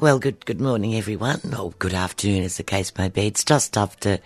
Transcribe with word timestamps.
Well, 0.00 0.18
good 0.18 0.46
good 0.46 0.62
morning, 0.62 0.94
everyone, 0.94 1.52
or 1.52 1.72
good 1.78 1.92
afternoon, 1.92 2.44
as 2.44 2.56
the 2.56 2.62
case 2.62 2.90
may 2.96 3.10
be. 3.10 3.26
It's 3.26 3.44
just 3.44 3.76
after 3.76 4.18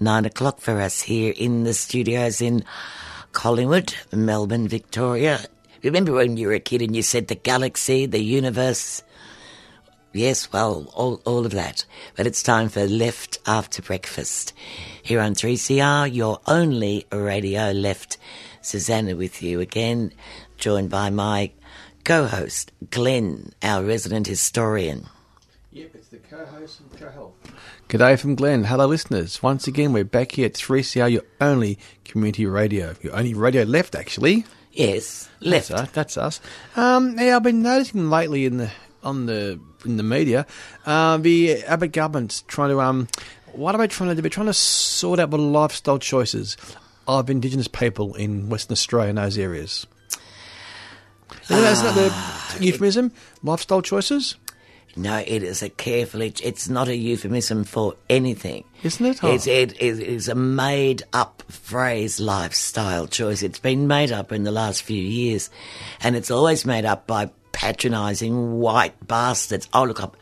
nine 0.00 0.24
o'clock 0.24 0.58
for 0.58 0.80
us 0.80 1.02
here 1.02 1.32
in 1.36 1.62
the 1.62 1.72
studios 1.72 2.40
in 2.40 2.64
Collingwood, 3.30 3.94
Melbourne, 4.10 4.66
Victoria. 4.66 5.38
Remember 5.84 6.14
when 6.14 6.36
you 6.36 6.48
were 6.48 6.54
a 6.54 6.58
kid 6.58 6.82
and 6.82 6.96
you 6.96 7.02
said 7.02 7.28
the 7.28 7.36
galaxy, 7.36 8.06
the 8.06 8.18
universe? 8.18 9.04
Yes, 10.12 10.52
well, 10.52 10.90
all, 10.94 11.22
all 11.24 11.46
of 11.46 11.52
that. 11.52 11.84
But 12.16 12.26
it's 12.26 12.42
time 12.42 12.68
for 12.68 12.84
Left 12.84 13.38
After 13.46 13.82
Breakfast. 13.82 14.52
Here 15.00 15.20
on 15.20 15.34
3CR, 15.34 16.12
your 16.12 16.40
only 16.48 17.06
radio 17.12 17.70
left. 17.70 18.18
Susanna 18.62 19.14
with 19.14 19.44
you 19.44 19.60
again, 19.60 20.12
joined 20.56 20.90
by 20.90 21.10
my 21.10 21.52
co-host, 22.04 22.70
Glenn, 22.90 23.52
our 23.62 23.82
resident 23.82 24.26
historian. 24.26 25.08
Yep, 25.72 25.90
it's 25.94 26.08
the 26.08 26.18
co-host 26.18 26.80
and 26.80 27.00
co-help. 27.00 27.36
G'day 27.88 28.18
from 28.18 28.34
Glenn. 28.34 28.64
Hello, 28.64 28.86
listeners. 28.86 29.42
Once 29.42 29.66
again, 29.66 29.92
we're 29.92 30.04
back 30.04 30.32
here 30.32 30.46
at 30.46 30.52
3CR, 30.52 31.10
your 31.10 31.22
only 31.40 31.78
community 32.04 32.46
radio. 32.46 32.94
Your 33.02 33.16
only 33.16 33.34
radio 33.34 33.62
left, 33.64 33.94
actually. 33.94 34.44
Yes, 34.72 35.28
left. 35.40 35.68
That's 35.68 35.80
us. 35.80 35.90
That's 35.90 36.16
us. 36.18 36.40
Um, 36.76 37.18
yeah, 37.18 37.36
I've 37.36 37.42
been 37.42 37.62
noticing 37.62 38.10
lately 38.10 38.44
in 38.44 38.58
the 38.58 38.70
on 39.02 39.26
the 39.26 39.60
in 39.84 39.96
the 39.96 40.02
media, 40.02 40.46
uh, 40.86 41.18
the 41.18 41.62
Abbott 41.64 41.92
government's 41.92 42.42
trying 42.42 42.70
to 42.70 42.80
um, 42.80 43.08
what 43.52 43.74
are 43.74 43.78
they 43.78 43.86
trying 43.86 44.08
to 44.08 44.14
do? 44.14 44.22
They're 44.22 44.30
trying 44.30 44.46
to 44.46 44.54
sort 44.54 45.20
out 45.20 45.30
the 45.30 45.38
lifestyle 45.38 45.98
choices 45.98 46.56
of 47.06 47.30
Indigenous 47.30 47.68
people 47.68 48.14
in 48.14 48.48
Western 48.48 48.72
Australia 48.72 49.10
and 49.10 49.18
those 49.18 49.38
areas. 49.38 49.86
Isn't 51.42 51.62
that, 51.62 51.72
isn't 51.72 51.86
that 51.86 51.94
the 51.94 52.08
ah, 52.12 52.56
euphemism? 52.60 53.12
Lifestyle 53.42 53.82
choices? 53.82 54.36
No, 54.96 55.18
it 55.18 55.42
is 55.42 55.62
a 55.62 55.68
carefully. 55.68 56.32
It's 56.42 56.68
not 56.68 56.88
a 56.88 56.96
euphemism 56.96 57.64
for 57.64 57.96
anything, 58.08 58.64
Isn't 58.84 59.06
it? 59.06 59.24
Oh. 59.24 59.32
It's, 59.32 59.46
it, 59.46 59.72
it 59.72 60.00
is 60.00 60.28
a 60.28 60.36
made-up 60.36 61.42
phrase, 61.50 62.20
lifestyle 62.20 63.08
choice. 63.08 63.42
It's 63.42 63.58
been 63.58 63.88
made 63.88 64.12
up 64.12 64.30
in 64.30 64.44
the 64.44 64.52
last 64.52 64.82
few 64.82 65.02
years, 65.02 65.50
and 66.00 66.14
it's 66.14 66.30
always 66.30 66.64
made 66.64 66.84
up 66.84 67.08
by 67.08 67.30
patronising 67.50 68.60
white 68.60 68.94
bastards. 69.06 69.68
Oh, 69.74 69.84
look, 69.84 70.00
I'm, 70.00 70.12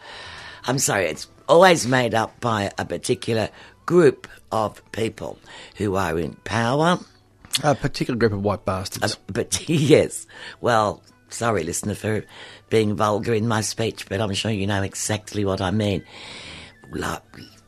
I'm 0.64 0.78
sorry. 0.78 1.06
It's 1.06 1.28
always 1.48 1.86
made 1.86 2.14
up 2.14 2.40
by 2.40 2.70
a 2.78 2.86
particular 2.86 3.50
group 3.84 4.26
of 4.50 4.80
people 4.92 5.38
who 5.76 5.96
are 5.96 6.18
in 6.18 6.34
power. 6.44 6.98
A 7.62 7.74
particular 7.74 8.18
group 8.18 8.32
of 8.32 8.42
white 8.42 8.64
bastards. 8.64 9.18
But 9.26 9.68
yes, 9.68 10.26
well, 10.60 11.02
sorry, 11.28 11.64
listener, 11.64 11.94
for 11.94 12.24
being 12.70 12.96
vulgar 12.96 13.34
in 13.34 13.46
my 13.46 13.60
speech, 13.60 14.08
but 14.08 14.20
I'm 14.20 14.32
sure 14.34 14.50
you 14.50 14.66
know 14.66 14.82
exactly 14.82 15.44
what 15.44 15.60
I 15.60 15.70
mean. 15.70 16.04
Li- 16.90 17.06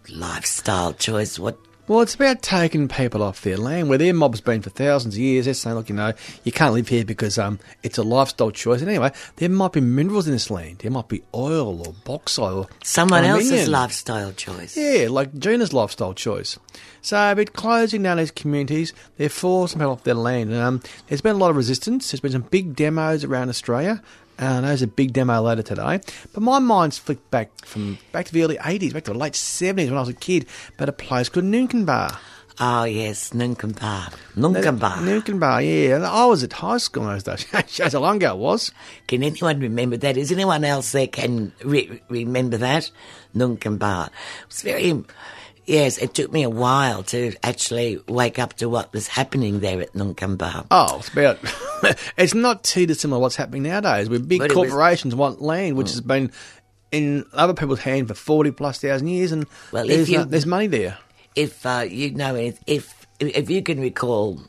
lifestyle 0.08 0.92
choice. 0.94 1.38
What? 1.38 1.58
Well, 1.86 2.00
it's 2.00 2.14
about 2.14 2.40
taking 2.40 2.88
people 2.88 3.22
off 3.22 3.42
their 3.42 3.58
land 3.58 3.90
where 3.90 3.98
their 3.98 4.14
mob's 4.14 4.40
been 4.40 4.62
for 4.62 4.70
thousands 4.70 5.16
of 5.16 5.20
years. 5.20 5.44
They're 5.44 5.52
saying, 5.52 5.76
look, 5.76 5.90
you 5.90 5.94
know, 5.94 6.14
you 6.42 6.50
can't 6.50 6.72
live 6.72 6.88
here 6.88 7.04
because 7.04 7.36
um, 7.36 7.58
it's 7.82 7.98
a 7.98 8.02
lifestyle 8.02 8.50
choice. 8.50 8.80
And 8.80 8.88
anyway, 8.88 9.12
there 9.36 9.50
might 9.50 9.72
be 9.72 9.82
minerals 9.82 10.26
in 10.26 10.32
this 10.32 10.50
land. 10.50 10.78
There 10.78 10.90
might 10.90 11.08
be 11.08 11.22
oil 11.34 11.86
or 11.86 11.94
bauxite 12.04 12.52
or 12.54 12.68
Someone 12.82 13.24
else's 13.24 13.68
lifestyle 13.68 14.32
choice. 14.32 14.78
Yeah, 14.78 15.08
like 15.10 15.38
Gina's 15.38 15.74
lifestyle 15.74 16.14
choice. 16.14 16.58
So, 17.02 17.34
but 17.34 17.52
closing 17.52 18.02
down 18.02 18.16
these 18.16 18.30
communities, 18.30 18.94
they're 19.18 19.28
forcing 19.28 19.78
people 19.78 19.92
off 19.92 20.04
their 20.04 20.14
land. 20.14 20.52
And, 20.52 20.62
um, 20.62 20.82
there's 21.08 21.20
been 21.20 21.36
a 21.36 21.38
lot 21.38 21.50
of 21.50 21.56
resistance. 21.56 22.10
There's 22.10 22.20
been 22.20 22.32
some 22.32 22.46
big 22.50 22.76
demos 22.76 23.24
around 23.24 23.50
Australia. 23.50 24.02
Uh, 24.38 24.44
and 24.44 24.64
there's 24.64 24.82
a 24.82 24.86
big 24.86 25.12
demo 25.12 25.40
later 25.40 25.62
today. 25.62 26.00
But 26.32 26.42
my 26.42 26.58
mind's 26.58 26.98
flicked 26.98 27.30
back 27.30 27.50
from 27.64 27.98
back 28.12 28.26
to 28.26 28.32
the 28.32 28.42
early 28.42 28.56
80s, 28.56 28.92
back 28.92 29.04
to 29.04 29.12
the 29.12 29.18
late 29.18 29.34
70s 29.34 29.88
when 29.88 29.96
I 29.96 30.00
was 30.00 30.08
a 30.08 30.14
kid, 30.14 30.46
about 30.74 30.88
a 30.88 30.92
place 30.92 31.28
called 31.28 31.46
Noonkanbah. 31.46 32.16
Oh 32.56 32.56
ah, 32.60 32.84
yes, 32.84 33.30
Noonkanbah. 33.30 34.14
Noonkanbah. 34.36 34.98
Noonkanbah, 35.02 35.88
yeah. 35.88 35.96
And 35.96 36.06
I 36.06 36.24
was 36.26 36.44
at 36.44 36.52
high 36.52 36.76
school 36.76 37.02
in 37.02 37.08
those 37.08 37.24
days. 37.24 37.46
Shows 37.66 37.94
how 37.94 37.98
long 37.98 38.16
ago 38.16 38.34
it 38.34 38.38
was. 38.38 38.70
Can 39.08 39.24
anyone 39.24 39.58
remember 39.58 39.96
that? 39.96 40.16
Is 40.16 40.30
anyone 40.30 40.62
else 40.62 40.92
there 40.92 41.08
can 41.08 41.52
re- 41.64 42.00
remember 42.08 42.56
that? 42.58 42.92
Noonkanbah. 43.34 44.06
It 44.06 44.12
was 44.48 44.62
very. 44.62 45.04
Yes, 45.66 45.96
it 45.98 46.12
took 46.14 46.30
me 46.32 46.42
a 46.42 46.50
while 46.50 47.02
to 47.04 47.34
actually 47.42 47.98
wake 48.06 48.38
up 48.38 48.54
to 48.54 48.68
what 48.68 48.92
was 48.92 49.08
happening 49.08 49.60
there 49.60 49.80
at 49.80 49.92
Noonkanbah. 49.94 50.66
Oh, 50.70 50.98
it's 50.98 51.08
about. 51.08 51.38
it's 52.18 52.34
not 52.34 52.62
too 52.64 52.84
dissimilar 52.86 53.18
to 53.18 53.22
what's 53.22 53.36
happening 53.36 53.62
nowadays, 53.62 54.08
where 54.10 54.18
big 54.18 54.40
But 54.40 54.50
it 54.50 54.56
was- 54.56 54.68
corporations 54.70 55.14
want 55.14 55.40
land, 55.40 55.76
which 55.76 55.90
has 55.90 56.00
been 56.02 56.32
in 56.92 57.24
other 57.32 57.54
people's 57.54 57.80
hands 57.80 58.08
for 58.08 58.14
forty 58.14 58.50
plus 58.50 58.78
thousand 58.78 59.08
years, 59.08 59.32
and 59.32 59.46
Well, 59.72 59.84
if 59.84 59.88
there's, 59.96 60.10
you- 60.10 60.18
uh, 60.20 60.24
there's 60.24 60.46
money 60.46 60.66
there. 60.66 60.98
if 61.34 61.64
uh, 61.64 61.86
you 61.88 62.10
know 62.12 62.34
if, 62.36 62.58
if 62.66 63.06
if 63.20 63.48
you 63.48 63.62
can 63.62 63.80
recall, 63.80 64.40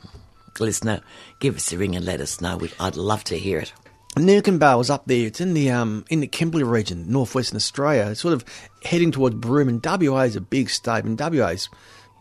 listener, 0.60 1.00
give 1.40 1.56
us 1.56 1.72
a 1.72 1.78
ring 1.78 1.96
and 1.96 2.04
let 2.04 2.20
us 2.20 2.40
know. 2.40 2.56
We, 2.58 2.70
I'd 2.78 2.96
love 2.96 3.24
to 3.24 3.38
hear 3.38 3.58
it. 3.60 3.72
Was 4.16 4.88
up 4.88 5.04
there. 5.06 5.26
It's 5.26 5.42
in 5.42 5.52
the 5.52 5.70
um 5.70 6.04
in 6.08 6.20
the 6.20 6.26
Kimberley 6.26 6.64
region, 6.64 7.10
northwestern 7.10 7.56
Australia. 7.56 8.08
It's 8.10 8.20
sort 8.20 8.32
of 8.32 8.44
heading 8.82 9.12
towards 9.12 9.36
Broome, 9.36 9.68
and 9.68 9.84
WA 9.84 10.20
is 10.20 10.36
a 10.36 10.40
big 10.40 10.70
state, 10.70 11.04
and 11.04 11.20
WA 11.20 11.48
is 11.48 11.68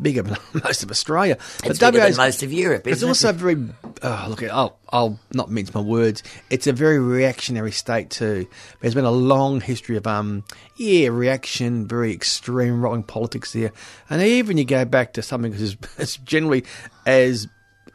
bigger 0.02 0.22
than 0.22 0.38
most 0.64 0.84
of 0.84 0.92
Australia. 0.92 1.38
It's 1.64 1.80
bigger 1.80 2.00
than 2.00 2.18
most 2.18 2.44
of 2.44 2.52
Europe, 2.52 2.86
It's 2.86 2.98
isn't 2.98 3.08
it? 3.08 3.12
also 3.12 3.31
very. 3.31 3.70
Oh, 4.04 4.25
look, 4.28 4.44
I'll, 4.44 4.78
I'll 4.90 5.20
not 5.34 5.50
mince 5.50 5.74
my 5.74 5.80
words. 5.80 6.22
It's 6.50 6.68
a 6.68 6.74
very 6.74 7.00
reactionary 7.00 7.72
state 7.72 8.10
too. 8.10 8.46
There's 8.81 8.94
been 8.94 9.06
a 9.06 9.12
long 9.12 9.62
history 9.62 9.96
of 9.96 10.06
um, 10.06 10.44
yeah, 10.75 11.08
reaction, 11.08 11.88
very 11.88 12.14
extreme 12.14 12.81
right 12.81 12.92
wing 12.92 13.04
politics 13.04 13.54
there, 13.54 13.72
and 14.10 14.22
even 14.22 14.58
you 14.58 14.66
go 14.66 14.84
back 14.84 15.14
to 15.14 15.22
something 15.22 15.54
as, 15.54 15.78
as 15.98 16.18
generally 16.18 16.66
as 17.06 17.48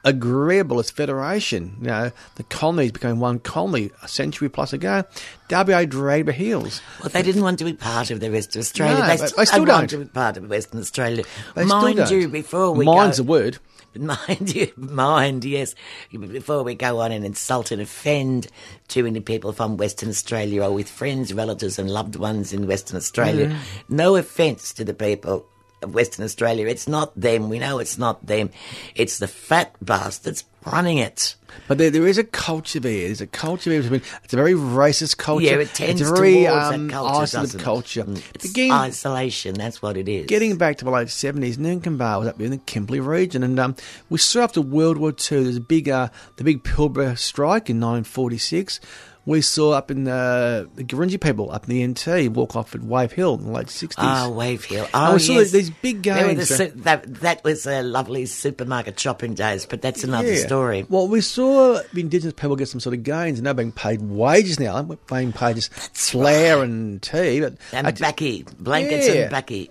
agreeable 0.05 0.79
as 0.79 0.91
federation. 0.91 1.77
You 1.81 1.87
know, 1.89 2.13
the 2.37 2.43
colonies 2.45 2.93
became 2.93 3.21
one 3.21 3.39
colony 3.39 3.91
a 4.03 4.09
century 4.09 4.49
plus 4.49 4.73
ago. 4.73 5.05
WA 5.51 5.85
dragged 5.85 6.29
their 6.29 6.35
heels. 6.35 6.81
Well, 7.01 7.09
they 7.11 7.23
didn't 7.23 7.43
want 7.43 7.59
to 7.59 7.65
be 7.65 7.73
part 7.73 8.11
of 8.11 8.21
the 8.21 8.31
rest 8.31 8.55
of 8.57 8.61
Australia. 8.61 8.99
No, 9.01 9.07
they, 9.07 9.17
still 9.17 9.37
they 9.37 9.45
still 9.45 9.65
don't 9.65 9.79
want 9.79 9.91
to 9.91 9.99
be 9.99 10.05
part 10.07 10.37
of 10.37 10.49
Western 10.49 10.81
Australia. 10.81 11.25
They 11.55 11.65
mind 11.65 12.11
you, 12.11 12.29
before 12.29 12.73
we 12.73 12.85
Mind's 12.85 13.19
go, 13.19 13.25
a 13.25 13.27
word. 13.27 13.59
Mind 13.97 14.55
you, 14.55 14.71
mind, 14.77 15.45
yes. 15.45 15.75
Before 16.13 16.63
we 16.63 16.77
go 16.77 17.01
on 17.01 17.11
and 17.11 17.25
insult 17.25 17.73
and 17.73 17.83
offend 17.83 18.47
too 18.87 19.03
many 19.03 19.19
people 19.19 19.53
from 19.53 19.77
Western 19.77 20.09
Australia 20.11 20.63
or 20.63 20.71
with 20.73 20.89
friends, 20.89 21.35
relatives, 21.35 21.77
and 21.77 21.91
loved 21.91 22.15
ones 22.15 22.53
in 22.53 22.69
Western 22.69 22.97
Australia, 22.99 23.49
Mm. 23.49 23.57
no 23.89 24.15
offence 24.15 24.73
to 24.75 24.85
the 24.85 24.95
people 24.95 25.45
of 25.83 25.95
Western 25.95 26.25
Australia. 26.25 26.67
It's 26.67 26.89
not 26.89 27.19
them. 27.19 27.49
We 27.49 27.59
know 27.59 27.79
it's 27.79 27.99
not 27.99 28.25
them. 28.27 28.51
It's 28.95 29.19
the 29.19 29.29
fat 29.29 29.75
bastards 29.81 30.45
running 30.67 30.99
it. 30.99 31.37
But 31.67 31.79
there, 31.79 31.91
there 31.91 32.07
is 32.07 32.19
a 32.19 32.25
culture 32.25 32.81
there. 32.81 33.07
There's 33.07 33.21
a 33.21 33.27
culture 33.27 33.71
there. 33.71 34.01
It's 34.25 34.33
a 34.33 34.37
very 34.37 34.55
racist 34.55 35.17
culture. 35.17 35.47
Yeah, 35.47 35.57
it 35.57 35.75
tends 35.75 36.01
it's 36.01 36.11
a 36.11 36.15
very 36.15 36.45
towards 36.45 36.75
um, 36.75 36.89
that 36.89 36.93
culture, 36.93 37.23
isolated 37.23 37.47
doesn't 37.47 37.61
culture. 37.61 38.05
Mm. 38.05 38.35
It's 38.35 38.51
Again, 38.51 38.71
isolation. 38.71 39.55
That's 39.55 39.83
what 39.83 39.97
it 39.97 40.09
is. 40.09 40.27
Getting 40.27 40.57
back 40.57 40.79
to 40.79 40.85
the 40.85 40.91
late 40.91 41.11
seventies, 41.11 41.59
Noonkanbah 41.59 42.21
was 42.21 42.29
up 42.29 42.41
in 42.41 42.51
the 42.51 42.59
Kimberley 42.59 43.01
region, 43.01 43.43
and 43.43 43.59
um, 43.59 43.77
we 44.09 44.19
saw 44.19 44.43
after 44.43 44.61
World 44.61 44.99
War 44.99 45.13
Two. 45.13 45.43
There's 45.45 45.57
a 45.57 45.61
big, 45.61 45.89
uh, 45.89 46.09
the 46.37 46.45
big 46.45 46.63
Pilbara 46.63 47.19
strike 47.19 47.69
in 47.71 47.81
1946. 47.81 48.81
We 49.27 49.43
saw 49.43 49.73
up 49.73 49.91
in 49.91 50.09
uh, 50.09 50.65
the 50.75 50.83
Gurindji 50.83 51.21
people 51.21 51.51
up 51.53 51.69
in 51.69 51.77
the 51.77 51.87
NT 51.87 52.33
walk 52.35 52.57
off 52.57 52.75
at 52.75 52.83
Wave 52.83 53.13
Hill 53.13 53.35
in 53.35 53.45
the 53.45 53.51
late 53.53 53.69
sixties. 53.69 54.03
Oh, 54.09 54.31
Wave 54.31 54.65
Hill. 54.65 54.85
And 54.85 54.91
Oh, 54.95 55.13
we 55.15 55.19
saw 55.21 55.35
yes. 55.35 55.51
these 55.51 55.71
big 55.71 56.03
games. 56.03 56.49
the 56.49 56.73
that, 56.77 57.05
that 57.21 57.45
was 57.45 57.67
a 57.67 57.83
lovely 57.83 58.25
supermarket 58.27 58.99
shopping 58.99 59.35
days, 59.35 59.67
but 59.67 59.83
that's 59.83 60.03
another 60.05 60.33
Yeah. 60.33 60.47
story. 60.47 60.87
Well, 60.89 61.07
we 61.07 61.21
saw 61.21 61.81
the 61.93 62.01
Indigenous 62.01 62.33
people 62.33 62.57
get 62.57 62.69
some 62.69 62.81
sort 62.81 62.95
of 62.95 63.03
gains, 63.03 63.39
and 63.39 63.47
they're 63.47 63.55
being 63.55 63.73
paid 63.73 64.01
wages 64.03 64.59
now. 64.59 64.81
They're 64.83 64.97
being 65.09 65.33
paid 65.33 65.57
just 65.57 65.73
flour 65.97 66.63
and 66.65 67.01
tea, 67.03 67.41
but 67.41 67.55
And 67.73 67.87
I- 67.87 67.93
Backy, 67.93 68.45
blankets 68.59 69.07
Yeah. 69.07 69.13
and 69.15 69.31
Backy. 69.31 69.71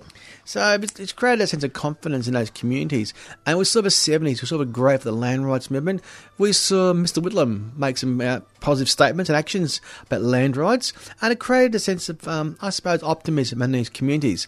So 0.50 0.80
it's, 0.82 1.14
created 1.14 1.44
a 1.44 1.48
sense 1.48 1.64
of 1.64 1.74
confidence 1.74 2.28
in 2.28 2.34
those 2.34 2.50
communities. 2.50 3.14
And 3.46 3.60
we 3.60 3.66
saw 3.66 3.82
the 3.82 3.90
70s, 3.90 4.42
we 4.42 4.48
saw 4.48 4.58
the 4.58 4.66
growth 4.66 5.02
of 5.02 5.04
the 5.04 5.12
land 5.12 5.46
rights 5.46 5.70
movement. 5.70 6.02
We 6.40 6.54
saw 6.54 6.92
Mr. 6.92 7.22
Whitlam 7.22 7.78
make 7.78 8.00
some 8.00 8.20
uh, 8.20 8.40
positive 8.60 8.90
statements 8.90 9.30
and 9.30 9.38
actions 9.38 9.80
about 10.08 10.24
land 10.24 10.58
rights. 10.58 10.92
And 11.22 11.32
it 11.32 11.40
created 11.40 11.76
a 11.76 11.80
sense 11.80 12.10
of, 12.10 12.28
um, 12.28 12.58
I 12.64 12.72
suppose, 12.72 13.04
optimism 13.04 13.62
in 13.62 13.74
these 13.74 13.90
communities. 13.90 14.48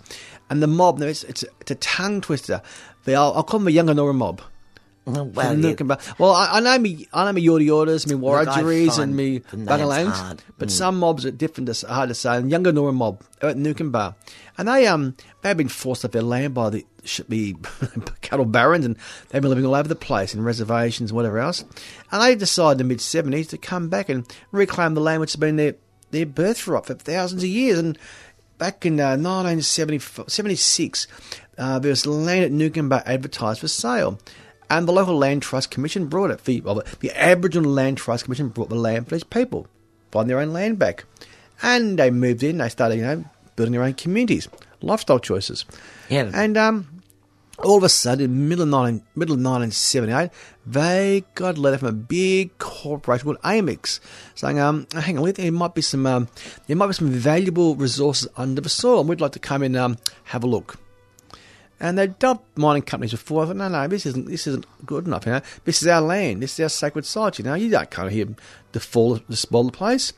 And 0.49 0.63
the 0.63 0.65
mob, 0.65 0.99
it's, 1.03 1.23
it's, 1.25 1.45
it's 1.59 1.69
a 1.69 1.75
tongue 1.75 2.21
twister. 2.21 2.63
They 3.03 3.13
are, 3.13 3.31
I'll 3.35 3.43
call 3.43 3.59
them 3.59 3.71
the 3.71 3.77
Yungngora 3.77 4.15
mob. 4.15 4.41
Well, 5.05 5.31
yeah. 5.33 5.53
Noonkanbah. 5.55 6.19
Well, 6.19 6.31
I, 6.33 6.57
I 6.57 6.59
know 6.59 6.77
me, 6.77 7.07
I 7.11 7.25
know 7.25 7.33
me 7.33 7.43
Yorta 7.45 7.65
Yortas, 7.65 8.07
me 8.07 8.13
Wurundjeris, 8.15 8.99
and 8.99 9.15
me 9.15 9.39
the 9.39 9.57
names 9.57 9.69
Bungalangs, 9.69 10.11
hard. 10.11 10.43
but 10.59 10.67
Mm. 10.67 10.71
some 10.71 10.99
mobs 10.99 11.25
are 11.25 11.31
different, 11.31 11.73
to, 11.73 11.87
hard 11.87 12.09
to 12.09 12.15
say. 12.15 12.37
And 12.37 12.51
Yungngora 12.51 12.93
mob 12.93 13.23
at 13.41 13.55
Noonkanbah, 13.57 14.13
and 14.59 14.67
they 14.67 14.85
um 14.85 15.15
they've 15.41 15.57
been 15.57 15.69
forced 15.69 16.05
off 16.05 16.11
their 16.11 16.21
land 16.21 16.53
by 16.53 16.69
the 16.69 16.85
sh- 17.03 17.21
the 17.27 17.55
cattle 18.21 18.45
barons, 18.45 18.85
and 18.85 18.95
they've 19.29 19.41
been 19.41 19.49
living 19.49 19.65
all 19.65 19.73
over 19.73 19.87
the 19.89 19.95
place 19.95 20.35
in 20.35 20.43
reservations 20.43 21.09
and 21.09 21.15
whatever 21.15 21.39
else. 21.39 21.63
And 22.11 22.21
they 22.21 22.35
decided 22.35 22.79
in 22.81 22.87
the 22.87 22.93
mid 22.93 23.01
seventies 23.01 23.47
to 23.47 23.57
come 23.57 23.89
back 23.89 24.07
and 24.07 24.25
reclaim 24.51 24.93
the 24.93 25.01
land 25.01 25.19
which 25.21 25.31
has 25.31 25.39
been 25.39 25.55
their 25.55 25.75
their 26.11 26.27
birthright 26.27 26.85
for 26.85 26.93
thousands 26.93 27.41
of 27.41 27.49
years. 27.49 27.79
And 27.79 27.97
back 28.59 28.85
in 28.85 28.99
uh, 28.99 29.17
1976, 29.17 31.07
uh, 31.57 31.79
there 31.79 31.89
was 31.89 32.05
land 32.05 32.43
at 32.45 32.51
Noonkanbah 32.51 33.03
advertised 33.05 33.59
for 33.61 33.67
sale. 33.67 34.19
And 34.71 34.87
the 34.87 34.93
local 34.93 35.17
land 35.17 35.41
trust 35.41 35.69
commission 35.69 36.07
brought 36.07 36.31
it. 36.31 36.45
The, 36.45 36.61
well, 36.61 36.81
the 37.01 37.11
Aboriginal 37.21 37.69
Land 37.69 37.97
Trust 37.97 38.23
Commission 38.23 38.47
brought 38.47 38.69
the 38.69 38.75
land 38.75 39.09
for 39.09 39.15
these 39.15 39.23
people, 39.25 39.67
buying 40.11 40.29
their 40.29 40.39
own 40.39 40.53
land 40.53 40.79
back. 40.79 41.03
And 41.61 41.99
they 41.99 42.09
moved 42.09 42.41
in, 42.41 42.59
they 42.59 42.69
started, 42.69 42.95
you 42.95 43.01
know, 43.01 43.25
building 43.57 43.73
their 43.73 43.83
own 43.83 43.95
communities, 43.95 44.47
lifestyle 44.79 45.19
choices. 45.19 45.65
Yeah. 46.07 46.31
And 46.33 46.55
um, 46.55 47.01
all 47.59 47.75
of 47.75 47.83
a 47.83 47.89
sudden, 47.89 48.47
middle 48.47 48.63
of, 48.63 48.69
19, 48.69 49.03
middle 49.13 49.33
of 49.33 49.41
1978, 49.41 50.31
they 50.65 51.25
got 51.35 51.57
a 51.57 51.59
letter 51.59 51.79
from 51.79 51.89
a 51.89 51.91
big 51.91 52.57
corporation 52.57 53.25
called 53.25 53.41
Amax 53.41 53.99
saying, 54.35 54.57
um, 54.57 54.87
hang 54.93 55.19
on, 55.19 55.29
there 55.33 55.51
might 55.51 55.75
be 55.75 55.81
some, 55.81 56.05
um, 56.05 56.29
there 56.67 56.77
might 56.77 56.87
be 56.87 56.93
some 56.93 57.09
valuable 57.09 57.75
resources 57.75 58.29
under 58.37 58.61
the 58.61 58.69
soil, 58.69 59.01
and 59.01 59.09
we'd 59.09 59.19
like 59.19 59.33
to 59.33 59.39
come 59.39 59.63
in 59.63 59.75
and 59.75 59.97
um, 59.97 59.97
have 60.23 60.45
a 60.45 60.47
look. 60.47 60.77
And 61.81 61.97
they 61.97 62.07
dumped 62.07 62.57
mining 62.57 62.83
companies 62.83 63.11
before. 63.11 63.43
I 63.43 63.47
thought, 63.47 63.55
no, 63.57 63.67
no, 63.67 63.87
this 63.87 64.05
isn't 64.05 64.27
this 64.27 64.45
isn't 64.47 64.65
good 64.85 65.07
enough. 65.07 65.25
You 65.25 65.31
know, 65.33 65.41
this 65.65 65.81
is 65.81 65.87
our 65.87 65.99
land. 65.99 66.41
This 66.43 66.53
is 66.53 66.63
our 66.63 66.69
sacred 66.69 67.05
site. 67.05 67.39
You 67.39 67.43
know, 67.45 67.55
you 67.55 67.69
don't 67.71 67.89
come 67.89 68.07
here 68.09 68.27
to 68.73 68.79
fall 68.79 69.17
to 69.17 69.35
spoil 69.35 69.63
the 69.63 69.71
place. 69.71 70.13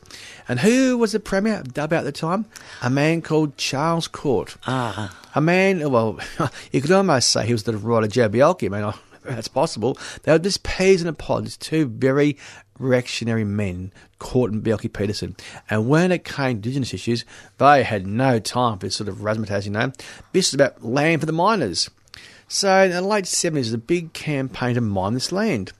And 0.46 0.60
who 0.60 0.98
was 0.98 1.12
the 1.12 1.20
premier 1.20 1.62
dub 1.62 1.92
at 1.94 2.04
the 2.04 2.12
time? 2.12 2.44
A 2.82 2.90
man 2.90 3.22
called 3.22 3.56
Charles 3.56 4.06
Court. 4.08 4.56
Ah, 4.66 5.18
A 5.34 5.40
man, 5.40 5.90
well, 5.90 6.20
you 6.70 6.80
could 6.82 6.92
almost 6.92 7.30
say 7.30 7.46
he 7.46 7.52
was 7.52 7.64
the 7.64 7.76
writer 7.76 8.08
Joh 8.08 8.28
Bjelke. 8.28 8.66
I 8.66 8.68
mean, 8.68 8.84
I- 8.84 8.94
that's 9.24 9.48
possible. 9.48 9.96
They 10.24 10.32
were 10.32 10.38
just 10.38 10.64
peas 10.64 11.00
in 11.00 11.08
a 11.08 11.14
pod, 11.14 11.46
just 11.46 11.62
two 11.62 11.86
very 11.86 12.36
reactionary 12.78 13.44
men, 13.44 13.92
Court 14.18 14.52
and 14.52 14.62
Bjelke-Petersen. 14.62 15.36
And 15.70 15.88
when 15.88 16.12
it 16.12 16.24
came 16.24 16.34
to 16.34 16.68
Indigenous 16.68 16.94
issues, 16.94 17.24
they 17.58 17.82
had 17.82 18.06
no 18.06 18.38
time 18.38 18.78
for 18.78 18.86
this 18.86 18.96
sort 18.96 19.08
of 19.08 19.18
razzmatazz, 19.18 19.64
you 19.64 19.70
know. 19.70 19.92
This 20.32 20.48
is 20.48 20.54
about 20.54 20.84
land 20.84 21.20
for 21.20 21.26
the 21.26 21.32
miners. 21.32 21.90
So 22.48 22.82
in 22.82 22.90
the 22.90 23.02
late 23.02 23.24
70s, 23.24 23.52
there 23.52 23.60
was 23.60 23.72
a 23.72 23.78
big 23.78 24.12
campaign 24.12 24.74
to 24.74 24.80
mine 24.80 25.14
this 25.14 25.32
land. 25.32 25.72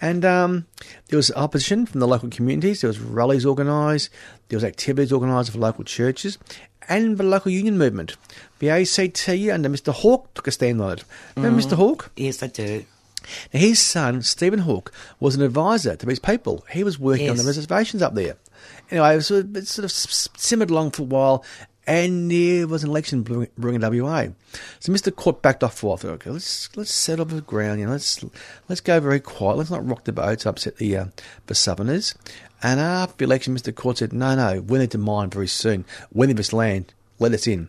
And 0.00 0.24
um, 0.24 0.66
there 1.08 1.16
was 1.16 1.30
opposition 1.32 1.86
from 1.86 2.00
the 2.00 2.08
local 2.08 2.28
communities. 2.28 2.80
There 2.80 2.88
was 2.88 3.00
rallies 3.00 3.46
organised. 3.46 4.10
There 4.48 4.56
was 4.56 4.64
activities 4.64 5.12
organised 5.12 5.52
for 5.52 5.58
local 5.58 5.84
churches 5.84 6.38
and 6.88 7.16
the 7.16 7.22
local 7.22 7.50
union 7.50 7.78
movement. 7.78 8.16
The 8.58 8.70
ACTU 8.70 9.52
under 9.52 9.68
Mr 9.68 9.92
Hawke 9.92 10.32
took 10.34 10.46
a 10.46 10.50
stand 10.50 10.80
on 10.80 10.92
it. 10.92 11.04
Remember 11.36 11.60
Mr 11.60 11.74
Hawke? 11.74 12.10
yes, 12.16 12.42
I 12.42 12.48
do. 12.48 12.84
Now, 13.52 13.60
his 13.60 13.80
son, 13.80 14.22
Stephen 14.22 14.60
Hawke, 14.60 14.92
was 15.20 15.34
an 15.34 15.42
advisor 15.42 15.96
to 15.96 16.06
these 16.06 16.18
people. 16.18 16.64
He 16.70 16.84
was 16.84 16.98
working 16.98 17.30
on 17.30 17.36
the 17.36 17.44
reservations 17.44 18.02
up 18.02 18.14
there. 18.14 18.36
Anyway, 18.90 19.16
it, 19.16 19.22
sort 19.22 19.44
of, 19.44 19.56
it 19.56 19.66
sort 19.66 19.84
of 19.84 19.92
simmered 19.92 20.70
along 20.70 20.92
for 20.92 21.02
a 21.02 21.06
while, 21.06 21.44
and 21.86 22.30
there 22.30 22.66
was 22.68 22.84
an 22.84 22.90
election 22.90 23.22
brewing 23.22 23.48
brewing 23.58 23.82
in 23.82 24.02
WA. 24.02 24.26
So 24.78 24.92
Mr. 24.92 25.14
Court 25.14 25.42
backed 25.42 25.64
off 25.64 25.78
for 25.78 25.86
a 25.86 25.88
while. 25.88 25.96
Thought, 25.96 26.12
okay, 26.12 26.30
let's 26.30 26.76
let's 26.76 26.94
settle 26.94 27.24
the 27.24 27.40
ground. 27.40 27.80
You 27.80 27.86
know, 27.86 27.92
let's 27.92 28.24
let's 28.68 28.80
go 28.80 29.00
very 29.00 29.18
quiet. 29.18 29.56
Let's 29.56 29.70
not 29.70 29.86
rock 29.86 30.04
the 30.04 30.12
boat 30.12 30.40
to 30.40 30.50
upset 30.50 30.76
the 30.76 30.96
uh, 30.96 31.04
the 31.46 31.54
Southerners. 31.54 32.14
And 32.62 32.78
after 32.78 33.16
the 33.18 33.24
election, 33.24 33.56
Mr. 33.56 33.74
Court 33.74 33.98
said, 33.98 34.12
no, 34.12 34.36
no, 34.36 34.60
we 34.60 34.78
need 34.78 34.92
to 34.92 34.98
mine 34.98 35.30
very 35.30 35.48
soon. 35.48 35.84
We 36.12 36.28
need 36.28 36.36
this 36.36 36.52
land. 36.52 36.94
Let 37.18 37.32
us 37.32 37.48
in. 37.48 37.68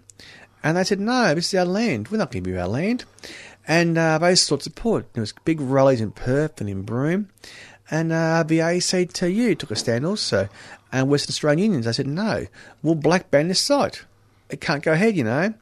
And 0.63 0.77
they 0.77 0.83
said, 0.83 0.99
no, 0.99 1.33
this 1.33 1.51
is 1.51 1.59
our 1.59 1.65
land. 1.65 2.09
We're 2.09 2.19
not 2.19 2.31
going 2.31 2.43
to 2.43 2.49
give 2.49 2.55
you 2.55 2.61
our 2.61 2.67
land. 2.67 3.03
And 3.67 3.97
uh, 3.97 4.17
they 4.17 4.35
sought 4.35 4.63
support. 4.63 5.13
There 5.13 5.21
was 5.21 5.33
big 5.45 5.61
rallies 5.61 6.01
in 6.01 6.11
Perth 6.11 6.59
and 6.59 6.69
in 6.69 6.83
Broome. 6.83 7.29
And 7.89 8.11
uh, 8.11 8.43
the 8.43 8.61
ACTU 8.61 9.55
took 9.55 9.71
a 9.71 9.75
stand 9.75 10.05
also. 10.05 10.49
And 10.91 11.09
Western 11.09 11.31
Australian 11.31 11.59
unions, 11.59 11.85
they 11.85 11.93
said, 11.93 12.07
no, 12.07 12.47
we'll 12.81 12.95
black 12.95 13.31
ban 13.31 13.47
this 13.47 13.59
site. 13.59 14.03
It 14.49 14.61
can't 14.61 14.83
go 14.83 14.93
ahead, 14.93 15.15
you 15.15 15.23
know. 15.23 15.53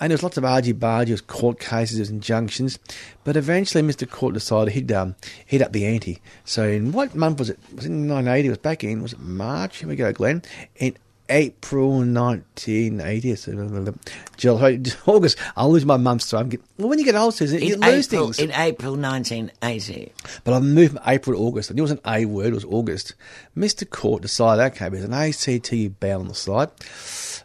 And 0.00 0.10
there 0.10 0.14
was 0.14 0.22
lots 0.22 0.36
of 0.36 0.44
argy-bargy, 0.44 1.10
was 1.10 1.20
court 1.20 1.58
cases, 1.58 1.96
there 1.96 2.02
was 2.02 2.10
injunctions. 2.10 2.78
But 3.24 3.36
eventually 3.36 3.82
Mr. 3.82 4.08
Court 4.08 4.34
decided 4.34 4.74
he'd, 4.74 4.92
um, 4.92 5.16
he'd 5.46 5.62
up 5.62 5.72
the 5.72 5.86
ante. 5.86 6.20
So 6.44 6.68
in 6.68 6.92
what 6.92 7.16
month 7.16 7.40
was 7.40 7.50
it? 7.50 7.58
Was 7.74 7.84
it 7.84 7.88
in 7.88 8.08
1980? 8.08 8.46
It 8.46 8.50
was 8.50 8.58
back 8.58 8.84
in, 8.84 9.02
was 9.02 9.14
it 9.14 9.20
March? 9.20 9.78
Here 9.78 9.88
we 9.88 9.96
go, 9.96 10.12
Glenn. 10.12 10.42
In 10.76 10.96
April 11.30 11.88
1980. 11.98 13.34
So, 13.36 13.94
July, 14.36 14.80
August. 15.06 15.38
I'll 15.56 15.70
lose 15.70 15.84
my 15.84 15.96
months. 15.96 16.26
So 16.26 16.38
I'm 16.38 16.48
getting, 16.48 16.66
well, 16.78 16.88
when 16.88 16.98
you 16.98 17.04
get 17.04 17.14
old, 17.14 17.34
Susan, 17.34 17.60
you 17.62 17.74
In 17.74 17.80
lose 17.80 18.12
April, 18.12 18.32
things. 18.32 18.38
in 18.38 18.52
April 18.52 18.92
1980. 18.96 20.12
But 20.44 20.54
I 20.54 20.60
moved 20.60 20.92
from 20.94 21.02
April 21.06 21.36
to 21.36 21.42
August. 21.42 21.70
And 21.70 21.78
it 21.78 21.82
wasn't 21.82 22.00
a 22.06 22.24
word, 22.26 22.48
it 22.48 22.54
was 22.54 22.64
August. 22.64 23.14
Mr. 23.56 23.88
Court 23.88 24.22
decided, 24.22 24.62
okay, 24.72 24.88
there's 24.88 25.04
an 25.04 25.12
ACT 25.12 26.00
ban 26.00 26.20
on 26.20 26.28
the 26.28 26.34
site. 26.34 26.70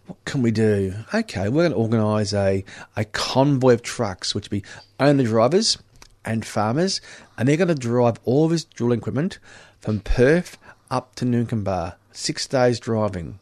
What 0.07 0.23
can 0.25 0.41
we 0.41 0.51
do? 0.51 0.93
Okay, 1.13 1.47
we're 1.49 1.69
going 1.69 1.71
to 1.71 1.77
organise 1.77 2.33
a, 2.33 2.65
a 2.95 3.05
convoy 3.05 3.73
of 3.73 3.81
trucks, 3.81 4.35
which 4.35 4.49
will 4.49 4.59
be 4.59 4.65
owner 4.99 5.23
drivers 5.23 5.77
and 6.25 6.45
farmers, 6.45 6.99
and 7.37 7.47
they're 7.47 7.57
going 7.57 7.67
to 7.69 7.75
drive 7.75 8.19
all 8.25 8.45
of 8.45 8.51
his 8.51 8.63
drilling 8.65 8.99
equipment 8.99 9.39
from 9.79 9.99
Perth 10.01 10.57
up 10.91 11.15
to 11.15 11.25
Noonkanbah. 11.25 11.95
Six 12.11 12.47
days 12.47 12.79
driving. 12.79 13.39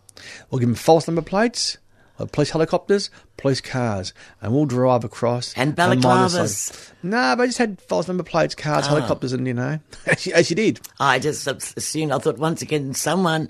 We'll 0.49 0.59
give 0.59 0.69
them 0.69 0.75
false 0.75 1.07
number 1.07 1.21
plates, 1.21 1.77
uh, 2.19 2.25
police 2.25 2.51
helicopters, 2.51 3.09
police 3.37 3.61
cars, 3.61 4.13
and 4.41 4.53
we'll 4.53 4.65
drive 4.65 5.03
across. 5.03 5.53
And 5.55 5.75
balaclavas. 5.75 6.91
No, 7.03 7.35
they 7.35 7.47
just 7.47 7.57
had 7.57 7.81
false 7.81 8.07
number 8.07 8.23
plates, 8.23 8.55
cars, 8.55 8.87
helicopters, 8.87 9.33
and 9.33 9.47
you 9.47 9.53
know, 9.53 9.79
as 10.05 10.25
you, 10.25 10.33
as 10.33 10.49
you 10.49 10.55
did. 10.55 10.79
I 10.99 11.19
just 11.19 11.47
assumed, 11.47 12.11
I 12.11 12.19
thought 12.19 12.37
once 12.37 12.61
again, 12.61 12.93
someone 12.93 13.49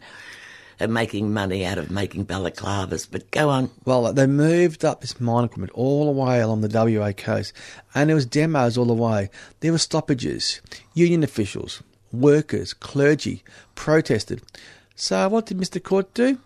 are 0.82 0.88
making 0.88 1.34
money 1.34 1.66
out 1.66 1.78
of 1.78 1.92
making 1.92 2.26
balaclavas. 2.26 3.08
But 3.10 3.30
go 3.32 3.50
on. 3.50 3.70
Well, 3.86 4.12
they 4.14 4.28
moved 4.28 4.84
up 4.84 5.02
this 5.02 5.20
mine 5.20 5.46
equipment 5.46 5.72
all 5.74 6.06
the 6.06 6.20
way 6.20 6.42
along 6.42 6.62
the 6.62 7.00
WA 7.00 7.12
coast, 7.12 7.54
and 7.94 8.10
there 8.10 8.16
was 8.16 8.26
demos 8.26 8.78
all 8.78 8.86
the 8.86 8.94
way. 8.94 9.30
There 9.60 9.72
were 9.72 9.78
stoppages. 9.78 10.62
Union 10.94 11.24
officials, 11.24 11.84
workers, 12.12 12.74
clergy 12.74 13.44
protested. 13.76 14.42
So 14.96 15.30
what 15.30 15.46
did 15.46 15.58
Mr. 15.58 15.82
Court 15.82 16.14
do? 16.14 16.40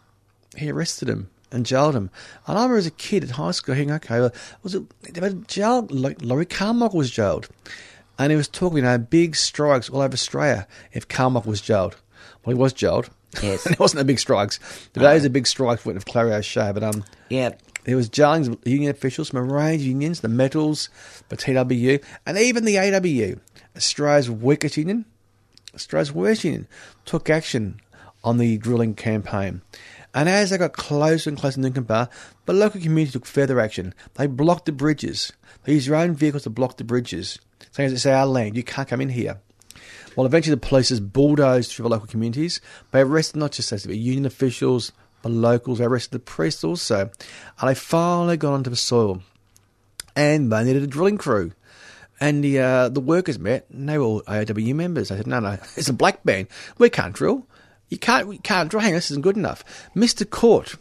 He 0.55 0.69
arrested 0.69 1.09
him 1.09 1.29
and 1.51 1.65
jailed 1.65 1.95
him. 1.95 2.09
And 2.47 2.57
I 2.57 2.62
remember 2.63 2.77
as 2.77 2.85
a 2.85 2.91
kid 2.91 3.24
at 3.24 3.31
high 3.31 3.51
school 3.51 3.75
thinking, 3.75 3.93
okay, 3.95 4.19
well, 4.19 4.33
was 4.63 4.75
it 4.75 4.83
jailed? 5.47 5.91
Like 5.91 6.21
Laurie 6.21 6.45
Carmichael 6.45 6.97
was 6.97 7.12
jailed, 7.12 7.47
and 8.19 8.31
he 8.31 8.35
was 8.35 8.47
talking, 8.47 8.77
you 8.77 8.83
know, 8.83 8.97
big 8.97 9.35
strikes 9.35 9.89
all 9.89 10.01
over 10.01 10.13
Australia 10.13 10.67
if 10.91 11.07
Carmichael 11.07 11.50
was 11.50 11.62
jailed. 11.62 11.95
Well, 12.43 12.55
he 12.55 12.62
was 12.62 12.74
jailed. 12.74 13.09
Yes. 13.41 13.65
and 13.65 13.74
it 13.75 13.79
wasn't 13.79 14.01
a 14.01 14.05
big 14.05 14.19
strikes. 14.19 14.59
The 14.93 15.01
days 15.01 15.25
of 15.25 15.33
big 15.33 15.47
strikes 15.47 15.85
went 15.85 15.97
of 15.97 16.05
Clarrie 16.05 16.33
O'Shea, 16.33 16.71
but 16.74 16.83
um, 16.83 17.03
Yeah. 17.29 17.55
There 17.83 17.95
was 17.95 18.09
Jarling's 18.09 18.50
union 18.65 18.89
officials 18.89 19.29
from 19.29 19.39
a 19.39 19.53
range 19.53 19.81
of 19.83 19.88
unions, 19.88 20.21
the 20.21 20.27
Metals, 20.27 20.89
the 21.29 21.38
TWU, 21.38 22.03
and 22.25 22.35
even 22.38 22.65
the 22.65 22.75
AWU, 22.75 23.39
Australia's 23.75 24.29
weakest 24.29 24.75
union, 24.75 25.05
Australia's 25.75 26.12
worst 26.12 26.43
union, 26.43 26.67
took 27.05 27.29
action 27.29 27.79
on 28.24 28.38
the 28.39 28.57
drilling 28.57 28.95
campaign. 28.95 29.62
And 30.15 30.29
as 30.29 30.50
they 30.50 30.57
got 30.57 30.74
closer 30.74 31.29
and 31.29 31.38
closer 31.38 31.62
to 31.62 31.69
Noonkanbah, 31.69 32.10
the 32.45 32.53
local 32.53 32.79
community 32.79 33.12
took 33.12 33.25
further 33.25 33.60
action. 33.60 33.93
They 34.13 34.27
blocked 34.27 34.65
the 34.65 34.72
bridges. 34.72 35.34
They 35.65 35.74
used 35.74 35.89
their 35.89 35.98
own 35.98 36.15
vehicles 36.15 36.43
to 36.43 36.50
block 36.50 36.77
the 36.77 36.86
bridges, 36.86 37.38
saying 37.72 37.91
it's 37.91 38.05
our 38.05 38.25
land, 38.25 38.55
you 38.55 38.63
can't 38.63 38.88
come 38.88 39.01
in 39.01 39.10
here. 39.10 39.41
Well, 40.15 40.25
eventually 40.25 40.55
the 40.55 40.65
police 40.65 40.88
has 40.89 41.01
bulldozed 41.01 41.72
through 41.72 41.84
the 41.84 41.89
local 41.89 42.07
communities. 42.07 42.62
They 42.91 43.01
arrested 43.01 43.38
not 43.38 43.51
just 43.51 43.69
the 43.69 43.98
union 43.98 44.25
officials, 44.25 44.93
the 45.22 45.29
locals, 45.29 45.79
they 45.79 45.86
arrested 45.86 46.12
the 46.12 46.19
priests 46.19 46.63
also. 46.63 47.12
And 47.60 47.69
they 47.69 47.75
finally 47.75 48.38
got 48.38 48.53
onto 48.53 48.69
the 48.69 48.77
soil. 48.77 49.22
And 50.15 50.50
they 50.50 50.63
needed 50.63 50.84
a 50.84 50.88
drilling 50.88 51.17
crew. 51.17 51.51
And 52.22 52.41
the 52.41 52.60
uh, 52.60 52.88
the 52.88 53.01
workers 53.01 53.38
met, 53.38 53.65
and 53.69 53.89
they 53.89 53.98
were 53.98 54.05
all 54.05 54.22
AWU 54.22 54.74
members. 54.74 55.12
I 55.12 55.17
said, 55.17 55.27
no, 55.27 55.41
no, 55.41 55.57
it's 55.75 55.89
a 55.89 55.93
black 55.93 56.24
band. 56.24 56.48
We 56.77 56.89
can't 56.89 57.13
drill. 57.13 57.45
You 57.89 57.97
can't, 57.97 58.27
we 58.27 58.37
can't. 58.39 58.71
Hang 58.71 58.85
on, 58.85 58.93
this 58.93 59.11
isn't 59.11 59.23
good 59.23 59.37
enough. 59.37 59.63
Mr. 59.95 60.29
Court, 60.29 60.75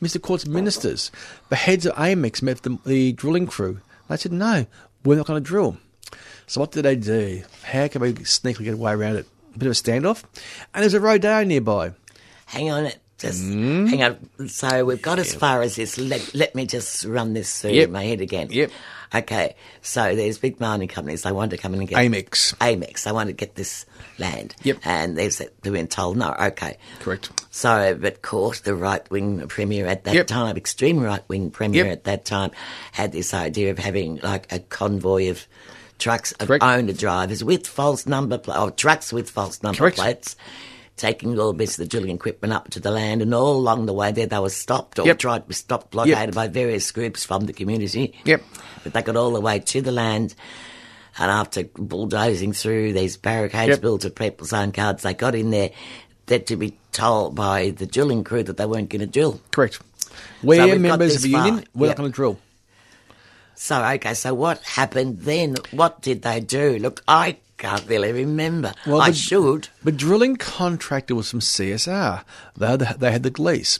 Mr. 0.00 0.20
Court's 0.20 0.46
ministers, 0.46 1.10
the 1.48 1.56
heads 1.56 1.86
of 1.86 1.94
AMAX 1.94 2.42
met 2.42 2.62
the, 2.62 2.78
the 2.86 3.12
drilling 3.12 3.46
crew. 3.46 3.80
They 4.08 4.16
said, 4.16 4.32
no, 4.32 4.66
we're 5.04 5.16
not 5.16 5.26
going 5.26 5.42
to 5.42 5.46
drill. 5.46 5.78
So 6.46 6.60
what 6.60 6.72
did 6.72 6.84
they 6.84 6.96
do? 6.96 7.42
How 7.64 7.88
can 7.88 8.02
we 8.02 8.14
sneakily 8.14 8.64
get 8.64 8.74
away 8.74 8.92
around 8.92 9.16
it? 9.16 9.26
A 9.54 9.58
bit 9.58 9.66
of 9.66 9.72
a 9.72 9.74
standoff. 9.74 10.22
And 10.74 10.82
there's 10.82 10.94
a 10.94 11.00
rodeo 11.00 11.42
nearby. 11.44 11.92
Hang 12.46 12.70
on, 12.70 12.90
just 13.18 13.42
mm-hmm. 13.42 13.86
hang 13.86 14.02
on. 14.02 14.48
So 14.48 14.84
we've 14.84 15.00
got 15.02 15.18
as 15.18 15.34
far 15.34 15.62
as 15.62 15.76
this. 15.76 15.98
Let, 15.98 16.34
let 16.34 16.54
me 16.54 16.66
just 16.66 17.04
run 17.04 17.32
this 17.32 17.60
through 17.62 17.70
Yep. 17.72 17.90
my 17.90 18.04
head 18.04 18.20
again. 18.20 18.48
Yep. 18.50 18.70
Okay, 19.14 19.54
so 19.82 20.16
there's 20.16 20.36
big 20.38 20.58
mining 20.58 20.88
companies. 20.88 21.22
They 21.22 21.30
want 21.30 21.52
to 21.52 21.56
come 21.56 21.72
in 21.74 21.80
and 21.80 21.88
get 21.88 21.96
Amax. 21.98 22.54
Amax. 22.56 23.04
They 23.04 23.12
want 23.12 23.28
to 23.28 23.32
get 23.32 23.54
this 23.54 23.86
land. 24.18 24.54
Yep. 24.64 24.78
And 24.84 25.16
they've 25.16 25.32
said- 25.32 25.50
they've 25.62 25.72
been 25.72 25.86
told 25.86 26.16
no. 26.16 26.34
Okay. 26.38 26.76
Correct. 27.00 27.30
So, 27.52 27.96
but 27.98 28.20
course, 28.22 28.60
the 28.60 28.74
right 28.74 29.08
wing 29.08 29.46
premier 29.46 29.86
at 29.86 30.04
that 30.04 30.14
Yep. 30.14 30.26
time, 30.26 30.56
extreme 30.56 30.98
right 30.98 31.22
wing 31.28 31.50
premier 31.50 31.84
Yep. 31.84 31.92
at 31.92 32.04
that 32.04 32.24
time, 32.24 32.50
had 32.92 33.12
this 33.12 33.32
idea 33.32 33.70
of 33.70 33.78
having 33.78 34.18
like 34.24 34.52
a 34.52 34.58
convoy 34.58 35.30
of 35.30 35.46
trucks 35.98 36.32
of 36.32 36.48
Correct. 36.48 36.64
owner 36.64 36.92
drivers 36.92 37.44
with 37.44 37.66
false 37.66 38.06
number 38.06 38.38
plates, 38.38 38.58
or 38.60 38.70
trucks 38.72 39.12
with 39.12 39.30
false 39.30 39.62
number 39.62 39.78
Correct. 39.78 39.96
plates, 39.98 40.36
taking 40.96 41.38
all 41.38 41.52
bits 41.52 41.72
of 41.72 41.76
the 41.78 41.86
drilling 41.88 42.16
equipment 42.16 42.52
up 42.52 42.70
to 42.70 42.80
the 42.80 42.90
land, 42.90 43.20
and 43.22 43.34
all 43.34 43.56
along 43.56 43.86
the 43.86 43.92
way 43.92 44.12
there 44.12 44.26
they 44.26 44.38
were 44.38 44.48
stopped 44.48 44.98
or 44.98 45.06
Yep. 45.06 45.18
tried 45.18 45.38
to 45.40 45.48
be 45.48 45.54
stopped, 45.54 45.90
blockaded 45.90 46.34
by 46.34 46.48
various 46.48 46.90
groups 46.90 47.24
from 47.24 47.44
the 47.46 47.52
community. 47.52 48.14
Yep. 48.24 48.42
But 48.82 48.92
they 48.94 49.02
got 49.02 49.16
all 49.16 49.32
the 49.32 49.40
way 49.40 49.58
to 49.58 49.82
the 49.82 49.92
land. 49.92 50.34
And 51.18 51.30
after 51.30 51.64
bulldozing 51.64 52.52
through 52.52 52.92
these 52.92 53.16
barricades 53.16 53.70
Yep. 53.70 53.80
built 53.80 54.04
of 54.04 54.14
people's 54.14 54.52
own 54.52 54.72
cards, 54.72 55.02
they 55.02 55.14
got 55.14 55.34
in 55.34 55.50
there. 55.50 55.70
They're 56.26 56.40
to 56.40 56.56
be 56.56 56.76
told 56.92 57.34
by 57.34 57.70
the 57.70 57.86
drilling 57.86 58.24
crew 58.24 58.42
that 58.42 58.56
they 58.56 58.66
weren't 58.66 58.88
going 58.90 59.00
to 59.00 59.06
drill. 59.06 59.40
Correct. 59.50 59.80
We're 60.42 60.66
we've 60.66 60.80
members 60.80 61.16
of 61.16 61.22
the 61.22 61.28
union. 61.30 61.64
We're 61.74 61.86
Yep. 61.88 61.96
not 61.96 62.02
going 62.02 62.10
to 62.12 62.14
drill. 62.16 62.38
So, 63.54 63.82
okay, 63.82 64.12
so 64.14 64.34
what 64.34 64.60
happened 64.62 65.20
then? 65.20 65.56
What 65.70 66.02
did 66.02 66.22
they 66.22 66.40
do? 66.40 66.78
Look, 66.78 67.02
I 67.08 67.36
can't 67.58 67.86
really 67.88 68.12
remember. 68.12 68.72
Well, 68.86 69.00
I 69.00 69.10
the- 69.10 69.16
should. 69.16 69.68
The 69.84 69.92
drilling 69.92 70.36
contractor 70.36 71.14
was 71.14 71.30
from 71.30 71.40
CSR. 71.40 72.24
They 72.56 72.66
had 72.66 72.78
the, 72.80 72.96
they 72.98 73.12
had 73.12 73.22
the 73.22 73.42
lease. 73.42 73.78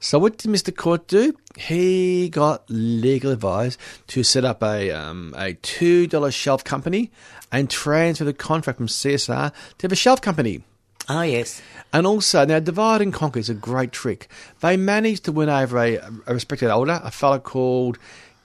So 0.00 0.18
what 0.18 0.38
did 0.38 0.50
Mr. 0.50 0.74
Court 0.74 1.08
do? 1.08 1.34
He 1.56 2.28
got 2.28 2.62
legal 2.68 3.32
advice 3.32 3.76
to 4.08 4.22
set 4.22 4.44
up 4.44 4.62
a 4.62 4.92
um, 4.92 5.34
a 5.36 5.54
two 5.54 6.06
dollar 6.06 6.30
shelf 6.30 6.62
company 6.62 7.10
and 7.50 7.68
transfer 7.68 8.24
the 8.24 8.32
contract 8.32 8.76
from 8.76 8.86
CSR 8.86 9.52
to 9.78 9.88
the 9.88 9.96
shelf 9.96 10.20
company. 10.20 10.62
Oh, 11.10 11.22
yes. 11.22 11.62
And 11.92 12.06
also, 12.06 12.44
now 12.44 12.58
divide 12.60 13.00
and 13.00 13.14
conquer 13.14 13.38
is 13.40 13.48
a 13.48 13.54
great 13.54 13.92
trick. 13.92 14.28
They 14.60 14.76
managed 14.76 15.24
to 15.24 15.32
win 15.32 15.48
over 15.48 15.78
a, 15.78 15.96
a 16.26 16.34
respected 16.34 16.70
older, 16.70 17.00
a 17.02 17.10
fellow 17.10 17.38
called 17.38 17.98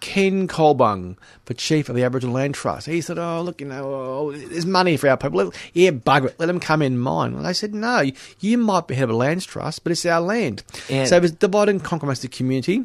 Ken 0.03 0.49
Colbung, 0.49 1.15
the 1.45 1.53
chief 1.53 1.87
of 1.87 1.95
the 1.95 2.03
Aboriginal 2.03 2.35
Land 2.35 2.55
Trust. 2.55 2.87
He 2.87 2.99
said, 2.99 3.17
"Oh, 3.17 3.41
look, 3.41 3.61
you 3.61 3.67
know, 3.67 3.85
oh, 3.85 4.31
there's 4.33 4.65
money 4.65 4.97
for 4.97 5.07
our 5.07 5.15
people. 5.15 5.45
Let, 5.45 5.55
yeah, 5.71 5.91
bugger 5.91 6.25
it. 6.25 6.35
Let 6.37 6.47
them 6.47 6.59
come 6.59 6.81
in 6.81 6.97
mine." 6.97 7.33
And 7.33 7.45
they 7.45 7.53
said, 7.53 7.73
"No, 7.73 8.03
you 8.41 8.57
might 8.57 8.85
be 8.85 8.95
head 8.95 9.05
of 9.05 9.11
a 9.11 9.15
land 9.15 9.43
trust, 9.43 9.81
but 9.81 9.93
it's 9.93 10.05
our 10.05 10.19
land." 10.19 10.63
Yeah. 10.89 11.05
So 11.05 11.15
it 11.15 11.21
was 11.21 11.31
divide 11.31 11.69
and 11.69 11.81
conquer 11.81 12.05
amongst 12.05 12.21
the 12.21 12.27
community. 12.27 12.83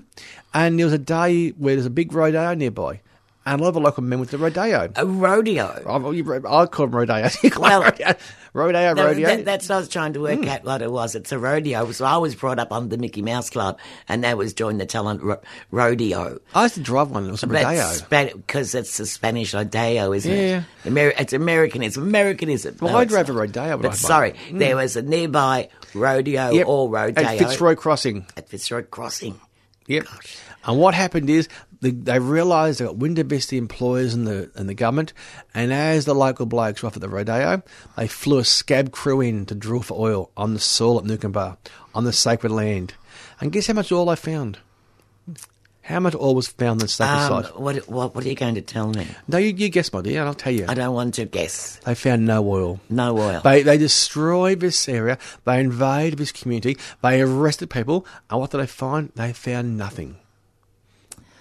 And 0.55 0.79
there 0.79 0.87
was 0.87 0.93
a 0.93 0.99
day 0.99 1.49
where 1.51 1.75
there's 1.75 1.87
a 1.87 1.91
big 1.91 2.13
rodeo 2.13 2.55
nearby, 2.55 3.01
and 3.49 3.61
a 3.61 3.63
lot 3.65 3.69
of 3.69 3.75
the 3.75 3.81
local 3.81 4.03
men 4.03 4.19
went 4.19 4.31
to 4.31 4.37
the 4.37 4.45
rodeo. 4.45 4.91
A 4.95 5.07
rodeo. 5.07 5.65
I, 5.87 6.63
I 6.63 6.67
call 6.67 6.87
them 6.87 6.95
rodeo. 6.97 7.29
Well, 7.59 7.83
rodeo. 8.53 8.95
Rodeo, 8.95 9.27
that- 9.29 9.45
that's 9.45 9.69
what 9.69 9.77
I 9.77 9.79
was 9.79 9.89
trying 9.89 10.13
to 10.15 10.21
work 10.21 10.39
mm. 10.41 10.49
out 10.49 10.65
what 10.65 10.83
it 10.83 10.91
was. 10.91 11.15
It's 11.15 11.33
a 11.33 11.39
rodeo. 11.39 11.91
So 11.93 12.05
I 12.05 12.17
was 12.17 12.35
brought 12.35 12.59
up 12.59 12.73
on 12.73 12.89
the 12.89 12.99
Mickey 12.99 13.23
Mouse 13.23 13.51
Club, 13.51 13.79
and 14.09 14.25
that 14.25 14.37
was 14.37 14.53
during 14.55 14.79
the 14.79 14.87
talent 14.87 15.23
ro- 15.23 15.41
rodeo. 15.71 16.41
I 16.55 16.65
used 16.65 16.75
to 16.77 16.81
drive 16.81 17.11
one. 17.11 17.27
It 17.27 17.31
was 17.31 17.43
a 17.43 17.47
rodeo. 17.47 18.35
because 18.37 18.75
it's 18.75 18.97
the 18.97 19.07
Spanish 19.07 19.55
rodeo, 19.55 20.13
isn't 20.13 20.31
Yeah. 20.31 20.63
it? 20.85 20.91
Ameri- 20.93 21.15
it's 21.19 21.33
Americanism. 21.33 22.03
Americanism. 22.03 22.77
Well, 22.81 22.93
No, 22.93 22.99
I 22.99 23.03
it's 23.03 23.13
drove 23.13 23.29
a 23.31 23.33
rodeo, 23.33 23.77
but 23.79 23.95
sorry, 23.95 24.33
mm. 24.49 24.59
there 24.59 24.77
was 24.77 24.97
a 24.97 25.03
nearby 25.03 25.69
rodeo 25.95 26.51
Yep. 26.51 26.67
or 26.67 26.89
rodeo 26.91 27.25
At 27.25 27.39
Fitzroy 27.39 27.75
Crossing. 27.77 28.27
at 28.37 28.49
Fitzroy 28.49 28.83
Crossing. 28.83 29.41
Yep. 29.87 30.07
And 30.65 30.79
what 30.79 30.93
happened 30.95 31.31
is 31.31 31.49
the, 31.81 31.91
they 31.91 32.19
realised 32.19 32.81
they 32.81 32.85
got 32.85 32.97
wind 32.97 33.19
of 33.19 33.29
this, 33.29 33.47
the 33.47 33.59
employers 33.59 34.15
and 34.15 34.27
the 34.27 34.51
and 34.57 34.69
the 34.69 34.75
government, 34.75 35.13
and 35.55 35.73
as 35.73 36.05
the 36.05 36.15
local 36.15 36.47
blokes 36.47 36.83
were 36.83 36.89
off 36.89 36.97
at 36.97 37.03
the 37.03 37.09
rodeo, 37.09 37.63
they 37.97 38.09
flew 38.09 38.39
a 38.39 38.45
scab 38.45 38.91
crew 38.93 39.21
in 39.21 39.47
to 39.47 39.55
drill 39.55 39.83
for 39.83 39.99
oil 39.99 40.31
on 40.37 40.55
the 40.55 40.61
soil 40.61 40.99
at 40.99 41.05
Nukumba, 41.05 41.57
on 41.95 42.05
the 42.05 42.13
sacred 42.13 42.51
land. 42.53 42.95
And 43.41 43.53
guess 43.53 43.67
how 43.69 43.75
much 43.75 43.93
oil 43.93 44.07
they 44.07 44.17
found? 44.17 44.59
How 45.83 46.01
much 46.01 46.15
oil 46.17 46.35
was 46.35 46.49
found 46.49 46.73
on 46.73 46.79
the 46.79 46.89
sacred 46.89 47.15
Um, 47.15 47.45
site? 47.45 47.59
what, 47.59 47.89
what, 47.89 48.15
what 48.15 48.25
are 48.25 48.29
you 48.29 48.35
going 48.35 48.57
to 48.57 48.61
tell 48.61 48.89
me? 48.89 49.07
No, 49.27 49.39
you, 49.39 49.55
you 49.57 49.71
guess, 49.71 49.91
my 49.91 50.03
dear, 50.03 50.21
and 50.21 50.29
I'll 50.29 50.35
tell 50.35 50.53
you. 50.53 50.67
I 50.69 50.75
don't 50.75 50.93
want 50.93 51.15
to 51.15 51.25
guess. 51.25 51.77
They 51.87 51.95
found 51.95 52.27
no 52.27 52.47
oil. 52.47 52.79
No 52.91 53.17
oil. 53.19 53.41
They 53.43 53.63
they 53.63 53.79
destroyed 53.79 54.61
this 54.61 54.87
area. 54.89 55.17
They 55.47 55.61
invaded 55.61 56.19
this 56.19 56.33
community. 56.33 56.77
They 57.03 57.23
arrested 57.23 57.71
people, 57.71 58.05
and 58.29 58.39
what 58.41 58.51
did 58.51 58.59
they 58.59 58.67
find? 58.67 59.13
They 59.15 59.33
found 59.33 59.79
nothing. 59.79 60.17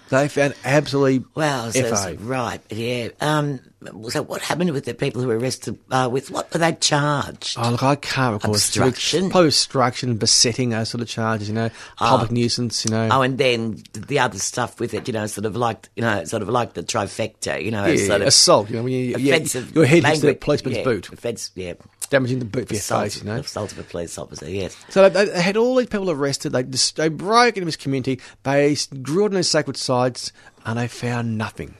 They 0.08 0.28
found 0.28 0.54
absolutely 0.64 1.24
Well, 1.34 1.70
so, 1.72 2.16
right, 2.20 2.60
yeah. 2.70 3.08
Um, 3.20 3.60
so 4.08 4.22
what 4.22 4.42
happened 4.42 4.72
with 4.72 4.84
the 4.86 4.94
people 4.94 5.22
who 5.22 5.28
were 5.28 5.38
arrested? 5.38 5.78
Uh, 5.90 6.08
with 6.10 6.30
what 6.30 6.52
were 6.52 6.58
they 6.58 6.72
charged? 6.72 7.56
Oh, 7.58 7.70
look, 7.70 7.82
I 7.82 7.94
can't 7.94 8.34
recall. 8.34 8.54
Obstruction? 8.54 9.30
Probably 9.30 9.48
obstruction, 9.48 10.16
besetting, 10.16 10.70
those 10.70 10.88
sort 10.88 11.00
of 11.00 11.08
charges, 11.08 11.48
you 11.48 11.54
know, 11.54 11.70
public 11.96 12.32
nuisance, 12.32 12.84
you 12.84 12.90
know. 12.90 13.08
Oh, 13.10 13.22
and 13.22 13.38
then 13.38 13.82
the 13.92 14.18
other 14.18 14.38
stuff 14.38 14.80
with 14.80 14.94
it, 14.94 15.06
you 15.06 15.12
know, 15.12 15.26
sort 15.26 15.44
of 15.44 15.54
like, 15.54 15.88
you 15.94 16.02
know, 16.02 16.24
sort 16.24 16.42
of 16.42 16.48
like 16.48 16.74
the 16.74 16.82
trifecta, 16.82 17.62
you 17.62 17.70
know, 17.70 17.86
yeah, 17.86 18.06
sort 18.06 18.20
of 18.22 18.28
assault, 18.28 18.68
you 18.68 18.76
know, 18.76 18.82
when 18.82 18.92
you, 18.92 19.14
offensive 19.14 19.74
your 19.74 19.84
head 19.84 20.04
hits 20.04 20.20
the 20.22 20.34
policeman's 20.34 20.78
yeah, 20.78 20.84
boot, 20.84 21.12
Offense, 21.12 21.52
yeah. 21.54 21.74
damaging 22.10 22.40
the 22.40 22.44
boot 22.44 22.66
for 22.66 22.74
your 22.74 22.80
Assault, 22.80 23.04
face, 23.04 23.18
you 23.22 23.24
know. 23.24 23.36
assault 23.36 23.70
of 23.70 23.78
a 23.78 23.84
police 23.84 24.18
officer, 24.18 24.50
yes. 24.50 24.76
So 24.88 25.08
they, 25.08 25.26
they 25.26 25.40
had 25.40 25.56
all 25.56 25.76
these 25.76 25.86
people 25.86 26.10
arrested. 26.10 26.50
They 26.50 26.64
just, 26.64 26.96
they 26.96 27.08
broke 27.08 27.56
into 27.56 27.66
this 27.66 27.76
community. 27.76 28.20
They 28.42 28.76
drilled 29.02 29.30
in 29.30 29.36
these 29.36 29.48
sacred 29.48 29.76
sites, 29.76 30.32
and 30.66 30.78
they 30.78 30.88
found 30.88 31.38
nothing. 31.38 31.74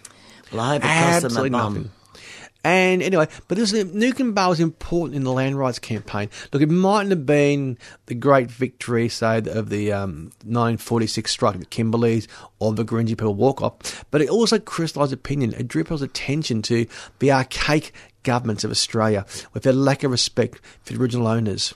Well, 0.53 0.61
I 0.61 0.75
hope 0.75 0.85
it 0.85 0.87
cost 0.87 0.89
them 0.89 0.93
a 0.93 1.27
Absolutely 1.27 1.51
nothing. 1.51 1.91
And 2.65 3.03
anyway, 3.03 3.29
but 3.47 3.57
this 3.57 3.73
Nukem 3.73 4.35
Bar 4.35 4.51
was 4.51 4.61
important 4.61 5.15
in 5.15 5.23
the 5.23 5.33
land 5.33 5.57
rights 5.57 5.79
campaign. 5.79 6.29
Look, 6.53 6.61
it 6.61 6.69
mightn't 6.69 7.11
have 7.11 7.25
been 7.25 7.79
the 8.07 8.15
great 8.15 8.51
victory, 8.51 9.09
say, 9.09 9.39
of 9.39 9.69
the 9.69 9.93
um, 9.93 10.33
1946 10.45 11.31
strike 11.31 11.55
at 11.55 11.61
the 11.61 11.67
Kimberleys 11.67 12.27
or 12.59 12.73
the 12.73 12.85
Gurindji 12.85 13.11
people 13.11 13.35
walk 13.35 13.63
off, 13.63 14.05
but 14.11 14.21
it 14.21 14.29
also 14.29 14.59
crystallised 14.59 15.13
opinion. 15.13 15.55
It 15.55 15.69
drew 15.69 15.85
people's 15.85 16.03
attention 16.03 16.61
to 16.63 16.87
the 17.21 17.31
archaic 17.31 17.93
governments 18.25 18.65
of 18.65 18.73
Australia 18.73 19.25
with 19.55 19.63
their 19.63 19.73
lack 19.73 20.03
of 20.03 20.11
respect 20.11 20.61
for 20.83 20.93
the 20.93 21.01
original 21.01 21.29
owners. 21.29 21.75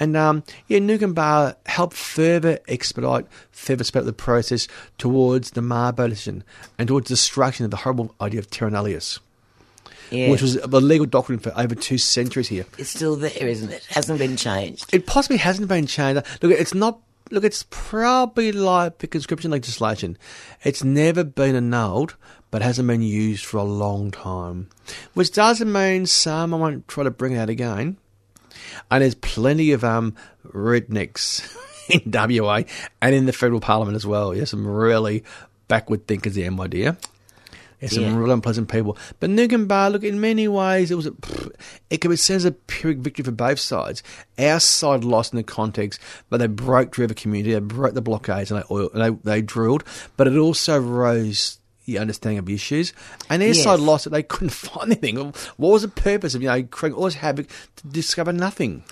And 0.00 0.16
um, 0.16 0.42
yeah, 0.68 0.78
Nukem 0.78 1.14
Bar 1.14 1.56
helped 1.66 1.96
further 1.96 2.58
expedite, 2.68 3.26
further 3.50 3.84
speed 3.84 4.04
the 4.04 4.12
process 4.12 4.68
towards 4.98 5.52
the 5.52 5.60
Mabo 5.60 6.08
decision 6.08 6.44
and 6.78 6.88
towards 6.88 7.08
destruction 7.08 7.64
of 7.64 7.70
the 7.70 7.78
horrible 7.78 8.14
idea 8.20 8.40
of 8.40 8.50
Terra 8.50 8.70
nullius. 8.70 9.20
Yeah. 10.10 10.28
which 10.28 10.42
was 10.42 10.60
the 10.60 10.80
legal 10.80 11.06
doctrine 11.06 11.38
for 11.38 11.58
over 11.58 11.74
two 11.74 11.96
centuries 11.96 12.48
here. 12.48 12.66
It's 12.76 12.90
still 12.90 13.16
there, 13.16 13.48
isn't 13.48 13.70
it? 13.70 13.86
Hasn't 13.86 14.18
been 14.18 14.36
changed. 14.36 14.92
It 14.92 15.06
possibly 15.06 15.38
hasn't 15.38 15.68
been 15.68 15.86
changed. 15.86 16.22
Look, 16.42 16.52
it's 16.52 16.74
not. 16.74 17.00
Look, 17.30 17.44
it's 17.44 17.64
probably 17.70 18.52
like 18.52 18.98
the 18.98 19.06
conscription 19.06 19.50
legislation. 19.50 20.18
It's 20.64 20.84
never 20.84 21.24
been 21.24 21.56
annulled, 21.56 22.16
but 22.50 22.60
hasn't 22.60 22.88
been 22.88 23.00
used 23.00 23.46
for 23.46 23.56
a 23.56 23.62
long 23.64 24.10
time. 24.10 24.68
Which 25.14 25.32
doesn't 25.32 25.72
mean 25.72 26.04
some 26.04 26.52
I 26.52 26.58
won't 26.58 26.86
try 26.88 27.04
to 27.04 27.10
bring 27.10 27.32
it 27.32 27.38
out 27.38 27.48
again. 27.48 27.96
And 28.90 29.02
there's 29.02 29.14
plenty 29.14 29.72
of 29.72 29.84
um 29.84 30.14
rednecks 30.46 31.46
in 31.88 32.10
WA 32.12 32.62
and 33.00 33.14
in 33.14 33.26
the 33.26 33.32
federal 33.32 33.60
parliament 33.60 33.96
as 33.96 34.06
well. 34.06 34.34
Yeah, 34.34 34.44
some 34.44 34.66
really 34.66 35.24
backward 35.68 36.06
thinkers 36.06 36.34
there, 36.34 36.50
my 36.50 36.66
dear. 36.66 36.96
There's 37.80 37.94
some 37.94 38.04
Yeah. 38.04 38.16
real 38.16 38.30
unpleasant 38.30 38.68
people. 38.70 38.96
But 39.18 39.30
Nugan 39.30 39.66
look, 39.92 40.04
in 40.04 40.20
many 40.20 40.46
ways, 40.46 40.92
it 40.92 40.94
was 40.94 41.06
a, 41.06 41.14
it 41.90 41.96
could 42.00 42.10
be 42.10 42.16
seen 42.16 42.36
as 42.36 42.44
a 42.44 42.52
pyrrhic 42.52 42.98
victory 42.98 43.24
for 43.24 43.32
both 43.32 43.58
sides. 43.58 44.04
Our 44.38 44.60
side 44.60 45.02
lost 45.02 45.32
in 45.32 45.38
the 45.38 45.42
context, 45.42 45.98
but 46.30 46.36
they 46.36 46.46
broke 46.46 46.94
the 46.94 47.02
river 47.02 47.14
community, 47.14 47.54
they 47.54 47.58
broke 47.58 47.94
the 47.94 48.00
blockades, 48.00 48.52
and 48.52 48.60
they, 48.62 48.64
oil, 48.72 48.88
and 48.94 49.18
they, 49.24 49.32
they 49.38 49.42
drilled. 49.42 49.82
But 50.16 50.28
it 50.28 50.36
also 50.36 50.78
rose 50.78 51.58
the 51.86 51.98
understanding 51.98 52.38
of 52.38 52.48
issues. 52.48 52.92
And 53.28 53.42
their 53.42 53.48
Yes. 53.48 53.64
side 53.64 53.80
lost 53.80 54.06
it, 54.06 54.10
they 54.10 54.22
couldn't 54.22 54.50
find 54.52 54.92
anything. 54.92 55.16
What 55.56 55.72
was 55.72 55.82
the 55.82 55.88
purpose 55.88 56.34
of, 56.34 56.42
you 56.42 56.48
know, 56.48 56.62
creating 56.64 56.98
all 56.98 57.04
this 57.06 57.14
havoc 57.14 57.48
to 57.76 57.86
discover 57.88 58.32
nothing? 58.32 58.84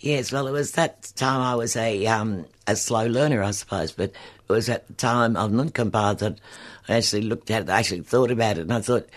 Yes, 0.00 0.30
well, 0.32 0.46
it 0.46 0.52
was 0.52 0.72
that 0.72 1.12
time 1.16 1.40
I 1.40 1.54
was 1.54 1.76
a 1.76 2.06
um, 2.06 2.44
a 2.66 2.76
slow 2.76 3.06
learner, 3.06 3.42
I 3.42 3.52
suppose, 3.52 3.92
but 3.92 4.10
it 4.10 4.52
was 4.52 4.68
at 4.68 4.86
the 4.86 4.92
time 4.94 5.34
of 5.36 5.50
Noonkanbah 5.50 6.18
that 6.18 6.38
I 6.88 6.96
actually 6.96 7.22
looked 7.22 7.50
at 7.50 7.62
it, 7.62 7.70
I 7.70 7.78
actually 7.78 8.02
thought 8.02 8.30
about 8.30 8.58
it, 8.58 8.62
and 8.62 8.72
I 8.74 8.82
thought, 8.82 9.08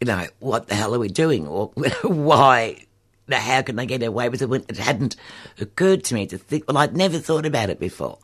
you 0.00 0.06
know, 0.06 0.26
what 0.40 0.68
the 0.68 0.74
hell 0.74 0.94
are 0.94 0.98
we 0.98 1.08
doing? 1.08 1.46
Or 1.46 1.68
why? 2.02 2.84
How 3.30 3.60
can 3.62 3.76
they 3.76 3.86
get 3.86 4.02
away 4.02 4.28
with 4.28 4.40
it 4.42 4.48
when 4.48 4.64
it 4.68 4.76
hadn't 4.78 5.16
occurred 5.60 6.04
to 6.04 6.14
me 6.14 6.26
to 6.26 6.38
think? 6.38 6.64
Well, 6.68 6.78
I'd 6.78 6.96
never 6.96 7.18
thought 7.18 7.46
about 7.46 7.70
it 7.70 7.78
before. 7.80 8.18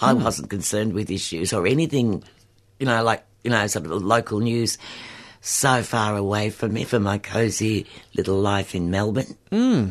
I 0.00 0.12
wasn't 0.12 0.50
concerned 0.50 0.92
with 0.92 1.10
issues 1.10 1.52
or 1.52 1.66
anything, 1.66 2.22
you 2.78 2.86
know, 2.86 3.02
like, 3.02 3.24
you 3.46 3.50
know, 3.50 3.66
sort 3.68 3.86
of 3.86 4.02
local 4.02 4.40
news 4.40 4.76
so 5.40 5.84
far 5.84 6.16
away 6.16 6.50
from 6.50 6.72
me, 6.72 6.82
from 6.82 7.04
my 7.04 7.16
cosy 7.16 7.86
little 8.16 8.40
life 8.40 8.74
in 8.74 8.90
Melbourne 8.90 9.36
hmm. 9.50 9.90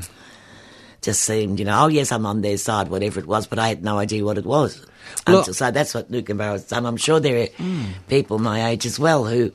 just 1.01 1.21
seemed, 1.21 1.57
you 1.59 1.65
know, 1.65 1.85
oh 1.85 1.87
yes, 1.87 2.11
I'm 2.11 2.25
on 2.25 2.41
their 2.41 2.57
side, 2.57 2.89
whatever 2.89 3.21
it 3.21 3.27
was, 3.27 3.47
but 3.47 3.57
I 3.57 3.69
had 3.69 3.81
no 3.81 3.97
idea 3.97 4.25
what 4.25 4.37
it 4.37 4.45
was. 4.45 4.85
Well- 5.25 5.39
Until, 5.39 5.53
so 5.53 5.71
that's 5.71 5.93
what 5.93 6.11
Nukenborough 6.11 6.51
has 6.51 6.65
done. 6.65 6.85
I'm 6.85 6.97
sure 6.97 7.21
there 7.21 7.43
are 7.43 7.45
hmm. 7.45 7.85
people 8.09 8.39
my 8.39 8.67
age 8.67 8.85
as 8.85 8.99
well 8.99 9.23
who 9.23 9.53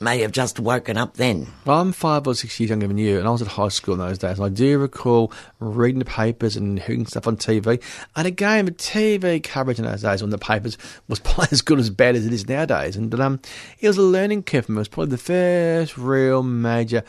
may 0.00 0.20
have 0.20 0.32
just 0.32 0.60
woken 0.60 0.96
up 0.96 1.14
then. 1.14 1.46
Well, 1.64 1.80
I'm 1.80 1.92
five 1.92 2.26
or 2.26 2.34
six 2.34 2.58
years 2.58 2.70
younger 2.70 2.86
than 2.86 2.98
you, 2.98 3.18
and 3.18 3.26
I 3.26 3.30
was 3.30 3.42
at 3.42 3.48
high 3.48 3.68
school 3.68 3.94
in 3.94 4.00
those 4.00 4.18
days. 4.18 4.38
And 4.38 4.46
I 4.46 4.48
do 4.48 4.78
recall 4.78 5.32
reading 5.58 5.98
the 5.98 6.04
papers 6.04 6.56
and 6.56 6.78
hearing 6.78 7.06
stuff 7.06 7.26
on 7.26 7.36
TV. 7.36 7.82
And 8.16 8.26
again, 8.26 8.66
the 8.66 8.72
TV 8.72 9.42
coverage 9.42 9.78
in 9.78 9.84
those 9.84 10.02
days 10.02 10.22
on 10.22 10.30
the 10.30 10.38
papers 10.38 10.78
was 11.08 11.18
probably 11.18 11.48
as 11.50 11.62
good 11.62 11.78
as 11.78 11.90
bad 11.90 12.16
as 12.16 12.26
it 12.26 12.32
is 12.32 12.48
nowadays. 12.48 12.96
And 12.96 13.12
um, 13.20 13.40
it 13.80 13.88
was 13.88 13.96
a 13.96 14.02
learning 14.02 14.44
curve 14.44 14.66
for 14.66 14.72
me. 14.72 14.76
It 14.76 14.80
was 14.80 14.88
probably 14.88 15.10
the 15.10 15.18
first 15.18 15.98
real 15.98 16.42
major 16.42 17.02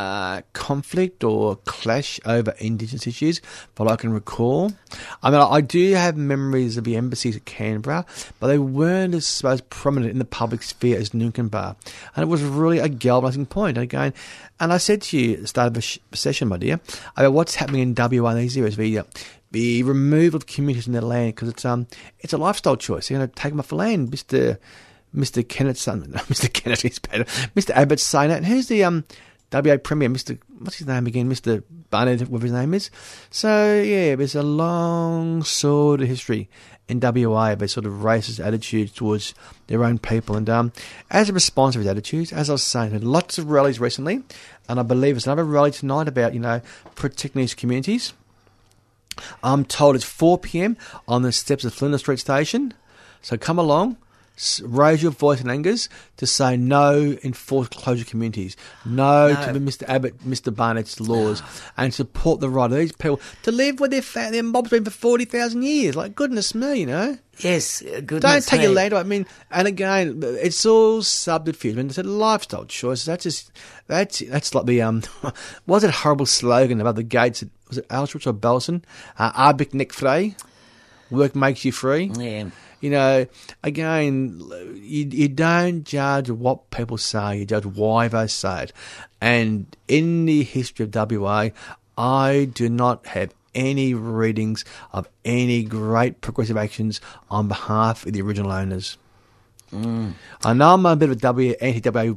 uh, 0.00 0.40
conflict 0.54 1.22
or 1.24 1.56
clash 1.66 2.18
over 2.24 2.54
Indigenous 2.58 3.06
issues 3.06 3.40
that 3.74 3.86
I 3.86 3.96
can 3.96 4.12
recall. 4.12 4.72
I 5.22 5.30
mean, 5.30 5.40
I 5.40 5.60
do 5.60 5.92
have 5.92 6.16
memories 6.16 6.78
of 6.78 6.84
the 6.84 6.96
embassies 6.96 7.36
at 7.36 7.44
Canberra, 7.44 8.06
but 8.38 8.46
they 8.46 8.58
weren't 8.58 9.14
as, 9.14 9.42
as 9.44 9.60
prominent 9.60 10.12
in 10.12 10.18
the 10.18 10.24
public 10.24 10.62
sphere 10.62 10.98
as 10.98 11.10
Nukenbar. 11.10 11.76
And 12.16 12.22
it 12.22 12.28
was 12.28 12.42
really 12.42 12.78
a 12.78 12.88
galvanising 12.88 13.46
point. 13.46 13.76
Again, 13.76 14.14
and 14.58 14.72
I 14.72 14.78
said 14.78 15.02
to 15.02 15.18
you 15.18 15.34
at 15.34 15.40
the 15.42 15.46
start 15.46 15.66
of 15.68 15.74
the 15.74 15.82
sh- 15.82 15.98
session, 16.14 16.48
my 16.48 16.56
dear, 16.56 16.80
about 17.16 17.34
what's 17.34 17.56
happening 17.56 17.82
in 17.82 17.94
WA 17.94 18.32
these 18.34 18.56
years, 18.56 18.76
the, 18.76 19.02
the 19.50 19.82
removal 19.82 20.38
of 20.38 20.46
communities 20.46 20.84
from 20.84 20.94
their 20.94 21.02
land, 21.02 21.34
because 21.34 21.50
it's, 21.50 21.64
um, 21.66 21.86
it's 22.20 22.32
a 22.32 22.38
lifestyle 22.38 22.76
choice. 22.76 23.10
You're 23.10 23.18
going 23.18 23.28
to 23.28 23.34
take 23.34 23.52
them 23.52 23.60
off 23.60 23.68
the 23.68 23.76
land, 23.76 24.10
Mr. 24.10 24.56
Mr. 25.14 25.46
Kennett's 25.46 25.82
son, 25.82 26.00
no, 26.08 26.18
Mr. 26.20 26.50
Kennett 26.50 26.84
is 26.84 26.98
better. 26.98 27.24
Mr. 27.54 27.70
Abbott's 27.70 28.02
saying 28.02 28.30
that. 28.30 28.38
And 28.38 28.46
who's 28.46 28.68
the 28.68 28.84
um, 28.84 29.04
WA 29.52 29.76
Premier, 29.76 30.08
Mr. 30.08 30.38
What's 30.58 30.76
his 30.76 30.86
name 30.86 31.06
again? 31.06 31.28
Mr. 31.28 31.62
Barnett, 31.90 32.20
whatever 32.20 32.46
his 32.46 32.52
name 32.52 32.74
is. 32.74 32.90
So, 33.30 33.80
yeah, 33.80 34.14
there's 34.14 34.34
a 34.34 34.42
long 34.42 35.42
sort 35.42 36.02
of 36.02 36.08
history 36.08 36.48
in 36.88 37.00
WA 37.00 37.52
of 37.52 37.62
a 37.62 37.68
sort 37.68 37.86
of 37.86 37.92
racist 37.94 38.44
attitude 38.44 38.94
towards 38.94 39.34
their 39.68 39.84
own 39.84 39.98
people. 39.98 40.36
And 40.36 40.50
um, 40.50 40.72
as 41.10 41.28
a 41.28 41.32
response 41.32 41.74
to 41.74 41.78
his 41.78 41.88
attitudes, 41.88 42.32
as 42.32 42.50
I 42.50 42.54
was 42.54 42.62
saying, 42.62 42.92
had 42.92 43.04
lots 43.04 43.38
of 43.38 43.50
rallies 43.50 43.80
recently, 43.80 44.22
and 44.68 44.80
I 44.80 44.82
believe 44.82 45.14
there's 45.14 45.26
another 45.26 45.44
rally 45.44 45.70
tonight 45.70 46.08
about, 46.08 46.34
you 46.34 46.40
know, 46.40 46.60
protecting 46.94 47.40
these 47.40 47.54
communities. 47.54 48.12
I'm 49.42 49.64
told 49.64 49.96
it's 49.96 50.04
4 50.04 50.38
p.m. 50.38 50.76
on 51.06 51.22
the 51.22 51.32
steps 51.32 51.64
of 51.64 51.74
Flinders 51.74 52.00
Street 52.00 52.18
Station. 52.18 52.74
So 53.22 53.36
come 53.36 53.58
along, 53.58 53.96
raise 54.64 55.02
your 55.02 55.12
voice 55.12 55.40
in 55.40 55.50
angers 55.50 55.88
to 56.16 56.26
say 56.26 56.56
no 56.56 57.16
enforced 57.22 57.72
closure 57.76 58.04
communities, 58.04 58.56
no, 58.84 59.28
No. 59.32 59.52
to 59.52 59.60
Mr. 59.60 59.88
Abbott, 59.88 60.18
Mr. 60.26 60.54
Barnett's 60.54 61.00
laws, 61.00 61.42
and 61.76 61.92
support 61.92 62.40
the 62.40 62.48
right 62.48 62.70
of 62.70 62.76
these 62.78 62.92
people 62.92 63.20
to 63.42 63.52
live 63.52 63.80
where 63.80 63.88
their, 63.88 64.02
fa- 64.02 64.28
their 64.30 64.42
mob's 64.42 64.70
been 64.70 64.84
for 64.84 64.90
40,000 64.90 65.62
years. 65.62 65.96
Like, 65.96 66.14
goodness 66.14 66.54
me, 66.54 66.80
you 66.80 66.86
know? 66.86 67.18
Yes, 67.38 67.82
uh, 67.82 68.00
goodness 68.04 68.20
Don't 68.22 68.46
take 68.46 68.60
your 68.60 68.70
me. 68.70 68.76
land 68.76 68.92
away. 68.92 69.00
I 69.00 69.04
mean, 69.04 69.26
and 69.50 69.66
again, 69.66 70.20
it's 70.22 70.64
all 70.66 71.02
subterfuge. 71.02 71.74
I 71.74 71.76
mean, 71.78 71.86
it's 71.86 71.96
a 71.98 72.02
lifestyle 72.02 72.66
choice. 72.66 73.06
That's 73.06 73.22
just 73.24 73.50
that's 73.86 74.18
that's 74.18 74.54
like 74.54 74.66
the 74.66 74.82
um, 74.82 75.02
was 75.66 75.82
that 75.82 75.90
horrible 75.90 76.26
slogan 76.26 76.82
about 76.82 76.96
the 76.96 77.02
gates? 77.02 77.42
Was 77.68 77.78
it 77.78 77.88
Auschwitz 77.88 78.26
or 78.26 78.34
Belsen? 78.34 78.82
Uh, 79.18 79.32
Arbeit 79.32 79.72
nicht 79.72 79.92
frei. 79.94 80.34
Work 81.10 81.34
makes 81.34 81.64
you 81.64 81.72
free. 81.72 82.10
Yeah. 82.14 82.50
You 82.80 82.90
know, 82.90 83.26
again, 83.62 84.40
you, 84.74 85.06
you 85.10 85.28
don't 85.28 85.84
judge 85.84 86.30
what 86.30 86.70
people 86.70 86.98
say, 86.98 87.38
you 87.38 87.44
judge 87.44 87.66
why 87.66 88.08
they 88.08 88.26
say 88.26 88.64
it. 88.64 88.72
And 89.20 89.66
in 89.86 90.24
the 90.24 90.42
history 90.42 90.84
of 90.84 90.94
WA, 90.94 91.50
I 91.98 92.48
do 92.54 92.68
not 92.68 93.06
have 93.08 93.34
any 93.54 93.94
readings 93.94 94.64
of 94.92 95.08
any 95.24 95.64
great 95.64 96.20
progressive 96.20 96.56
actions 96.56 97.00
on 97.30 97.48
behalf 97.48 98.06
of 98.06 98.12
the 98.12 98.22
original 98.22 98.52
owners. 98.52 98.96
Mm. 99.72 100.14
I 100.44 100.52
know 100.52 100.74
I'm 100.74 100.86
a 100.86 100.96
bit 100.96 101.10
of 101.10 101.16
a 101.16 101.20
W 101.20 101.54
anti-WA 101.60 102.14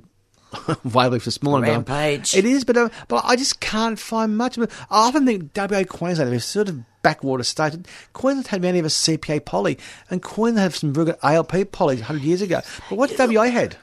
morning. 1.43 1.69
but 1.85 1.91
I'm- 1.91 2.07
Rampage. 2.09 2.35
It 2.35 2.45
is, 2.45 2.63
but 2.63 2.77
uh, 2.77 2.89
but 3.07 3.23
I 3.25 3.35
just 3.35 3.59
can't 3.59 3.97
find 3.99 4.37
much 4.37 4.57
of 4.57 4.63
it. 4.63 4.71
I 4.89 5.07
often 5.07 5.25
think 5.25 5.51
WA 5.55 5.83
Queensland 5.83 6.33
is 6.33 6.45
sort 6.45 6.69
of 6.69 6.79
backwater 7.01 7.43
state. 7.43 7.73
Queensland 8.13 8.47
had 8.47 8.61
many 8.61 8.79
of 8.79 8.85
a 8.85 8.89
CPA 8.89 9.43
poly, 9.45 9.77
and 10.09 10.21
Queensland 10.21 10.59
had 10.59 10.73
some 10.73 10.93
very 10.93 11.07
good 11.07 11.17
ALP 11.23 11.51
polys 11.71 11.97
100 11.97 12.21
years 12.21 12.41
ago. 12.41 12.61
But 12.89 12.97
what 12.97 13.17
WA 13.17 13.43
had? 13.49 13.75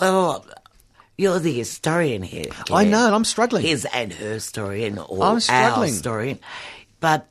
Well, 0.00 0.46
you're 1.18 1.38
the 1.38 1.52
historian 1.52 2.22
here. 2.22 2.46
I 2.70 2.84
know, 2.84 3.06
and 3.06 3.14
I'm 3.14 3.24
struggling. 3.24 3.62
His 3.62 3.84
and 3.92 4.12
her 4.14 4.38
story 4.40 4.84
and 4.84 4.98
or 4.98 5.22
I'm 5.22 5.34
our 5.34 5.40
struggling. 5.40 5.92
story. 5.92 6.40
But 7.00 7.30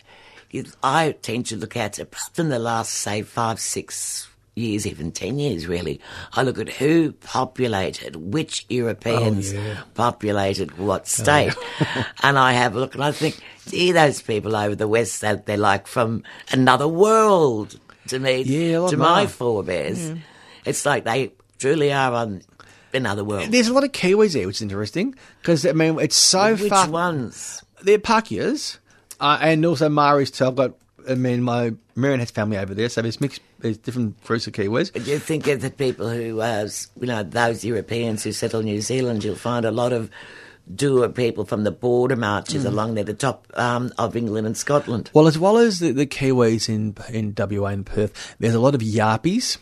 I 0.83 1.11
tend 1.21 1.47
to 1.47 1.55
look 1.55 1.77
at, 1.77 1.99
apart 1.99 2.33
from 2.33 2.49
the 2.49 2.59
last, 2.59 2.93
say, 2.93 3.21
five, 3.21 3.59
six 3.59 4.27
years, 4.55 4.85
even 4.87 5.11
ten 5.11 5.39
years, 5.39 5.67
really, 5.67 5.99
I 6.33 6.43
look 6.43 6.57
at 6.59 6.69
who 6.69 7.11
populated, 7.13 8.15
which 8.15 8.65
Europeans 8.69 9.53
Oh, 9.53 9.57
yeah. 9.57 9.81
populated 9.93 10.77
what 10.77 11.07
state. 11.07 11.53
and 12.23 12.37
I 12.37 12.53
have 12.53 12.75
a 12.75 12.79
look 12.79 12.95
and 12.95 13.03
I 13.03 13.11
think, 13.11 13.39
gee, 13.67 13.91
those 13.91 14.21
people 14.21 14.55
over 14.55 14.75
the 14.75 14.87
west, 14.87 15.21
they're, 15.21 15.35
they're 15.37 15.57
like 15.57 15.87
from 15.87 16.23
another 16.51 16.87
world 16.87 17.79
to 18.07 18.19
me, 18.19 18.41
Yeah, 18.41 18.87
to 18.89 18.97
my 18.97 19.23
no. 19.23 19.27
forebears. 19.29 20.13
It's 20.65 20.85
like 20.85 21.03
they 21.05 21.31
truly 21.57 21.91
are 21.93 22.11
on 22.13 22.41
another 22.93 23.23
world. 23.23 23.51
There's 23.51 23.67
a 23.67 23.73
lot 23.73 23.83
of 23.83 23.91
Kiwis 23.91 24.33
there, 24.33 24.47
which 24.47 24.57
is 24.57 24.61
interesting 24.63 25.15
because 25.41 25.65
I 25.65 25.71
mean 25.73 25.99
it's 25.99 26.15
so 26.15 26.55
Which 26.55 26.69
far. 26.69 26.89
ones? 26.89 27.63
They're 27.81 27.97
Pakehas, 27.99 28.77
uh, 29.21 29.37
and 29.41 29.65
also 29.65 29.87
Maoris 29.89 30.31
too. 30.31 30.45
I've 30.47 30.55
got. 30.55 30.73
I 31.09 31.15
mean, 31.15 31.43
my 31.43 31.73
Marion 31.95 32.19
has 32.19 32.29
family 32.29 32.57
over 32.57 32.73
there, 32.73 32.89
so 32.89 33.01
there's 33.01 33.21
mixed. 33.21 33.39
There's 33.59 33.77
different 33.77 34.21
groups 34.23 34.47
of 34.47 34.53
Kiwis. 34.53 34.93
Do 34.93 35.11
you 35.11 35.19
think 35.19 35.47
of 35.47 35.61
the 35.61 35.69
people 35.69 36.09
who, 36.09 36.41
uh, 36.41 36.67
you 36.99 37.07
know, 37.07 37.23
those 37.23 37.63
Europeans 37.63 38.23
who 38.23 38.31
settle 38.31 38.61
New 38.61 38.81
Zealand, 38.81 39.23
you'll 39.23 39.35
find 39.35 39.65
a 39.65 39.71
lot 39.71 39.93
of 39.93 40.09
doer 40.73 41.09
people 41.09 41.45
from 41.45 41.63
the 41.63 41.71
border 41.71 42.15
marches 42.15 42.63
along 42.63 42.93
there, 42.93 43.03
the 43.03 43.13
top 43.13 43.47
um, 43.55 43.91
of 43.97 44.15
England 44.15 44.45
and 44.47 44.55
Scotland. 44.55 45.09
Well, 45.13 45.27
as 45.27 45.37
well 45.37 45.57
as 45.57 45.79
the, 45.79 45.91
the 45.91 46.05
Kiwis 46.05 46.69
in 46.69 46.95
in 47.09 47.33
WA 47.37 47.69
and 47.69 47.85
Perth, 47.85 48.35
there's 48.39 48.53
a 48.53 48.59
lot 48.59 48.75
of 48.75 48.81
Yarpies 48.81 49.57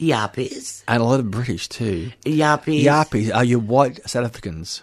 Yappies. 0.00 0.82
and 0.88 1.02
a 1.02 1.04
lot 1.04 1.20
of 1.20 1.30
British 1.30 1.68
too. 1.68 2.10
Yappies. 2.24 2.84
Yarpies 2.84 3.34
are 3.34 3.44
your 3.44 3.58
white 3.58 4.00
South 4.08 4.24
Africans. 4.24 4.82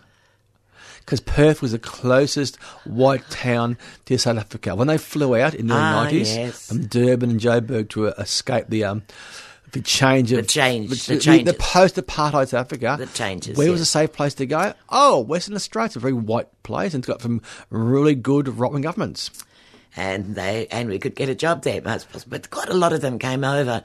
Because 1.07 1.21
Perth 1.21 1.61
was 1.61 1.71
the 1.71 1.79
closest 1.79 2.57
white 2.83 3.23
town 3.29 3.77
to 4.07 4.17
South 4.17 4.37
Africa. 4.37 4.75
When 4.75 4.89
they 4.89 4.97
flew 4.97 5.37
out 5.37 5.53
in 5.55 5.67
the 5.67 5.73
Ah, 5.73 6.05
early 6.05 6.19
90s 6.19 6.35
yes. 6.35 6.67
from 6.67 6.85
Durban 6.87 7.29
and 7.31 7.39
Joburg 7.39 7.87
to 7.91 8.09
uh, 8.09 8.13
escape 8.17 8.65
the 8.67 8.83
um, 8.83 9.03
the 9.71 9.79
change 9.81 10.33
of 10.33 10.37
The 10.39 10.43
change, 10.43 10.89
the 11.05 11.15
the, 11.15 11.19
changes. 11.21 11.55
post-apartheid 11.59 12.49
South 12.49 12.53
Africa. 12.65 12.97
The 12.99 13.05
changes, 13.05 13.57
Where 13.57 13.71
was 13.71 13.79
a 13.79 13.85
safe 13.85 14.11
place 14.11 14.33
to 14.33 14.45
go? 14.45 14.73
Oh, 14.89 15.19
Western 15.21 15.55
Australia. 15.55 15.85
It's 15.85 15.95
a 15.95 15.99
very 15.99 16.11
white 16.13 16.47
place 16.63 16.93
and 16.93 17.01
it's 17.01 17.07
got 17.07 17.21
some 17.21 17.41
really 17.69 18.13
good 18.13 18.49
right-wing 18.49 18.81
governments. 18.81 19.31
and 19.95 20.35
they 20.35 20.67
and 20.71 20.89
we 20.89 20.99
could 20.99 21.15
get 21.15 21.29
a 21.29 21.35
job 21.35 21.63
there, 21.63 21.81
most 21.81 22.11
possible. 22.11 22.31
But 22.37 22.49
quite 22.49 22.67
a 22.69 22.73
lot 22.73 22.91
of 22.91 22.99
them 22.99 23.17
came 23.17 23.45
over, 23.45 23.81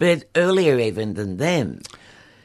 but 0.00 0.24
earlier 0.34 0.76
even 0.80 1.14
than 1.14 1.36
them. 1.36 1.82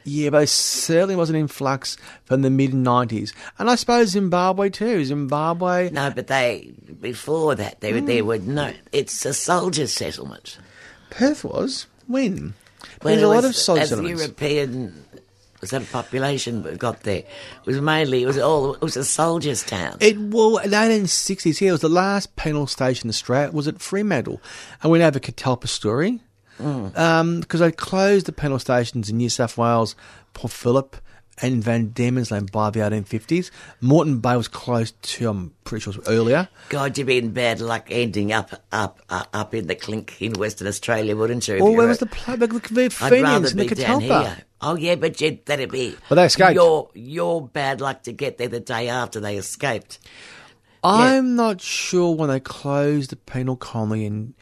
Yeah, 0.04 0.30
but 0.30 0.38
there 0.38 0.46
certainly 0.46 1.16
wasn't 1.16 1.38
in 1.38 1.48
flux 1.48 1.96
from 2.24 2.42
the 2.42 2.50
mid 2.50 2.72
90s. 2.72 3.32
And 3.58 3.68
I 3.70 3.74
suppose 3.74 4.08
Zimbabwe 4.10 4.70
too. 4.70 5.04
Zimbabwe. 5.04 5.90
No, 5.90 6.10
but 6.10 6.26
they 6.28 6.72
before 7.00 7.54
that 7.56 7.80
there 7.80 8.00
there 8.00 8.24
were 8.24 8.38
no. 8.38 8.72
It's 8.92 9.24
a 9.26 9.34
soldier 9.34 9.86
settlement. 9.86 10.58
Perth 11.10 11.44
was? 11.44 11.86
When? 12.06 12.54
Well, 13.02 13.12
There's 13.14 13.22
a 13.22 13.28
lot 13.28 13.36
was- 13.36 13.44
of 13.46 13.56
soldiers. 13.56 13.92
as. 13.92 14.00
European 14.00 15.04
was 15.60 15.70
that 15.70 15.82
a 15.82 15.86
population 15.86 16.62
that 16.62 16.78
got 16.78 17.02
there? 17.02 17.18
It 17.18 17.26
was 17.66 17.80
mainly 17.82 18.22
it 18.22 18.26
was 18.26 18.38
all 18.38 18.74
it 18.74 18.80
was 18.80 18.96
a 18.96 19.04
soldiers' 19.04 19.62
town. 19.62 19.98
It 20.00 20.18
well, 20.18 20.56
in 20.58 20.70
the 20.70 20.76
1860s, 20.76 21.58
here 21.58 21.68
it 21.68 21.72
was 21.72 21.80
the 21.82 21.90
last 21.90 22.34
penal 22.36 22.66
station 22.66 23.08
in 23.08 23.10
Australia 23.10 23.48
It 23.48 23.54
was 23.54 23.68
at 23.68 23.80
Fremantle, 23.82 24.40
and 24.82 24.90
we 24.90 25.00
have 25.00 25.16
a 25.16 25.20
Catalpa 25.20 25.68
story 25.68 26.20
Um, 26.60 27.40
because 27.40 27.60
they 27.60 27.72
closed 27.72 28.26
the 28.26 28.32
penal 28.32 28.58
stations 28.58 29.10
in 29.10 29.16
New 29.16 29.28
South 29.28 29.56
Wales, 29.56 29.96
Port 30.34 30.52
Phillip, 30.52 30.96
and 31.42 31.62
Van 31.62 31.88
Diemen's 31.88 32.30
Land 32.30 32.52
by 32.52 32.70
the 32.70 32.80
1850s. 32.80 33.50
Moreton 33.80 34.18
Bay 34.18 34.36
was 34.36 34.48
closed 34.48 35.00
to, 35.02 35.28
I'm 35.28 35.54
pretty 35.64 35.82
sure, 35.82 35.92
it 35.94 35.98
was 35.98 36.08
earlier. 36.08 36.48
God, 36.68 36.96
you'd 36.98 37.06
be 37.06 37.18
in 37.18 37.30
bad 37.32 37.60
luck 37.60 37.86
ending 37.90 38.32
up 38.32 38.52
up 38.72 39.00
up, 39.08 39.28
up 39.32 39.54
in 39.54 39.66
the 39.66 39.74
clink 39.74 40.20
in 40.20 40.32
Western 40.34 40.68
Australia, 40.68 41.16
wouldn't 41.16 41.48
you? 41.48 41.58
Or 41.58 41.74
where 41.74 41.88
was 41.88 41.98
the 41.98 42.06
play? 42.06 42.36
The, 42.36 42.46
the 42.46 42.96
I'd 43.00 43.12
rather 43.22 43.48
and 43.48 43.58
the 43.58 43.66
be 43.66 43.74
down 43.74 44.00
here. 44.00 44.38
Oh 44.60 44.76
yeah, 44.76 44.96
but 44.96 45.20
you, 45.20 45.38
that'd 45.44 45.70
be. 45.70 45.96
But 46.08 46.16
they 46.16 46.26
escaped. 46.26 46.54
Your 46.54 46.90
your 46.94 47.46
bad 47.46 47.80
luck 47.80 48.02
to 48.02 48.12
get 48.12 48.36
there 48.38 48.48
the 48.48 48.60
day 48.60 48.88
after 48.88 49.20
they 49.20 49.36
escaped. 49.36 49.98
I'm 50.82 51.36
not 51.36 51.60
sure 51.60 52.14
when 52.14 52.30
they 52.30 52.40
closed 52.40 53.10
the 53.10 53.16
penal 53.16 53.56
colony 53.56 54.06
in 54.06 54.34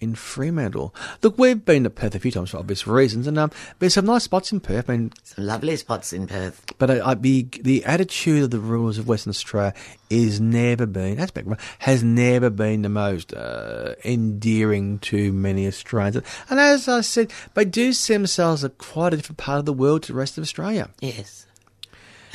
in 0.00 0.14
Fremantle. 0.14 0.94
Look, 1.22 1.38
we've 1.38 1.64
been 1.64 1.84
to 1.84 1.90
Perth 1.90 2.14
a 2.14 2.18
few 2.18 2.30
times 2.30 2.50
for 2.50 2.58
obvious 2.58 2.86
reasons, 2.86 3.26
and 3.26 3.38
um, 3.38 3.50
there's 3.78 3.94
some 3.94 4.06
nice 4.06 4.24
spots 4.24 4.52
in 4.52 4.60
Perth. 4.60 4.90
I 4.90 4.96
mean, 4.96 5.12
Some 5.22 5.46
lovely 5.46 5.76
spots 5.76 6.12
in 6.12 6.26
Perth. 6.26 6.64
But 6.78 6.90
I, 6.90 7.10
I, 7.10 7.14
the 7.14 7.46
the 7.62 7.84
attitude 7.84 8.44
of 8.44 8.50
the 8.50 8.58
rulers 8.58 8.98
of 8.98 9.08
Western 9.08 9.30
Australia 9.30 9.74
is 10.10 10.40
never 10.40 10.86
been 10.86 11.16
that's 11.16 11.30
back, 11.30 11.44
has 11.80 12.02
never 12.02 12.50
been 12.50 12.82
the 12.82 12.88
most 12.88 13.32
uh, 13.34 13.94
endearing 14.04 14.98
to 15.00 15.32
many 15.32 15.66
Australians. 15.66 16.24
And 16.48 16.60
as 16.60 16.88
I 16.88 17.00
said, 17.00 17.32
they 17.54 17.64
do 17.64 17.92
see 17.92 18.12
themselves 18.12 18.64
as 18.64 18.70
quite 18.78 19.14
a 19.14 19.16
different 19.16 19.38
part 19.38 19.58
of 19.58 19.66
the 19.66 19.72
world 19.72 20.02
to 20.04 20.12
the 20.12 20.18
rest 20.18 20.38
of 20.38 20.42
Australia. 20.42 20.90
Yes, 21.00 21.45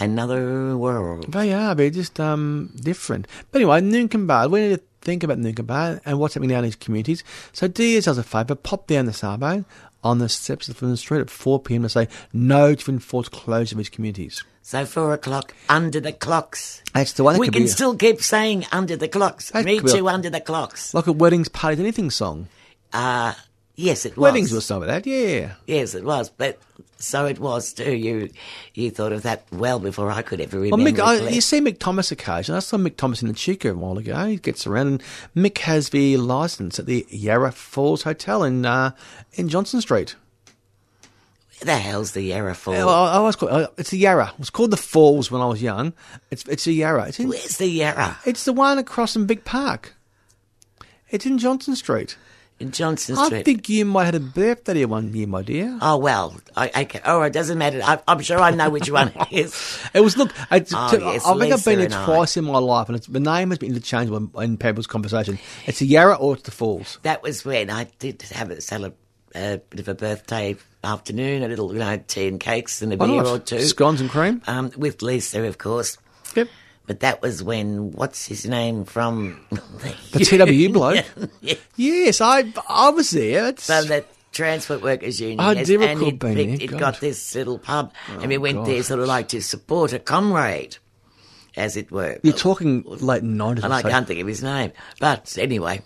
another 0.02 0.76
world. 0.78 1.32
They 1.32 1.54
are. 1.54 1.76
They're 1.76 1.90
just 1.90 2.20
um, 2.20 2.74
different. 2.76 3.28
But 3.52 3.62
anyway, 3.62 3.82
Noonkanbah. 3.82 4.50
We 4.50 4.62
need 4.62 4.76
to 4.78 4.84
think 5.02 5.24
about 5.24 5.38
Noonkanbah 5.38 6.02
and 6.06 6.20
what's 6.20 6.34
happening 6.34 6.50
down 6.50 6.60
in 6.60 6.66
these 6.66 6.76
communities. 6.76 7.24
So 7.54 7.68
do 7.68 7.84
yourselves 7.84 8.18
a 8.18 8.24
favour. 8.24 8.56
Pop 8.56 8.88
down 8.88 9.06
the 9.06 9.14
Sabo 9.14 9.64
on 10.04 10.18
the 10.18 10.30
steps 10.30 10.68
of 10.68 10.80
the 10.80 10.98
street 10.98 11.22
at 11.22 11.30
4 11.30 11.60
p.m. 11.62 11.84
to 11.84 11.90
say 11.90 12.08
no 12.34 12.74
to 12.74 12.92
enforced 12.92 13.32
closure 13.32 13.76
of 13.76 13.78
these 13.78 13.90
communities. 13.90 14.44
So 14.64 14.86
four 14.86 15.14
o'clock 15.14 15.56
under 15.70 16.00
the 16.00 16.12
clocks. 16.12 16.84
That's 16.94 17.14
the 17.14 17.24
one. 17.24 17.34
That 17.34 17.40
we 17.40 17.50
can 17.50 17.68
still 17.68 17.96
keep 17.96 18.22
saying 18.22 18.66
under 18.72 18.96
the 18.96 19.08
clocks. 19.08 19.50
That 19.50 19.66
Me 19.66 19.80
too, 19.80 20.08
under 20.08 20.30
the 20.30 20.40
clocks. 20.40 20.94
Like 20.94 21.08
a 21.08 21.12
weddings, 21.12 21.50
parties, 21.50 21.80
anything 21.80 22.12
song. 22.12 22.48
Uh 22.94 23.34
yes, 23.82 24.06
it 24.06 24.16
was. 24.16 24.24
Weddings 24.24 24.52
were 24.54 24.62
some 24.62 24.82
of 24.82 24.88
that, 24.88 25.06
yeah. 25.06 25.54
Yes, 25.66 25.96
it 25.96 26.04
was. 26.04 26.30
But 26.30 26.60
so 26.98 27.26
it 27.26 27.40
was 27.40 27.74
too. 27.74 27.94
You 27.94 28.30
you 28.74 28.92
thought 28.92 29.12
of 29.12 29.24
that 29.24 29.46
well 29.52 29.80
before 29.80 30.12
I 30.12 30.22
could 30.22 30.40
ever 30.40 30.60
remember. 30.60 30.84
Well. 30.84 31.20
Mick, 31.20 31.28
I, 31.28 31.30
you 31.30 31.42
see 31.42 31.60
Mick 31.60 31.80
Thomas 31.80 32.12
occasionally. 32.12 32.58
I 32.58 32.60
saw 32.62 32.78
Mick 32.78 32.98
Thomas 32.98 33.22
in 33.22 33.28
the 33.28 33.34
Chica 33.34 33.72
a 33.72 33.76
while 33.76 33.98
ago. 33.98 34.26
He 34.26 34.38
gets 34.38 34.68
around, 34.68 34.88
and 34.88 35.04
Mick 35.36 35.58
has 35.60 35.90
the 35.90 36.18
license 36.18 36.80
at 36.80 36.86
the 36.86 37.06
Yarra 37.10 37.52
Falls 37.52 38.04
Hotel 38.04 38.44
in 38.44 38.66
uh, 38.66 38.92
in 39.34 39.50
Johnson 39.50 39.82
Street. 39.82 40.16
Where 41.60 41.76
the 41.76 41.82
hell's 41.82 42.14
the 42.14 42.24
Yarra 42.24 42.56
Fall? 42.56 42.74
Well, 42.74 42.90
I, 42.90 43.12
I 43.12 43.16
always 43.18 43.36
call 43.36 43.50
it, 43.50 43.54
uh, 43.54 43.68
it's 43.78 43.92
the 43.92 43.98
Yarra. 43.98 44.32
It 44.34 44.40
was 44.40 44.50
called 44.50 44.72
the 44.72 44.78
Falls 44.78 45.30
when 45.30 45.42
I 45.42 45.46
was 45.46 45.62
young. 45.62 45.94
It's 46.32 46.44
it's 46.48 46.66
the 46.66 46.74
Yarra. 46.74 47.08
It's 47.08 47.20
in, 47.20 47.30
Where's 47.30 47.58
the 47.58 47.68
Yarra? 47.68 48.18
it's 48.26 48.46
the 48.46 48.54
one 48.54 48.78
across 48.78 49.14
from 49.14 49.26
Big 49.28 49.44
Park. 49.44 49.96
It's 51.10 51.26
in 51.26 51.38
Johnson 51.38 51.76
Street. 51.76 52.16
In 52.62 52.72
Johnson 52.72 53.18
I 53.18 53.42
think 53.42 53.68
you 53.70 53.86
might 53.86 54.06
have 54.06 54.14
had 54.14 54.22
a 54.22 54.26
birthday 54.26 54.76
here 54.76 54.88
one 54.88 55.14
year, 55.14 55.28
my 55.28 55.42
dear. 55.42 55.78
Oh 55.82 55.98
well, 55.98 56.36
I, 56.56 56.72
I 56.76 57.02
oh 57.06 57.24
it 57.24 57.34
doesn't 57.34 57.58
matter. 57.58 57.82
I, 57.84 58.00
I'm 58.08 58.22
sure 58.22 58.40
I 58.40 58.52
know 58.52 58.70
which 58.70 58.90
one 58.92 59.12
it 59.16 59.28
is. 59.32 59.80
It 59.94 60.02
was 60.02 60.16
look. 60.18 60.32
I, 60.52 60.64
Oh, 60.74 60.98
yes, 60.98 61.26
I 61.26 61.38
think 61.40 61.54
I've 61.54 61.66
been 61.66 61.78
there 61.80 61.86
and 61.86 61.94
I. 61.96 62.06
twice 62.06 62.38
in 62.38 62.46
my 62.46 62.60
life, 62.60 62.88
and 62.88 62.96
it's, 62.98 63.08
the 63.08 63.20
name 63.20 63.50
has 63.50 63.58
been 63.60 63.70
interchangeable 63.72 64.18
in, 64.40 64.44
in 64.52 64.58
people's 64.58 64.88
conversation. 64.88 65.40
It's 65.66 65.80
the 65.80 65.88
Yarra 65.88 66.16
or 66.16 66.36
it's 66.36 66.44
the 66.44 66.52
Falls. 66.52 67.00
That 67.02 67.24
was 67.24 67.44
when 67.44 67.70
I 67.70 67.86
did 68.00 68.22
have 68.34 68.52
a 68.52 68.58
celeb, 68.58 68.94
a 69.34 69.58
bit 69.70 69.80
of 69.80 69.88
a 69.88 69.96
birthday 69.96 70.56
afternoon, 70.84 71.44
a 71.44 71.48
little 71.48 71.74
you 71.74 71.80
know 71.80 71.98
tea 72.08 72.28
and 72.28 72.40
cakes 72.40 72.82
and 72.82 72.94
a 72.94 72.98
Why 72.98 73.08
beer 73.08 73.24
not? 73.24 73.28
or 73.28 73.40
two, 73.40 73.58
Scones 73.62 74.02
and 74.02 74.10
cream. 74.10 74.42
um, 74.48 74.72
with 74.78 75.02
Lisa, 75.02 75.44
of 75.44 75.58
course. 75.58 75.98
Yep. 76.36 76.48
But 76.88 77.00
that 77.02 77.22
was 77.22 77.42
when 77.44 77.92
what's 77.92 78.26
his 78.26 78.46
name 78.46 78.86
from 78.86 79.40
The 79.52 79.60
TWU 80.20 80.74
bloke. 80.74 81.06
Yeah. 81.42 81.56
Yes, 81.76 82.22
I 82.22 82.52
I 82.68 82.90
was 82.90 83.12
there. 83.12 83.48
It's, 83.50 83.64
So 83.64 83.84
the 83.84 84.04
Transport 84.32 84.82
Workers 84.82 85.20
Union, 85.22 85.40
I 85.40 85.54
yes, 85.54 85.68
do 85.68 85.82
and 85.82 86.00
recall 86.00 86.06
he'd, 86.06 86.20
picked- 86.22 86.62
he'd 86.62 86.80
got 86.80 87.00
this 87.00 87.36
little 87.36 87.60
pub, 87.60 87.94
and 88.08 88.28
we 88.28 88.38
oh, 88.38 88.42
went 88.42 88.58
God. 88.60 88.68
there 88.68 88.84
sort 88.84 89.00
of 89.02 89.08
like 89.08 89.28
to 89.30 89.42
support 89.42 89.92
a 89.94 90.00
comrade, 90.00 90.78
as 91.58 91.76
it 91.78 91.92
were. 91.92 92.18
you're 92.24 92.34
talking 92.34 92.84
late 92.86 93.24
nineties. 93.24 93.64
and 93.66 93.74
I 93.74 93.82
can't 93.82 94.08
think 94.08 94.20
of 94.22 94.28
his 94.28 94.42
name, 94.42 94.72
but 95.00 95.38
anyway, 95.38 95.82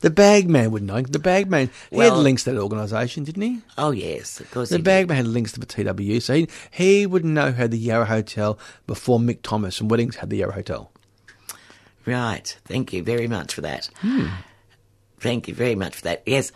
The 0.00 0.10
Bagman 0.10 0.70
would 0.72 0.82
know. 0.82 1.02
The 1.02 1.18
Bagman 1.18 1.70
he 1.90 1.96
had 1.98 2.12
Well- 2.12 2.18
links 2.22 2.44
to 2.44 2.52
that 2.52 2.60
organisation, 2.60 3.24
didn't 3.24 3.42
he? 3.42 3.60
oh 3.78 3.90
yes, 3.90 4.40
of 4.40 4.50
course. 4.50 4.68
The. 4.70 4.78
Bagman 4.78 5.16
had 5.16 5.26
links 5.26 5.52
to 5.52 5.60
the 5.60 5.66
TWU, 5.66 6.20
so 6.20 6.34
he 6.34 6.48
he 6.70 7.06
would 7.06 7.24
know 7.24 7.52
how 7.52 7.66
the 7.66 7.78
Yarra 7.78 8.06
Hotel 8.06 8.58
before 8.86 9.18
Mick 9.18 9.42
Thomas 9.42 9.80
and 9.80 9.90
Weddings 9.90 10.16
had 10.16 10.30
the 10.30 10.38
Yarra 10.38 10.52
Hotel. 10.54 10.90
Right. 12.06 12.56
Thank 12.64 12.92
you 12.92 13.02
very 13.02 13.28
much 13.28 13.54
for 13.54 13.60
that. 13.60 13.88
Hmm. 14.00 14.26
Thank 15.20 15.48
you 15.48 15.54
very 15.54 15.74
much 15.74 15.96
for 15.96 16.02
that. 16.02 16.22
Yes. 16.26 16.50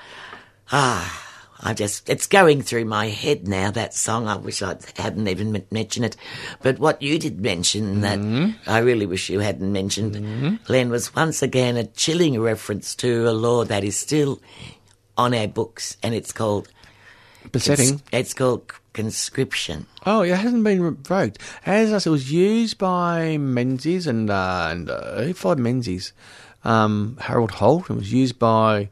Ah, 0.72 1.23
I 1.66 1.72
just, 1.72 2.10
it's 2.10 2.26
going 2.26 2.60
through 2.60 2.84
my 2.84 3.08
head 3.08 3.48
now, 3.48 3.70
that 3.70 3.94
song. 3.94 4.28
I 4.28 4.36
wish 4.36 4.60
I 4.62 4.76
hadn't 4.96 5.26
even 5.26 5.64
mentioned 5.70 6.04
it. 6.04 6.16
But 6.62 6.78
what 6.78 7.00
you 7.00 7.18
did 7.18 7.40
mention 7.40 8.02
that 8.02 8.18
Hmm. 8.18 8.50
I 8.66 8.78
really 8.80 9.06
wish 9.06 9.30
you 9.30 9.40
hadn't 9.40 9.72
mentioned, 9.72 10.60
Glenn, 10.66 10.90
was 10.90 11.14
once 11.14 11.42
again 11.42 11.76
a 11.78 11.84
chilling 11.86 12.38
reference 12.38 12.94
to 12.96 13.26
a 13.28 13.32
law 13.32 13.64
that 13.64 13.82
is 13.82 13.96
still 13.96 14.40
on 15.16 15.32
our 15.32 15.48
books, 15.48 15.96
and 16.02 16.14
it's 16.14 16.32
called, 16.32 16.68
Besetting. 17.50 17.94
it's, 17.94 18.02
it's 18.12 18.34
called 18.34 18.70
conscription. 18.92 19.86
Oh, 20.04 20.22
it 20.22 20.34
hasn't 20.36 20.64
been 20.64 20.82
revoked. 20.82 21.38
As 21.64 21.92
I 21.92 21.98
said, 21.98 22.10
it 22.10 22.12
was 22.12 22.30
used 22.32 22.76
by 22.78 23.38
Menzies 23.38 24.06
and 24.06 24.28
uh, 24.28 24.68
and 24.70 24.90
uh, 24.90 25.22
who 25.22 25.32
followed 25.32 25.60
Menzies? 25.60 26.12
Um, 26.64 27.16
Harold 27.20 27.52
Holt. 27.52 27.90
It 27.90 27.94
was 27.94 28.12
used 28.12 28.38
by 28.38 28.88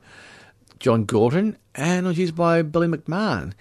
John 0.82 1.04
Gorton 1.04 1.56
and 1.76 2.04
it 2.04 2.08
was 2.08 2.18
used 2.18 2.34
by 2.34 2.60
Billy 2.62 2.88
McMahon. 2.88 3.52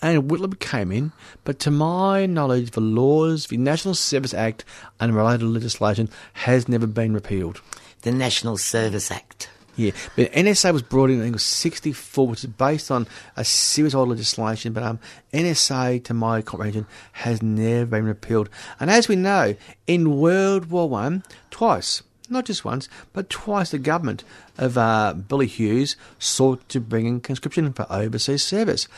And 0.00 0.30
Whitlam 0.30 0.58
came 0.58 0.90
in, 0.90 1.12
but 1.44 1.58
to 1.58 1.70
my 1.70 2.24
knowledge, 2.24 2.70
the 2.70 2.80
laws, 2.80 3.48
the 3.48 3.58
National 3.58 3.92
Service 3.92 4.32
Act, 4.32 4.64
and 4.98 5.14
related 5.14 5.44
legislation 5.44 6.08
has 6.32 6.68
never 6.70 6.86
been 6.86 7.12
repealed. 7.12 7.60
The 8.00 8.12
National 8.12 8.56
Service 8.56 9.10
Act. 9.10 9.50
Yeah, 9.76 9.90
but 10.16 10.32
NSA 10.32 10.72
was 10.72 10.80
brought 10.80 11.10
in, 11.10 11.18
I 11.18 11.24
think 11.24 11.32
it 11.32 11.36
was 11.36 11.42
64, 11.42 12.26
which 12.26 12.44
is 12.44 12.50
based 12.50 12.90
on 12.90 13.06
a 13.36 13.44
series 13.44 13.94
of 13.94 14.08
legislation, 14.08 14.72
but 14.72 14.82
um, 14.82 14.98
NSA, 15.34 16.02
to 16.04 16.14
my 16.14 16.40
comprehension, 16.40 16.86
has 17.12 17.42
never 17.42 17.84
been 17.84 18.06
repealed. 18.06 18.48
And 18.80 18.90
as 18.90 19.06
we 19.06 19.16
know, 19.16 19.54
in 19.86 20.16
World 20.18 20.70
War 20.70 20.88
One, 20.88 21.24
twice, 21.50 22.02
not 22.30 22.46
just 22.46 22.64
once, 22.64 22.88
but 23.12 23.28
twice 23.28 23.70
the 23.70 23.78
government 23.78 24.24
of 24.56 24.78
uh, 24.78 25.14
Billy 25.14 25.46
Hughes 25.46 25.96
sought 26.18 26.68
to 26.68 26.80
bring 26.80 27.06
in 27.06 27.20
conscription 27.20 27.72
for 27.72 27.86
overseas 27.90 28.42
service. 28.42 28.88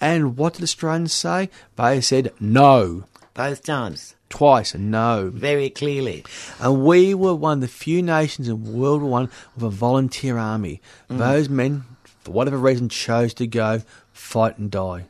And 0.00 0.36
what 0.36 0.54
did 0.54 0.62
Australians 0.62 1.12
say? 1.12 1.50
They 1.76 2.00
said 2.00 2.32
no. 2.38 3.04
Both 3.34 3.64
times. 3.64 4.14
Twice, 4.28 4.74
no. 4.74 5.30
Very 5.32 5.70
clearly. 5.70 6.24
And 6.60 6.84
we 6.84 7.14
were 7.14 7.34
one 7.34 7.58
of 7.58 7.60
the 7.60 7.68
few 7.68 8.02
nations 8.02 8.48
in 8.48 8.74
World 8.74 9.02
War 9.02 9.10
One 9.10 9.30
with 9.54 9.64
a 9.64 9.70
volunteer 9.70 10.36
army. 10.36 10.80
Those 11.08 11.48
men, 11.48 11.84
for 12.22 12.32
whatever 12.32 12.56
reason, 12.56 12.88
chose 12.88 13.34
to 13.34 13.46
go 13.46 13.82
fight 14.12 14.58
and 14.58 14.70
die. 14.70 15.04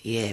Yeah. 0.00 0.32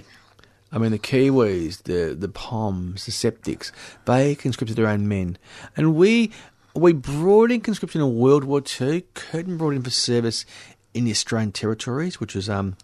I 0.71 0.77
mean, 0.77 0.91
the 0.91 0.99
Kiwis, 0.99 1.83
the 1.83 2.13
the 2.13 2.27
Poms, 2.27 3.05
the 3.05 3.11
Septics, 3.11 3.71
they 4.05 4.35
conscripted 4.35 4.77
their 4.77 4.87
own 4.87 5.07
men, 5.07 5.37
and 5.75 5.95
we 5.95 6.31
we 6.75 6.93
brought 6.93 7.51
in 7.51 7.61
conscription 7.61 8.01
in 8.01 8.17
World 8.17 8.43
War 8.43 8.61
Two. 8.61 9.03
Curtin 9.13 9.57
brought 9.57 9.73
in 9.73 9.83
for 9.83 9.89
service 9.89 10.45
in 10.93 11.05
the 11.05 11.11
Australian 11.11 11.51
territories, 11.51 12.19
which 12.19 12.35
was 12.35 12.49
um, 12.49 12.75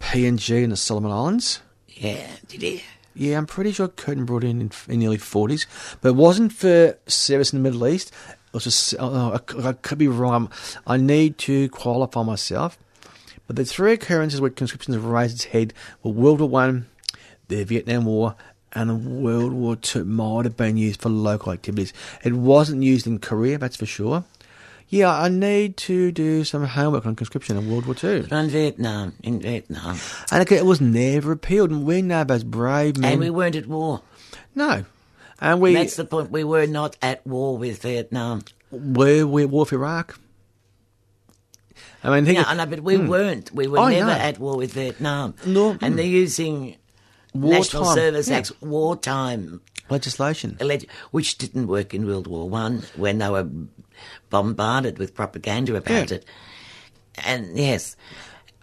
PNG 0.00 0.62
and 0.62 0.72
the 0.72 0.76
Solomon 0.76 1.12
Islands. 1.12 1.62
Yeah. 1.88 2.26
Did 2.48 2.62
he? 2.62 2.82
Yeah, 3.14 3.38
I'm 3.38 3.46
pretty 3.46 3.72
sure 3.72 3.88
Curtin 3.88 4.24
brought 4.24 4.44
in 4.44 4.60
in, 4.60 4.70
in 4.88 5.00
the 5.00 5.06
early 5.06 5.18
40s, 5.18 5.66
but 6.00 6.10
it 6.10 6.16
wasn't 6.16 6.52
for 6.52 6.96
service 7.06 7.52
in 7.52 7.62
the 7.62 7.70
Middle 7.70 7.86
East. 7.88 8.12
It 8.28 8.54
was 8.54 8.64
just, 8.64 8.94
oh, 8.98 9.32
I, 9.32 9.68
I 9.68 9.72
could 9.74 9.98
be 9.98 10.08
wrong. 10.08 10.50
I 10.86 10.96
need 10.96 11.38
to 11.38 11.68
qualify 11.70 12.22
myself. 12.22 12.78
But 13.46 13.56
the 13.56 13.64
three 13.64 13.92
occurrences 13.92 14.40
where 14.40 14.50
conscription 14.50 14.94
has 14.94 15.02
raised 15.02 15.34
its 15.34 15.44
head 15.46 15.74
were 16.02 16.12
World 16.12 16.40
War 16.40 16.48
One, 16.48 16.86
the 17.50 17.64
Vietnam 17.64 18.06
War, 18.06 18.34
and 18.72 19.22
World 19.22 19.52
War 19.52 19.76
Two 19.76 20.04
might 20.04 20.44
have 20.46 20.56
been 20.56 20.76
used 20.76 21.02
for 21.02 21.08
local 21.10 21.52
activities. 21.52 21.92
It 22.24 22.32
wasn't 22.32 22.82
used 22.82 23.06
in 23.06 23.18
Korea, 23.18 23.58
that's 23.58 23.76
for 23.76 23.86
sure. 23.86 24.24
Yeah, 24.88 25.12
I 25.16 25.28
need 25.28 25.76
to 25.78 26.10
do 26.10 26.42
some 26.42 26.64
homework 26.64 27.06
on 27.06 27.14
conscription 27.14 27.56
in 27.56 27.70
World 27.70 27.86
War 27.86 27.94
Two. 27.94 28.22
But 28.22 28.32
on 28.32 28.48
Vietnam, 28.48 29.12
in 29.22 29.40
Vietnam. 29.40 29.98
And 30.32 30.50
it 30.50 30.64
was 30.66 30.80
never 30.80 31.30
appealed, 31.32 31.70
and 31.70 31.84
we 31.84 32.02
know 32.02 32.24
those 32.24 32.42
brave 32.44 32.96
men. 32.98 33.12
And 33.12 33.20
we 33.20 33.30
weren't 33.30 33.56
at 33.56 33.66
war. 33.66 34.02
no. 34.54 34.84
And 35.42 35.58
we 35.60 35.72
That's 35.72 35.96
the 35.96 36.04
point. 36.04 36.30
We 36.30 36.44
were 36.44 36.66
not 36.66 36.96
at 37.00 37.26
war 37.26 37.56
with 37.56 37.80
Vietnam. 37.80 38.42
were 38.70 39.24
we 39.26 39.44
at 39.44 39.48
war 39.50 39.60
with 39.62 39.72
Iraq. 39.72 40.18
I 42.04 42.10
mean, 42.10 42.24
think 42.24 42.38
Yeah, 42.38 42.44
I 42.46 42.54
know, 42.54 42.66
but 42.66 42.80
we 42.80 42.96
weren't. 42.98 43.50
We 43.54 43.66
were 43.66 43.78
Hmm. 43.78 43.90
Never 43.90 44.10
at 44.10 44.38
war 44.38 44.56
with 44.56 44.72
Vietnam. 44.74 45.34
No, 45.46 45.76
And 45.80 45.98
they're 45.98 46.04
using 46.04 46.76
National 47.34 47.82
Wartime, 47.84 47.96
Service 48.02 48.28
yeah. 48.28 48.36
Act's 48.38 48.60
wartime 48.60 49.60
legislation. 49.88 50.58
which 51.10 51.38
didn't 51.38 51.66
work 51.66 51.94
in 51.94 52.06
World 52.06 52.26
War 52.26 52.48
One 52.48 52.82
when 52.96 53.18
they 53.18 53.28
were 53.28 53.48
bombarded 54.30 54.98
with 54.98 55.14
propaganda 55.14 55.76
about 55.76 56.10
Yeah. 56.10 56.16
it. 56.18 56.24
And 57.24 57.56
yes, 57.58 57.96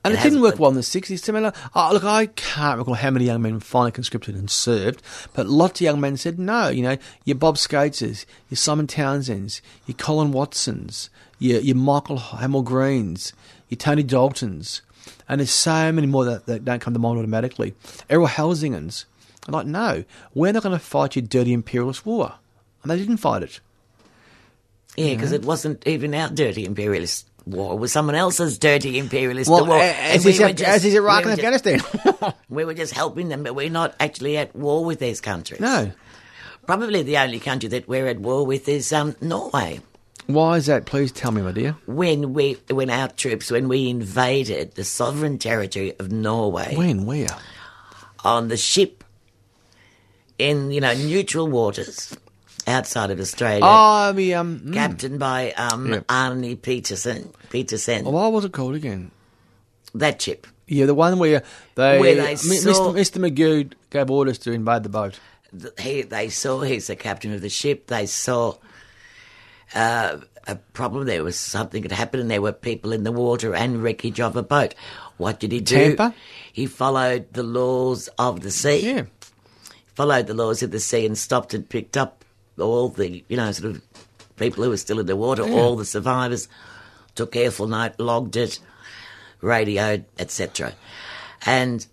And 0.03 0.13
it, 0.13 0.17
has- 0.17 0.32
didn't 0.32 0.41
work 0.41 0.58
well 0.60 0.69
in 0.69 0.75
the 0.75 0.82
60s, 0.82 1.19
similar. 1.19 1.51
Oh, 1.75 1.89
look, 1.93 2.03
I 2.03 2.27
can't 2.27 2.77
recall 2.80 2.93
how 2.95 3.12
many 3.12 3.25
young 3.25 3.41
men 3.41 3.60
finally 3.60 3.91
conscripted 3.91 4.36
and 4.36 4.49
served, 4.49 5.01
but 5.34 5.47
lots 5.47 5.80
of 5.82 5.86
young 5.86 5.99
men 5.99 6.17
said 6.17 6.39
no. 6.39 6.69
You 6.69 6.84
know, 6.84 6.97
your 7.25 7.36
Bob 7.36 7.58
Scates's, 7.58 8.25
your 8.49 8.56
Simon 8.58 8.88
Townsend's, 8.88 9.62
your 9.86 9.95
Colin 9.97 10.32
Watson's, 10.32 11.10
your, 11.39 11.60
your 11.60 11.75
Michael 11.75 12.17
Hamel-Greens, 12.17 13.34
your 13.69 13.77
Tony 13.77 14.03
Dalton's, 14.03 14.82
and 15.29 15.39
there's 15.39 15.51
so 15.51 15.91
many 15.91 16.07
more 16.07 16.25
that, 16.25 16.45
that 16.45 16.65
don't 16.65 16.79
come 16.79 16.93
to 16.93 16.99
mind 16.99 17.17
automatically. 17.19 17.73
Errol 18.09 18.27
Helsingen's. 18.27 19.05
I'm 19.47 19.53
like, 19.53 19.65
no, 19.67 20.03
we're 20.33 20.51
not 20.51 20.63
going 20.63 20.77
to 20.77 20.83
fight 20.83 21.15
your 21.15 21.23
dirty 21.25 21.53
imperialist 21.53 22.05
war. 22.05 22.33
And 22.83 22.91
they 22.91 22.97
didn't 22.97 23.17
fight 23.17 23.43
it. 23.43 23.59
yeah, 24.97 25.13
because 25.13 25.31
it 25.31 25.43
wasn't 25.45 25.85
even 25.87 26.13
our 26.15 26.29
dirty 26.29 26.65
imperialist 26.65 27.27
war; 27.45 27.73
it 27.73 27.77
was 27.77 27.91
someone 27.91 28.15
else's 28.15 28.57
dirty 28.57 28.97
imperialist 28.99 29.49
Well, 29.49 29.65
war. 29.65 29.77
as, 29.79 30.25
we 30.25 30.31
is, 30.31 30.37
just- 30.37 30.61
as 30.61 30.83
is 30.85 30.93
Iraq 30.95 31.25
we 31.25 31.31
and 31.31 31.41
were 31.41 31.49
just- 31.51 31.65
Afghanistan. 31.67 32.33
We 32.49 32.65
were 32.65 32.73
just 32.73 32.93
helping 32.93 33.27
them, 33.29 33.43
but 33.43 33.55
we're 33.55 33.69
not 33.69 33.93
actually 33.99 34.37
at 34.37 34.55
war 34.55 34.83
with 34.85 34.99
these 34.99 35.21
countries. 35.21 35.59
no. 35.61 35.91
Probably 36.65 37.01
the 37.03 37.17
only 37.19 37.39
country 37.39 37.69
that 37.69 37.87
we're 37.87 38.07
at 38.07 38.19
war 38.19 38.45
with 38.45 38.67
is 38.67 38.91
um, 38.91 39.15
Norway. 39.21 39.79
Why 40.27 40.57
is 40.57 40.65
that? 40.67 40.85
Please 40.85 41.11
tell 41.11 41.31
me, 41.31 41.41
my 41.41 41.51
dear. 41.53 41.75
When 41.85 42.33
we, 42.33 42.57
when 42.69 42.89
our 42.89 43.07
troops, 43.07 43.49
when 43.49 43.67
we 43.69 43.89
invaded 43.89 44.75
the 44.75 44.83
sovereign 44.83 45.37
territory 45.37 45.93
of 45.99 46.11
Norway 46.11 46.75
When? 46.75 47.05
Where? 47.05 47.27
on 48.23 48.47
the 48.49 48.57
ship 48.57 49.03
in 50.37 50.71
you 50.71 50.81
know 50.81 50.93
neutral 50.93 51.47
waters 51.47 52.15
outside 52.67 53.09
of 53.11 53.19
Australia, 53.19 53.61
Oh, 53.63 54.11
the, 54.11 54.33
um, 54.33 54.59
mm. 54.59 54.73
captained 54.73 55.19
by 55.19 55.51
um, 55.53 55.93
Yeah. 55.93 55.99
Arnie 56.09 56.61
Peterson. 56.61 57.31
Peterson, 57.49 58.03
Oh, 58.05 58.09
what 58.11 58.33
was 58.33 58.43
it 58.45 58.51
called 58.51 58.75
again? 58.75 59.11
that 59.95 60.21
ship. 60.21 60.45
Yeah, 60.67 60.85
the 60.85 60.93
one 60.93 61.17
where 61.17 61.43
they, 61.75 61.99
Where 61.99 62.15
they 62.15 62.31
Mi- 62.31 62.37
saw- 62.37 62.91
Mr. 62.91 63.19
Mr. 63.21 63.31
Magoo 63.31 63.71
gave 63.89 64.11
orders 64.11 64.37
to 64.39 64.51
invade 64.51 64.83
the 64.83 64.89
boat. 64.89 65.17
he, 65.79 66.01
they 66.01 66.27
saw 66.27 66.59
he's 66.59 66.87
the 66.87 66.97
captain 66.97 67.31
of 67.33 67.39
the 67.41 67.47
ship. 67.49 67.87
They 67.87 68.05
saw 68.05 68.55
uh, 69.75 70.17
a 70.47 70.56
problem. 70.56 71.06
There 71.06 71.23
was 71.23 71.38
something 71.38 71.84
had 71.84 71.91
happened, 71.91 72.21
and 72.21 72.32
there 72.32 72.41
were 72.41 72.51
people 72.51 72.93
in 72.93 73.03
the 73.03 73.12
water 73.12 73.53
and 73.53 73.84
wreckage 73.84 74.19
of 74.19 74.36
a 74.36 74.43
boat. 74.43 74.73
What 75.17 75.39
did 75.39 75.51
he 75.51 75.60
do? 75.60 75.95
Tampa? 75.95 76.15
He 76.51 76.65
followed 76.65 77.34
the 77.34 77.43
laws 77.43 78.10
of 78.17 78.41
the 78.41 78.51
sea. 78.51 78.93
Yeah. 78.93 79.06
Followed 79.95 80.27
the 80.27 80.34
laws 80.34 80.63
of 80.63 80.71
the 80.71 80.80
sea 80.80 81.06
and 81.06 81.17
stopped 81.17 81.53
and 81.53 81.67
picked 81.67 81.97
up 81.97 82.23
all 82.60 82.89
the 82.89 83.23
you 83.27 83.38
know 83.38 83.51
sort 83.51 83.75
of 83.75 83.82
people 84.38 84.63
who 84.63 84.69
were 84.69 84.77
still 84.77 84.99
in 84.99 85.06
the 85.06 85.15
water, 85.15 85.43
all 85.43 85.75
the 85.75 85.86
survivors. 85.86 86.47
Took 87.15 87.32
careful 87.32 87.67
note, 87.67 87.99
logged 87.99 88.36
it, 88.36 88.60
radioed, 89.41 90.06
etc. 90.19 90.73
And 91.45 91.86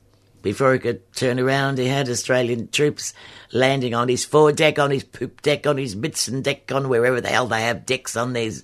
before 0.45 0.73
he 0.75 0.79
could 0.79 1.13
turn 1.15 1.41
around, 1.41 1.79
he 1.79 1.87
had 1.87 2.09
Australian 2.09 2.69
troops 2.69 3.13
landing 3.53 3.95
on 3.95 4.09
his 4.09 4.25
fore 4.25 4.53
deck, 4.53 4.79
on 4.79 4.91
his 4.93 5.03
poop 5.03 5.43
deck, 5.43 5.67
on 5.67 5.79
his 5.79 5.97
midson 5.97 6.43
deck, 6.43 6.71
on 6.71 6.89
wherever 6.89 7.21
the 7.21 7.29
hell 7.31 7.47
they 7.49 7.63
have 7.63 7.87
decks 7.87 8.15
on 8.17 8.35
these 8.35 8.63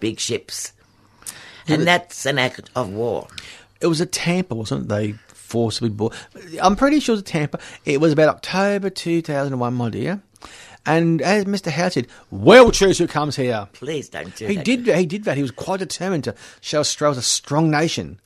big 0.00 0.18
ships. 0.20 0.72
And 1.68 1.86
that's 1.86 2.26
an 2.26 2.38
act 2.38 2.68
of 2.74 2.90
war. 2.90 3.28
It 3.80 3.86
was 3.86 4.00
a 4.00 4.06
Tampa, 4.06 4.54
wasn't 4.56 4.82
it? 4.82 4.88
They 4.88 5.12
forcibly 5.28 5.90
bought. 5.90 6.14
I'm 6.60 6.74
pretty 6.74 6.98
sure 7.00 7.12
it 7.12 7.18
was 7.18 7.20
a 7.22 7.24
Tampa. 7.24 7.60
It 7.84 8.00
was 8.00 8.12
about 8.12 8.28
October 8.28 8.90
2001, 8.90 9.74
my 9.74 9.88
dear. 9.88 10.20
And 10.84 11.22
as 11.22 11.44
Mr. 11.44 11.70
Howard 11.70 11.92
said, 11.92 12.06
we'll 12.30 12.72
choose 12.72 12.98
who 12.98 13.06
comes 13.06 13.36
here. 13.36 13.68
Please 13.72 14.08
don't 14.08 14.34
do 14.34 14.46
He 14.46 14.56
that. 14.56 14.64
did. 14.64 14.86
He 14.88 15.06
did 15.06 15.24
that. 15.24 15.36
He 15.36 15.42
was 15.42 15.52
quite 15.52 15.78
determined 15.78 16.24
to 16.24 16.34
show 16.60 16.80
Australia 16.80 17.12
as 17.12 17.18
a 17.18 17.22
strong 17.22 17.70
nation. 17.70 18.18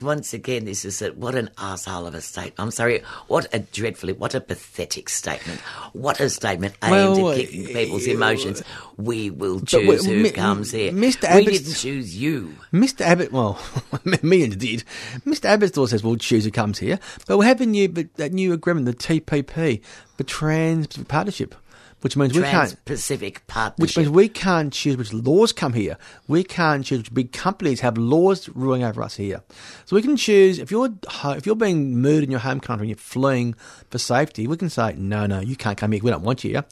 Once 0.00 0.32
again, 0.32 0.64
this 0.64 0.84
is 0.86 1.02
a, 1.02 1.10
what 1.12 1.34
an 1.34 1.50
asshole 1.58 2.06
of 2.06 2.14
a 2.14 2.20
statement. 2.22 2.54
I'm 2.58 2.70
sorry. 2.70 3.02
What 3.28 3.46
a 3.52 3.58
dreadfully, 3.58 4.14
what 4.14 4.34
a 4.34 4.40
pathetic 4.40 5.08
statement. 5.10 5.60
What 5.92 6.18
a 6.18 6.30
statement 6.30 6.74
aimed 6.82 6.92
Well, 7.22 7.30
at 7.32 7.36
kicking 7.40 7.64
uh, 7.66 7.68
people's 7.68 8.06
emotions. 8.06 8.62
We 8.96 9.28
will 9.30 9.60
choose 9.60 10.06
we- 10.06 10.14
who 10.16 10.22
mi- 10.22 10.30
comes 10.30 10.70
here. 10.72 10.92
Mr. 10.92 11.22
We 11.34 11.42
Abbott's- 11.42 11.58
didn't 11.60 11.74
choose 11.76 12.16
you. 12.16 12.54
Mr. 12.72 13.02
Abbott, 13.02 13.32
well, 13.32 13.60
millions 14.22 14.56
did. 14.56 14.82
Mr. 15.26 15.44
Abbott 15.44 15.68
still 15.70 15.86
says 15.86 16.02
we'll 16.02 16.16
choose 16.16 16.44
who 16.46 16.50
comes 16.50 16.78
here, 16.78 16.98
but 17.26 17.36
we 17.36 17.44
have 17.44 17.60
a 17.60 17.66
new, 17.66 17.88
but 17.90 18.14
that 18.14 18.32
new 18.32 18.54
agreement, 18.54 18.86
the 18.86 18.94
TPP, 18.94 19.82
the 20.16 20.24
Trans-Pacific 20.24 21.08
Partnership, 21.08 21.54
which 22.02 22.16
means 22.16 22.34
we 22.34 22.42
can't. 22.42 22.52
Trans-Pacific 22.52 23.46
Partnership. 23.46 23.80
Which 23.80 23.96
means 23.96 24.10
we 24.10 24.28
can't 24.28 24.72
choose 24.72 24.96
which 24.96 25.12
laws 25.12 25.52
come 25.52 25.72
here. 25.72 25.96
We 26.28 26.44
can't 26.44 26.84
choose 26.84 26.98
which 26.98 27.14
big 27.14 27.32
companies 27.32 27.80
have 27.80 27.96
laws 27.96 28.48
ruling 28.50 28.84
over 28.84 29.02
us 29.02 29.16
here. 29.16 29.42
So 29.86 29.96
we 29.96 30.02
can 30.02 30.16
choose 30.16 30.58
if 30.58 30.70
you're 30.70 30.90
if 31.24 31.46
you're 31.46 31.56
being 31.56 32.00
murdered 32.00 32.24
in 32.24 32.30
your 32.30 32.40
home 32.40 32.60
country 32.60 32.84
and 32.84 32.90
you're 32.90 32.98
fleeing 32.98 33.54
for 33.90 33.98
safety, 33.98 34.46
we 34.46 34.56
can 34.56 34.70
say 34.70 34.94
no, 34.96 35.26
no, 35.26 35.40
you 35.40 35.56
can't 35.56 35.78
come 35.78 35.92
here. 35.92 36.00
We 36.02 36.10
don't 36.10 36.22
want 36.22 36.44
you 36.44 36.50
here. 36.52 36.64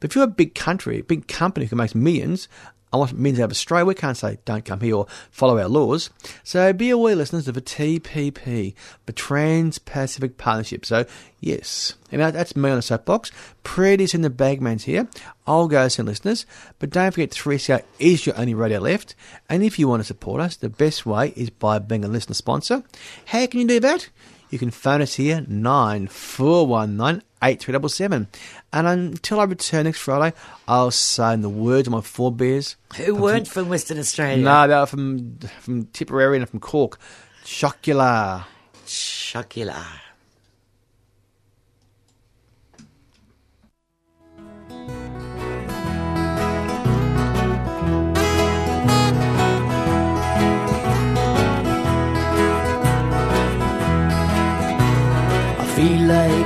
But 0.00 0.10
if 0.10 0.14
you're 0.14 0.24
a 0.24 0.28
big 0.28 0.54
country, 0.54 1.02
big 1.02 1.28
company 1.28 1.66
who 1.66 1.76
makes 1.76 1.94
millions. 1.94 2.48
I 2.92 2.96
want 2.96 3.12
millions 3.16 3.40
out 3.40 3.44
of 3.44 3.50
Australia. 3.52 3.84
We 3.84 3.94
can't 3.94 4.16
say 4.16 4.38
don't 4.44 4.64
come 4.64 4.80
here 4.80 4.96
or 4.96 5.06
follow 5.30 5.58
our 5.58 5.68
laws. 5.68 6.10
So 6.42 6.72
be 6.72 6.90
aware, 6.90 7.14
listeners, 7.14 7.46
of 7.46 7.56
a 7.56 7.60
TPP, 7.60 8.74
the 9.06 9.12
Trans-Pacific 9.12 10.36
Partnership. 10.38 10.84
So 10.84 11.06
yes, 11.40 11.94
and 12.10 12.20
that's 12.20 12.56
me 12.56 12.70
on 12.70 12.76
the 12.76 12.82
soapbox. 12.82 13.30
Pretty's 13.62 14.14
in 14.14 14.22
the 14.22 14.30
bagman's 14.30 14.84
here. 14.84 15.08
I'll 15.46 15.68
go 15.68 15.86
soon, 15.88 16.06
listeners. 16.06 16.46
But 16.78 16.90
don't 16.90 17.12
forget, 17.12 17.30
3CR 17.30 17.82
is 17.98 18.26
your 18.26 18.36
only 18.36 18.54
radio 18.54 18.80
left. 18.80 19.14
And 19.48 19.62
if 19.62 19.78
you 19.78 19.86
want 19.86 20.00
to 20.00 20.04
support 20.04 20.40
us, 20.40 20.56
the 20.56 20.68
best 20.68 21.06
way 21.06 21.32
is 21.36 21.50
by 21.50 21.78
being 21.78 22.04
a 22.04 22.08
listener 22.08 22.34
sponsor. 22.34 22.82
How 23.26 23.46
can 23.46 23.60
you 23.60 23.68
do 23.68 23.80
that? 23.80 24.08
You 24.50 24.58
can 24.58 24.70
phone 24.70 25.00
us 25.00 25.14
here, 25.14 25.44
9419 25.48 27.22
8377. 27.42 28.26
And 28.72 28.86
until 28.86 29.40
I 29.40 29.44
return 29.44 29.84
next 29.84 30.00
Friday, 30.00 30.36
I'll 30.68 30.90
say 30.90 31.32
in 31.32 31.42
the 31.42 31.48
words 31.48 31.88
of 31.88 31.92
my 31.92 32.00
forebears. 32.00 32.76
Who 32.96 33.14
weren't 33.14 33.48
from 33.48 33.68
Western 33.68 33.98
Australia? 33.98 34.44
No, 34.44 34.68
they 34.68 34.74
were 34.74 34.86
from, 34.86 35.38
from 35.60 35.86
Tipperary 35.86 36.36
and 36.36 36.48
from 36.48 36.60
Cork. 36.60 36.98
Chocula. 37.44 38.44
Chocula. 38.84 39.84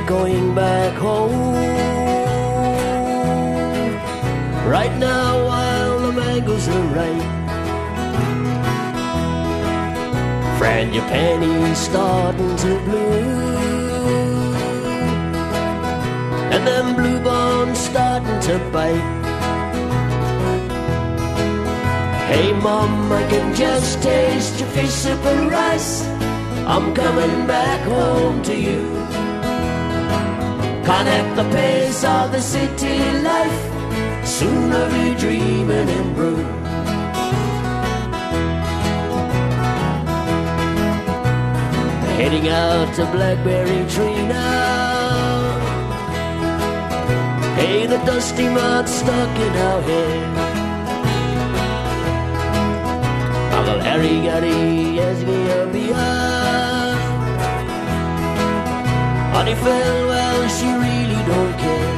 Going 0.06 0.54
back 0.54 0.92
home 0.98 1.54
right 4.68 4.94
now 4.98 5.46
while 5.46 5.98
the 6.00 6.12
mangoes 6.12 6.68
are 6.68 6.86
ripe. 6.94 7.30
Frangipani's 10.58 11.78
starting 11.78 12.56
to 12.56 12.78
bloom, 12.84 14.54
and 16.52 16.66
them 16.66 16.94
bluebonns 16.96 17.76
starting 17.76 18.40
to 18.40 18.58
bite. 18.70 19.10
Hey 22.28 22.52
mom, 22.52 23.10
I 23.12 23.26
can 23.28 23.54
just 23.54 24.02
taste 24.02 24.60
your 24.60 24.68
fish 24.70 24.90
soup 24.90 25.24
and 25.24 25.50
rice. 25.50 26.04
I'm 26.66 26.94
coming 26.94 27.46
back 27.46 27.80
home 27.88 28.42
to 28.42 28.54
you. 28.54 28.94
Can't 30.86 31.08
act 31.08 31.36
the 31.36 31.44
pace 31.44 32.04
of 32.04 32.30
the 32.30 32.42
city 32.42 32.98
life. 33.22 33.60
Soon 34.26 34.70
I'll 34.70 34.90
be 34.90 35.18
dreaming 35.18 35.88
in 35.88 36.14
blue. 36.14 36.44
Heading 42.18 42.48
out 42.48 42.94
to 42.96 43.06
Blackberry 43.06 43.88
Tree 43.88 44.26
now. 44.28 45.58
Hey, 47.56 47.86
the 47.86 47.96
dusty 48.04 48.48
mud 48.50 48.86
stuck 48.86 49.38
in 49.46 49.52
our 49.68 49.80
hair. 49.88 50.34
Uncle 53.56 53.80
Harry 53.80 54.16
got 54.26 54.42
he 54.42 55.00
as 55.00 55.24
me 55.24 55.92
up. 55.92 56.43
Honey 59.34 59.56
fell, 59.56 60.06
well, 60.06 60.48
she 60.48 60.68
really 60.86 61.20
don't 61.30 61.54
care. 61.64 61.94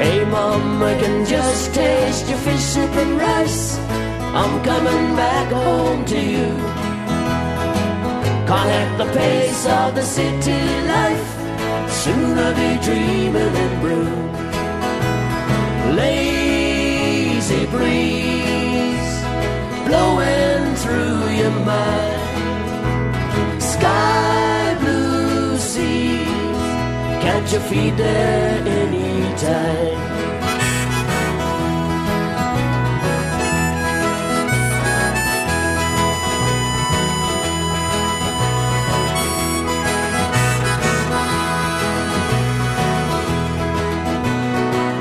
Hey, 0.00 0.24
Mom, 0.24 0.80
I 0.80 0.94
can 1.02 1.26
just 1.26 1.74
taste 1.74 2.28
your 2.28 2.38
fish 2.38 2.64
soup 2.74 2.94
and 3.02 3.18
rice. 3.18 3.78
I'm 4.40 4.62
coming 4.62 5.16
back 5.16 5.52
home 5.52 6.04
to 6.04 6.20
you. 6.34 6.48
Can't 8.46 8.98
the 8.98 9.08
pace 9.12 9.66
of 9.66 9.94
the 9.96 10.02
city 10.02 10.62
life. 10.94 11.28
Soon 11.90 12.38
I'll 12.38 12.54
be 12.54 12.70
dreaming 12.86 13.54
in 13.64 13.72
Broome. 13.82 14.32
Lazy 15.96 17.66
breeze 17.74 19.14
blowing 19.86 20.74
through 20.76 21.28
your 21.40 21.56
mind. 21.66 22.21
Sky 23.82 24.76
blue 24.78 25.58
seas, 25.58 26.62
catch 27.20 27.50
your 27.50 27.60
feet 27.62 27.96
there 27.96 28.62
anytime. 28.62 29.98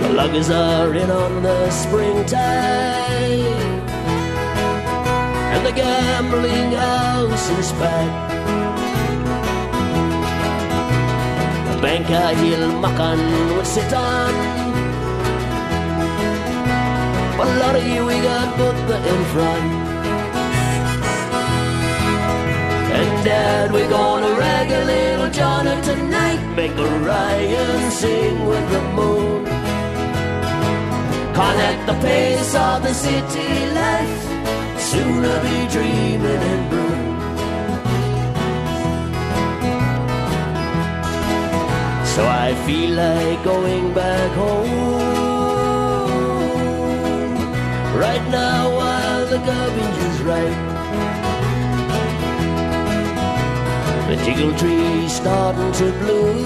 The 0.01 0.09
luggers 0.15 0.49
are 0.49 0.95
in 0.95 1.11
on 1.11 1.43
the 1.43 1.69
springtime, 1.69 2.39
and 5.53 5.65
the 5.67 5.71
gambling 5.71 6.71
house 6.71 7.47
is 7.59 7.71
packed. 7.73 8.30
Of 17.75 17.85
you 17.85 18.05
we 18.05 18.17
got 18.21 18.55
Buddha 18.57 18.97
in 19.11 19.21
front. 19.33 19.65
And 22.97 23.25
Dad, 23.25 23.73
we're 23.73 23.89
gonna 23.89 24.31
rag 24.39 24.71
a 24.71 24.83
little 24.85 25.29
Johnny 25.31 25.75
tonight. 25.81 26.41
Make 26.55 26.77
Orion 26.77 27.91
sing 27.91 28.45
with 28.45 28.65
the 28.71 28.81
moon. 28.97 29.45
Can't 31.35 31.87
the 31.87 31.95
pace 32.05 32.55
of 32.55 32.83
the 32.83 32.93
city 32.93 33.51
life. 33.79 34.21
Soon 34.79 35.25
I'll 35.25 35.41
be 35.43 35.57
dreaming 35.73 36.41
in 36.53 36.80
So 42.15 42.27
I 42.27 42.53
feel 42.65 42.95
like 42.95 43.41
going 43.41 43.93
back 43.93 44.31
home. 44.31 44.67
Right 47.97 48.25
now 48.29 48.75
while 48.75 49.25
the 49.27 49.37
garbage 49.37 49.99
is 50.09 50.21
ripe. 50.21 50.61
The 54.09 54.17
jiggle 54.25 54.53
tree's 54.57 55.13
starting 55.13 55.71
to 55.79 55.87
bloom. 55.99 56.45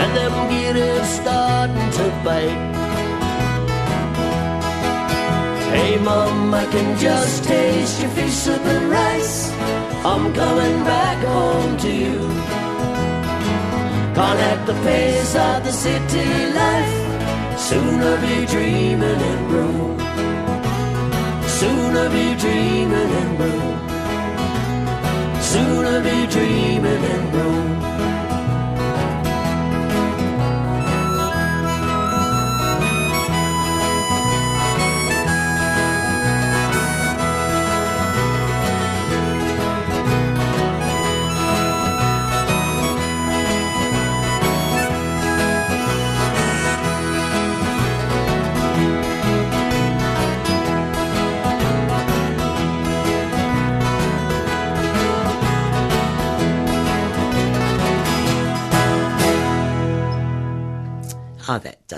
And 0.00 0.10
them 0.16 0.34
gears 0.48 1.08
starting 1.20 1.90
to 1.98 2.04
bite. 2.24 2.67
Mom, 6.04 6.54
I 6.54 6.64
can 6.66 6.98
just 6.98 7.44
taste 7.44 8.00
your 8.00 8.10
fish 8.10 8.32
soup 8.32 8.64
and 8.64 8.90
rice. 8.90 9.50
I'm 10.04 10.32
coming 10.32 10.84
back 10.84 11.18
home 11.24 11.76
to 11.78 11.90
you. 11.90 12.18
Can't 14.14 14.40
act 14.50 14.66
the 14.66 14.74
pace 14.86 15.34
of 15.34 15.64
the 15.64 15.72
city 15.72 16.52
life. 16.52 17.58
Soon 17.58 18.00
I'll 18.00 18.20
be 18.20 18.46
dreaming 18.46 19.20
in 19.32 19.48
Broome. 19.48 19.98
Soon 21.58 21.96
I'll 21.96 22.10
be 22.10 22.34
dreaming 22.44 23.10
in 23.20 23.36
Broome. 23.36 23.78
Soon 25.40 25.84
I'll 25.84 26.02
be 26.02 26.26
dreaming 26.32 27.02
in 27.14 27.30
Broome. 27.30 27.87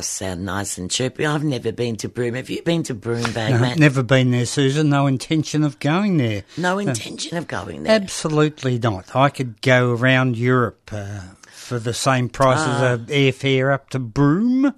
Does 0.00 0.06
sound 0.06 0.46
nice 0.46 0.78
and 0.78 0.90
chirpy. 0.90 1.26
I've 1.26 1.44
never 1.44 1.72
been 1.72 1.94
to 1.96 2.08
Broome. 2.08 2.32
Have 2.34 2.48
you 2.48 2.62
been 2.62 2.82
to 2.84 2.94
Broome, 2.94 3.32
Bag 3.32 3.60
No, 3.60 3.74
never 3.74 4.02
been 4.02 4.30
there, 4.30 4.46
Susan. 4.46 4.88
No 4.88 5.06
intention 5.06 5.62
of 5.62 5.78
going 5.78 6.16
there. 6.16 6.44
No 6.56 6.78
intention 6.78 7.36
of 7.36 7.46
going 7.46 7.82
there. 7.82 7.94
Absolutely 8.00 8.78
not. 8.78 9.14
I 9.14 9.28
could 9.28 9.60
go 9.60 9.92
around 9.92 10.38
Europe 10.38 10.88
uh, 10.90 11.20
for 11.52 11.78
the 11.78 11.92
same 11.92 12.30
price 12.30 12.60
as 12.60 12.80
Ah. 12.82 12.94
a 12.94 12.98
airfare 12.98 13.74
up 13.74 13.90
to 13.90 13.98
Broome. 13.98 14.74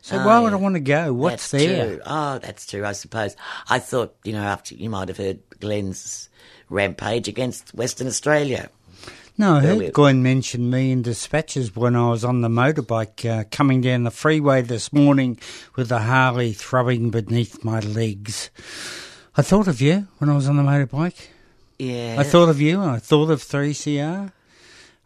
So 0.00 0.16
why 0.24 0.40
would 0.40 0.54
I 0.54 0.56
want 0.56 0.76
to 0.76 0.80
go? 0.80 1.12
What's 1.12 1.50
that's 1.50 1.64
there? 1.64 1.86
True. 1.96 2.00
Oh, 2.06 2.38
that's 2.38 2.66
true, 2.66 2.86
I 2.86 2.92
suppose. 2.92 3.36
I 3.68 3.78
thought, 3.78 4.16
you 4.24 4.32
know, 4.32 4.40
after 4.42 4.74
you 4.74 4.88
might 4.88 5.08
have 5.08 5.18
heard 5.18 5.40
Glenn's 5.60 6.30
rampage 6.70 7.28
against 7.28 7.74
Western 7.74 8.06
Australia. 8.06 8.70
No, 9.40 9.56
I 9.56 9.60
There 9.60 9.76
heard 9.76 9.92
Glenn 9.92 10.20
mention 10.22 10.68
me 10.68 10.90
in 10.90 11.02
dispatches 11.02 11.76
when 11.76 11.94
I 11.94 12.10
was 12.10 12.24
on 12.24 12.40
the 12.40 12.48
motorbike 12.48 13.24
uh, 13.24 13.44
coming 13.52 13.80
down 13.80 14.02
the 14.02 14.10
freeway 14.10 14.62
this 14.62 14.92
morning 14.92 15.38
with 15.76 15.90
the 15.90 16.00
Harley 16.00 16.52
throbbing 16.52 17.10
beneath 17.10 17.62
my 17.64 17.78
legs. 17.78 18.50
I 19.36 19.42
thought 19.42 19.68
of 19.68 19.80
you 19.80 20.08
when 20.18 20.28
I 20.28 20.34
was 20.34 20.48
on 20.48 20.56
the 20.56 20.64
motorbike. 20.64 21.28
Yeah. 21.78 22.16
I 22.18 22.24
thought 22.24 22.48
of 22.48 22.60
you 22.60 22.80
and 22.82 22.90
I 22.90 22.98
thought 22.98 23.30
of 23.30 23.40
3CR. 23.40 24.32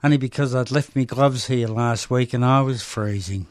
Only 0.03 0.17
because 0.17 0.55
I'd 0.55 0.71
left 0.71 0.97
my 0.97 1.05
gloves 1.05 1.49
here 1.49 1.69
last 1.69 2.11
week 2.11 2.33
and 2.33 2.43
I 2.45 2.63
was 2.63 2.83
freezing. 2.83 3.47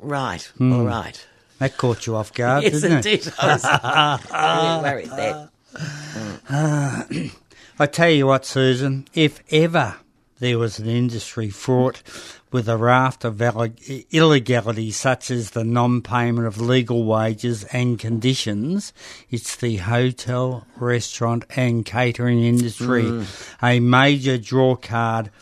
Right, 0.00 0.42
Hmm. 0.56 0.72
all 0.72 0.84
right. 0.84 1.26
That 1.58 1.76
caught 1.76 2.06
you 2.06 2.16
off 2.16 2.32
guard, 2.32 2.62
yes, 2.64 2.80
didn't 2.80 3.06
it 3.06 3.06
it? 3.06 3.22
did. 3.24 3.34
I 3.38 4.72
was 4.72 4.82
worried 4.82 5.10
then. 5.10 5.50
I 7.76 7.86
tell 7.86 8.10
you 8.10 8.28
what, 8.28 8.46
Susan, 8.46 9.08
if 9.14 9.42
ever 9.50 9.96
there 10.38 10.58
was 10.60 10.78
an 10.78 10.86
industry 10.86 11.50
fraught 11.50 12.02
with 12.52 12.68
a 12.68 12.76
raft 12.76 13.24
of 13.24 13.36
illeg- 13.36 14.06
illegality 14.12 14.92
such 14.92 15.28
as 15.28 15.50
the 15.50 15.64
non-payment 15.64 16.46
of 16.46 16.60
legal 16.60 17.04
wages 17.04 17.64
and 17.64 17.98
conditions, 17.98 18.92
it's 19.28 19.56
the 19.56 19.78
hotel, 19.78 20.64
restaurant 20.76 21.44
and 21.56 21.84
catering 21.84 22.44
industry, 22.44 23.04
mm. 23.04 23.54
a 23.60 23.80
major 23.80 24.38
draw 24.38 24.76
card 24.76 25.32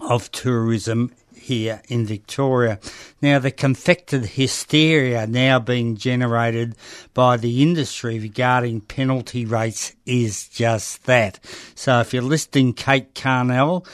of 0.00 0.32
tourism 0.32 1.12
here 1.48 1.80
in 1.88 2.04
Victoria. 2.04 2.78
Now, 3.22 3.38
the 3.38 3.50
confected 3.50 4.26
hysteria 4.26 5.26
now 5.26 5.58
being 5.58 5.96
generated 5.96 6.76
by 7.14 7.38
the 7.38 7.62
industry 7.62 8.18
regarding 8.18 8.82
penalty 8.82 9.46
rates 9.46 9.96
is 10.04 10.46
just 10.48 11.06
that. 11.06 11.40
So, 11.74 12.00
if 12.00 12.12
you're 12.12 12.22
listening, 12.22 12.74
Kate 12.74 13.14
Carnell 13.14 13.86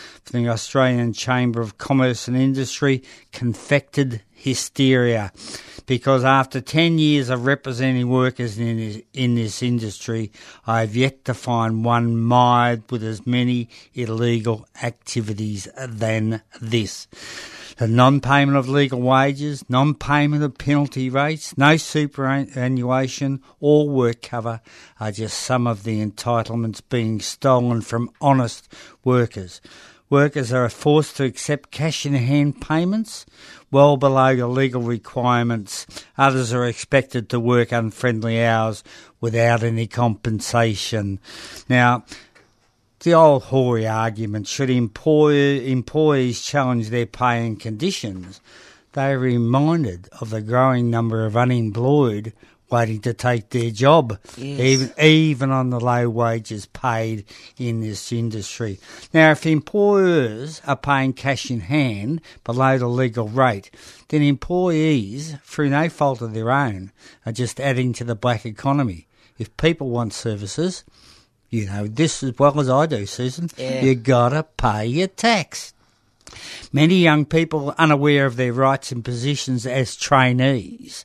the 0.42 0.48
Australian 0.48 1.12
Chamber 1.12 1.60
of 1.60 1.78
Commerce 1.78 2.28
and 2.28 2.36
Industry, 2.36 3.02
confected 3.32 4.22
hysteria. 4.32 5.32
Because 5.86 6.24
after 6.24 6.60
10 6.60 6.98
years 6.98 7.28
of 7.30 7.46
representing 7.46 8.08
workers 8.08 8.58
in 8.58 8.76
this, 8.76 9.02
in 9.12 9.34
this 9.34 9.62
industry, 9.62 10.32
I 10.66 10.80
have 10.80 10.96
yet 10.96 11.24
to 11.26 11.34
find 11.34 11.84
one 11.84 12.16
mired 12.16 12.90
with 12.90 13.04
as 13.04 13.26
many 13.26 13.68
illegal 13.94 14.66
activities 14.82 15.68
than 15.86 16.42
this. 16.60 17.06
The 17.76 17.88
non-payment 17.88 18.56
of 18.56 18.68
legal 18.68 19.00
wages, 19.00 19.64
non-payment 19.68 20.44
of 20.44 20.56
penalty 20.56 21.10
rates, 21.10 21.58
no 21.58 21.76
superannuation 21.76 23.42
or 23.58 23.88
work 23.88 24.22
cover 24.22 24.60
are 25.00 25.10
just 25.10 25.38
some 25.38 25.66
of 25.66 25.82
the 25.82 26.04
entitlements 26.04 26.80
being 26.88 27.20
stolen 27.20 27.80
from 27.80 28.10
honest 28.20 28.72
workers. 29.02 29.60
Workers 30.14 30.52
are 30.52 30.68
forced 30.68 31.16
to 31.16 31.24
accept 31.24 31.72
cash 31.72 32.06
in 32.06 32.14
hand 32.14 32.60
payments 32.60 33.26
well 33.72 33.96
below 33.96 34.36
the 34.36 34.46
legal 34.46 34.80
requirements. 34.80 35.88
Others 36.16 36.52
are 36.52 36.66
expected 36.66 37.28
to 37.30 37.40
work 37.40 37.72
unfriendly 37.72 38.40
hours 38.40 38.84
without 39.20 39.64
any 39.64 39.88
compensation. 39.88 41.18
Now, 41.68 42.04
the 43.00 43.12
old 43.12 43.42
hoary 43.42 43.88
argument 43.88 44.46
should 44.46 44.70
employ, 44.70 45.58
employees 45.58 46.40
challenge 46.40 46.90
their 46.90 47.06
pay 47.06 47.44
and 47.44 47.58
conditions, 47.58 48.40
they 48.92 49.10
are 49.10 49.18
reminded 49.18 50.08
of 50.20 50.30
the 50.30 50.42
growing 50.42 50.90
number 50.90 51.26
of 51.26 51.36
unemployed 51.36 52.32
waiting 52.74 53.00
to 53.02 53.14
take 53.14 53.50
their 53.50 53.70
job, 53.70 54.18
Yes. 54.36 54.60
even 54.60 54.92
even 55.00 55.50
on 55.50 55.70
the 55.70 55.80
low 55.80 56.08
wages 56.08 56.66
paid 56.66 57.24
in 57.58 57.80
this 57.80 58.12
industry. 58.12 58.78
Now, 59.12 59.30
if 59.30 59.46
employers 59.46 60.60
are 60.66 60.76
paying 60.76 61.12
cash 61.12 61.50
in 61.50 61.60
hand 61.60 62.20
below 62.44 62.78
the 62.78 62.88
legal 62.88 63.28
rate, 63.28 63.70
then 64.08 64.22
employees, 64.22 65.36
through 65.44 65.70
no 65.70 65.88
fault 65.88 66.20
of 66.22 66.34
their 66.34 66.50
own, 66.50 66.92
are 67.26 67.32
just 67.32 67.60
adding 67.60 67.92
to 67.94 68.04
the 68.04 68.14
black 68.14 68.44
economy. 68.46 69.06
If 69.38 69.56
people 69.56 69.88
want 69.90 70.12
services, 70.12 70.84
you 71.50 71.66
know 71.66 71.86
this 71.86 72.22
as 72.22 72.38
well 72.38 72.58
as 72.60 72.68
I 72.68 72.86
do, 72.86 73.06
Susan. 73.06 73.48
Yeah. 73.56 73.82
You 73.82 73.94
gotta 73.94 74.42
pay 74.56 74.86
your 74.86 75.08
tax. 75.08 75.72
Many 76.72 76.96
young 76.96 77.24
people 77.26 77.74
unaware 77.78 78.26
of 78.26 78.36
their 78.36 78.52
rights 78.52 78.90
and 78.90 79.04
positions 79.04 79.66
as 79.66 79.94
trainees, 79.94 81.04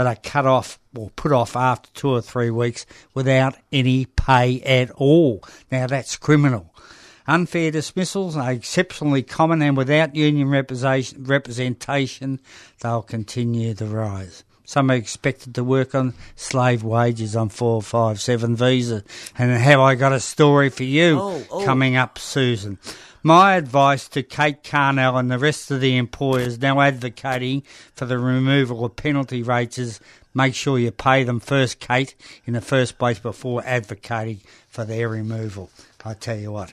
but 0.00 0.06
are 0.06 0.16
cut 0.16 0.46
off 0.46 0.78
or 0.96 1.10
put 1.10 1.30
off 1.30 1.54
after 1.54 1.90
two 1.92 2.08
or 2.08 2.22
three 2.22 2.48
weeks 2.48 2.86
without 3.12 3.54
any 3.70 4.06
pay 4.06 4.58
at 4.62 4.90
all. 4.92 5.44
Now 5.70 5.86
that's 5.88 6.16
criminal. 6.16 6.74
Unfair 7.26 7.70
dismissals 7.70 8.34
are 8.34 8.50
exceptionally 8.50 9.22
common 9.22 9.60
and 9.60 9.76
without 9.76 10.16
union 10.16 10.48
representation, 10.48 12.40
they'll 12.80 13.02
continue 13.02 13.74
to 13.74 13.84
rise. 13.84 14.42
Some 14.64 14.90
are 14.90 14.94
expected 14.94 15.54
to 15.56 15.64
work 15.64 15.94
on 15.94 16.14
slave 16.34 16.82
wages 16.82 17.36
on 17.36 17.50
457 17.50 18.56
visa. 18.56 19.04
And 19.36 19.50
have 19.50 19.80
I 19.80 19.96
got 19.96 20.14
a 20.14 20.20
story 20.20 20.70
for 20.70 20.84
you 20.84 21.18
Oh, 21.20 21.44
oh. 21.50 21.64
coming 21.66 21.96
up, 21.96 22.18
Susan? 22.18 22.78
My 23.22 23.56
advice 23.56 24.08
to 24.08 24.22
Kate 24.22 24.62
Carnell 24.62 25.18
and 25.18 25.30
the 25.30 25.38
rest 25.38 25.70
of 25.70 25.80
the 25.80 25.98
employers 25.98 26.58
now 26.58 26.80
advocating 26.80 27.62
for 27.94 28.06
the 28.06 28.18
removal 28.18 28.84
of 28.84 28.96
penalty 28.96 29.42
rates 29.42 29.76
is 29.78 30.00
make 30.32 30.54
sure 30.54 30.78
you 30.78 30.90
pay 30.90 31.24
them 31.24 31.38
first, 31.38 31.80
Kate, 31.80 32.14
in 32.46 32.54
the 32.54 32.62
first 32.62 32.96
place 32.98 33.18
before 33.18 33.62
advocating 33.66 34.40
for 34.68 34.84
their 34.86 35.08
removal. 35.08 35.70
I 36.02 36.14
tell 36.14 36.38
you 36.38 36.52
what, 36.52 36.72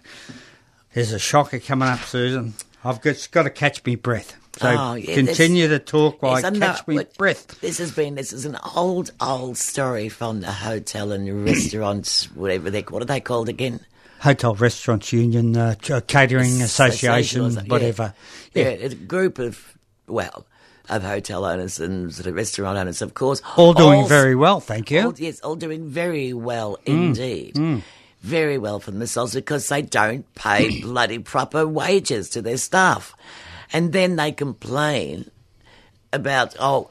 there's 0.94 1.12
a 1.12 1.20
shocker 1.20 1.60
coming 1.60 1.90
up, 1.90 2.00
Susan. 2.00 2.54
I've 2.84 3.02
got, 3.02 3.28
got 3.32 3.44
to 3.44 3.50
catch 3.50 3.84
me 3.84 3.96
breath. 3.96 4.38
So 4.58 4.70
Oh, 4.76 4.94
yeah, 4.96 5.14
continue 5.14 5.68
to 5.68 5.80
talk 5.80 6.22
while 6.22 6.36
I 6.36 6.50
catch 6.50 6.88
me 6.88 7.06
breath. 7.18 7.60
This 7.60 7.78
has 7.80 7.92
been 7.92 8.16
this 8.16 8.34
is 8.34 8.46
an 8.46 8.58
old 8.76 9.12
old 9.20 9.58
story 9.58 10.10
from 10.10 10.42
the 10.42 10.52
hotel 10.52 11.12
and 11.12 11.46
restaurants, 11.46 12.34
whatever 12.34 12.72
they 12.72 12.82
what 12.82 13.02
are 13.02 13.06
they 13.06 13.20
called 13.20 13.50
again? 13.50 13.82
Hotel 14.20 14.56
Restaurants 14.56 15.14
Union, 15.14 15.56
uh, 15.56 15.76
uh 15.90 16.02
Catering 16.02 16.62
Association, 16.62 17.52
something, 17.52 17.70
whatever. 17.70 18.14
Yeah. 18.54 18.70
yeah, 18.70 18.86
a 18.86 18.96
group 18.96 19.40
of 19.40 19.78
well 20.08 20.46
of 20.90 21.04
hotel 21.04 21.46
owners 21.46 21.80
and 21.80 22.14
sort 22.14 22.28
of 22.28 22.36
restaurant 22.36 22.78
owners, 22.78 23.02
of 23.02 23.14
course, 23.14 23.42
All 23.58 23.74
doing 23.74 24.08
very 24.08 24.36
well, 24.36 24.60
thank 24.60 24.90
you. 24.90 25.02
all, 25.08 25.14
yes, 25.18 25.40
all 25.42 25.56
doing 25.56 25.88
very 25.88 26.34
well 26.34 26.78
indeed. 26.86 27.56
Mm, 27.56 27.78
mm. 27.78 27.82
Very 28.22 28.58
well 28.58 28.80
for 28.80 28.92
themselves 28.92 29.36
because 29.36 29.68
they 29.70 29.82
don't 29.82 30.34
pay 30.34 30.82
bloody 30.82 31.20
proper 31.20 31.68
wages 31.68 32.30
to 32.32 32.42
their 32.42 32.58
staff. 32.58 33.16
And 33.74 33.92
then 33.92 34.16
they 34.16 34.32
complain 34.32 35.30
about, 36.14 36.56
oh, 36.60 36.90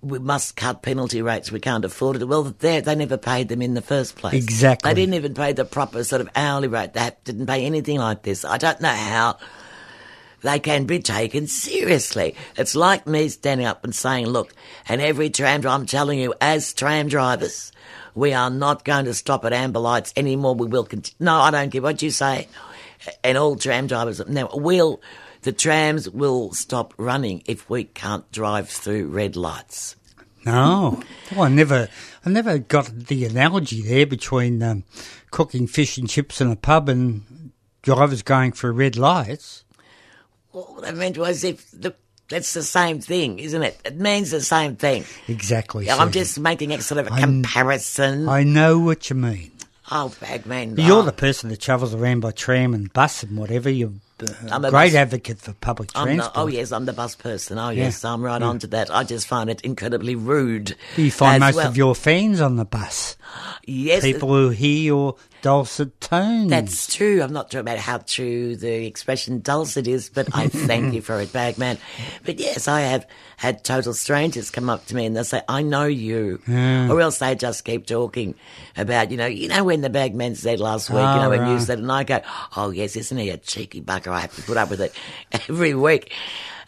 we 0.00 0.18
must 0.18 0.56
cut 0.56 0.82
penalty 0.82 1.22
rates, 1.22 1.52
we 1.52 1.60
can't 1.60 1.84
afford 1.84 2.16
it. 2.16 2.24
Well, 2.26 2.44
they 2.44 2.80
they 2.80 2.94
never 2.94 3.16
paid 3.16 3.48
them 3.48 3.62
in 3.62 3.74
the 3.74 3.82
first 3.82 4.16
place. 4.16 4.34
Exactly. 4.34 4.88
They 4.88 5.00
didn't 5.00 5.14
even 5.14 5.34
pay 5.34 5.52
the 5.52 5.64
proper 5.64 6.04
sort 6.04 6.20
of 6.20 6.28
hourly 6.34 6.68
rate. 6.68 6.94
They 6.94 7.10
didn't 7.24 7.46
pay 7.46 7.64
anything 7.64 7.98
like 7.98 8.22
this. 8.22 8.44
I 8.44 8.58
don't 8.58 8.80
know 8.80 8.88
how 8.88 9.38
they 10.42 10.58
can 10.58 10.84
be 10.84 10.98
taken 10.98 11.46
seriously. 11.46 12.34
It's 12.56 12.74
like 12.74 13.06
me 13.06 13.28
standing 13.28 13.66
up 13.66 13.84
and 13.84 13.94
saying, 13.94 14.26
look, 14.26 14.52
and 14.88 15.00
every 15.00 15.30
tram 15.30 15.60
driver, 15.60 15.74
I'm 15.74 15.86
telling 15.86 16.18
you, 16.18 16.34
as 16.40 16.72
tram 16.72 17.08
drivers, 17.08 17.72
we 18.14 18.32
are 18.32 18.50
not 18.50 18.84
going 18.84 19.06
to 19.06 19.14
stop 19.14 19.44
at 19.44 19.52
amber 19.52 19.78
lights 19.78 20.12
anymore. 20.16 20.54
We 20.54 20.66
will 20.66 20.84
continue. 20.84 21.16
No, 21.24 21.36
I 21.36 21.50
don't 21.50 21.70
care 21.70 21.82
what 21.82 22.02
you 22.02 22.10
say. 22.10 22.48
And 23.24 23.38
all 23.38 23.56
tram 23.56 23.86
drivers, 23.86 24.20
now, 24.28 24.48
we'll, 24.52 25.00
the 25.42 25.52
trams 25.52 26.08
will 26.08 26.52
stop 26.52 26.94
running 26.96 27.42
if 27.46 27.68
we 27.68 27.84
can't 27.84 28.30
drive 28.32 28.68
through 28.68 29.08
red 29.08 29.36
lights. 29.36 29.96
No, 30.44 31.00
oh, 31.36 31.42
I 31.42 31.48
never, 31.48 31.88
I 32.24 32.30
never 32.30 32.58
got 32.58 32.86
the 32.86 33.24
analogy 33.24 33.80
there 33.82 34.06
between 34.06 34.62
um, 34.62 34.82
cooking 35.30 35.68
fish 35.68 35.98
and 35.98 36.08
chips 36.08 36.40
in 36.40 36.50
a 36.50 36.56
pub 36.56 36.88
and 36.88 37.52
drivers 37.82 38.22
going 38.22 38.52
through 38.52 38.72
red 38.72 38.96
lights. 38.96 39.64
Well, 40.52 40.64
what 40.74 40.88
I 40.88 40.90
meant 40.90 41.16
was 41.16 41.44
if 41.44 41.70
the, 41.70 41.94
that's 42.28 42.54
the 42.54 42.64
same 42.64 43.00
thing, 43.00 43.38
isn't 43.38 43.62
it? 43.62 43.80
It 43.84 43.98
means 43.98 44.32
the 44.32 44.40
same 44.40 44.74
thing. 44.74 45.04
Exactly. 45.28 45.88
I'm 45.88 45.98
Susan. 45.98 46.12
just 46.12 46.40
making 46.40 46.72
a 46.72 46.80
sort 46.80 46.98
of 46.98 47.06
a 47.06 47.12
I'm- 47.12 47.22
comparison. 47.22 48.28
I 48.28 48.42
know 48.42 48.80
what 48.80 49.10
you 49.10 49.16
mean. 49.16 49.52
oh, 49.92 50.12
bagman. 50.20 50.76
You're 50.76 50.98
oh. 50.98 51.02
the 51.02 51.12
person 51.12 51.50
that 51.50 51.60
travels 51.60 51.94
around 51.94 52.20
by 52.20 52.32
tram 52.32 52.74
and 52.74 52.92
bus 52.92 53.22
and 53.22 53.38
whatever. 53.38 53.68
Uh, 53.68 53.90
Uh, 54.22 54.48
I'm 54.50 54.64
a 54.64 54.70
great 54.70 54.88
bus- 54.92 54.94
advocate 54.94 55.38
for 55.38 55.52
public 55.54 55.90
I'm 55.94 56.08
the, 56.08 56.14
transport. 56.14 56.36
oh 56.36 56.46
yes, 56.46 56.72
I'm 56.72 56.84
the 56.84 56.92
bus 56.92 57.14
person. 57.16 57.58
Oh 57.58 57.70
yes, 57.70 58.04
I'm 58.04 58.22
right 58.22 58.40
on 58.40 58.58
to 58.60 58.66
that. 58.68 58.94
I 58.94 59.04
just 59.04 59.26
find 59.26 59.50
it 59.50 59.60
incredibly 59.62 60.14
rude. 60.14 60.76
Do 60.96 61.02
you 61.02 61.10
find 61.10 61.40
most 61.40 61.56
well. 61.56 61.68
of 61.68 61.76
your 61.76 61.94
fans 61.94 62.40
on 62.40 62.56
the 62.56 62.64
bus? 62.64 63.16
Yes, 63.64 64.02
People 64.02 64.28
who 64.28 64.50
hear 64.50 64.82
your 64.84 65.16
dulcet 65.42 66.00
tones. 66.00 66.48
That's 66.50 66.94
true. 66.94 67.20
I'm 67.22 67.32
not 67.32 67.50
sure 67.50 67.60
about 67.60 67.78
how 67.78 67.98
true 67.98 68.54
the 68.56 68.86
expression 68.86 69.40
dulcet 69.40 69.88
is, 69.88 70.08
but 70.08 70.28
I 70.34 70.46
thank 70.48 70.94
you 70.94 71.02
for 71.02 71.20
it, 71.20 71.32
bagman. 71.32 71.78
But 72.24 72.38
yes, 72.38 72.68
I 72.68 72.82
have 72.82 73.06
had 73.36 73.64
total 73.64 73.92
strangers 73.92 74.50
come 74.50 74.70
up 74.70 74.86
to 74.86 74.94
me 74.96 75.04
and 75.06 75.16
they'll 75.16 75.24
say, 75.24 75.42
I 75.48 75.62
know 75.62 75.86
you. 75.86 76.40
Or 76.48 77.00
else 77.00 77.18
they 77.18 77.34
just 77.34 77.64
keep 77.64 77.86
talking 77.86 78.36
about, 78.76 79.10
you 79.10 79.16
know, 79.16 79.26
you 79.26 79.48
know 79.48 79.64
when 79.64 79.80
the 79.80 79.90
bagman 79.90 80.36
said 80.36 80.60
last 80.60 80.90
week, 80.90 80.98
you 81.00 81.04
Oh, 81.04 81.22
know, 81.22 81.30
when 81.30 81.46
you 81.48 81.54
oh, 81.54 81.58
said, 81.58 81.78
and 81.80 81.90
I 81.90 82.04
go, 82.04 82.20
oh 82.56 82.70
yes, 82.70 82.94
isn't 82.94 83.18
he 83.18 83.30
a 83.30 83.36
cheeky 83.36 83.80
bugger? 83.82 84.12
I 84.12 84.20
have 84.20 84.34
to 84.36 84.42
put 84.42 84.56
up 84.56 84.70
with 84.70 84.80
it 84.80 84.94
every 85.48 85.74
week. 85.74 86.12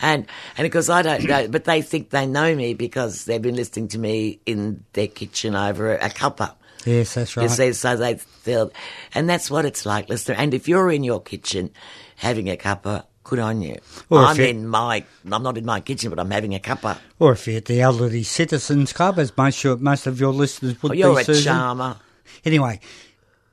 And, 0.01 0.27
and 0.59 0.67
of 0.67 0.73
course 0.73 0.89
I 0.89 1.03
don't 1.03 1.23
know, 1.25 1.47
but 1.49 1.65
they 1.65 1.81
think 1.81 2.11
they 2.11 2.27
know 2.27 2.55
me 2.57 2.75
because 2.75 3.25
they've 3.25 3.41
been 3.41 3.55
listening 3.55 3.87
to 3.89 3.99
me 3.99 4.41
in 4.45 4.85
their 4.95 5.07
kitchen 5.07 5.55
over 5.55 5.95
a 5.95 6.09
cuppa. 6.11 6.55
Yes, 6.85 7.15
that's 7.15 7.37
right. 7.37 7.45
You 7.45 7.49
see, 7.49 7.73
so 7.73 7.97
they 7.97 8.17
feel, 8.17 8.73
and 9.15 9.29
that's 9.29 9.51
what 9.51 9.65
it's 9.65 9.85
like, 9.87 10.09
listener. 10.09 10.35
And 10.37 10.55
if 10.55 10.69
you're 10.69 10.91
in 10.91 11.05
your 11.05 11.21
kitchen 11.23 11.71
having 12.17 12.49
a 12.51 12.57
cuppa, 12.57 13.05
good 13.25 13.39
on 13.39 13.63
you. 13.63 13.77
Or 14.11 14.19
I'm 14.19 14.39
in 14.41 14.69
my, 14.69 15.05
I'm 15.31 15.43
not 15.43 15.57
in 15.59 15.65
my 15.65 15.81
kitchen, 15.81 16.11
but 16.11 16.19
I'm 16.21 16.31
having 16.31 16.55
a 16.55 16.59
cuppa. 16.59 16.99
Or 17.19 17.33
if 17.33 17.47
you're 17.47 17.57
at 17.57 17.65
the 17.65 17.81
Elderly 17.81 18.23
Citizens 18.23 18.93
Club, 18.93 19.19
as 19.19 19.35
most, 19.37 19.65
most 19.65 20.07
of 20.07 20.21
your 20.21 20.33
listeners 20.33 20.83
would 20.83 20.93
Oh, 20.93 20.95
you're 20.95 21.15
be, 21.17 21.21
a 21.23 21.25
Susan. 21.25 21.45
charmer. 21.53 21.97
Anyway, 22.45 22.81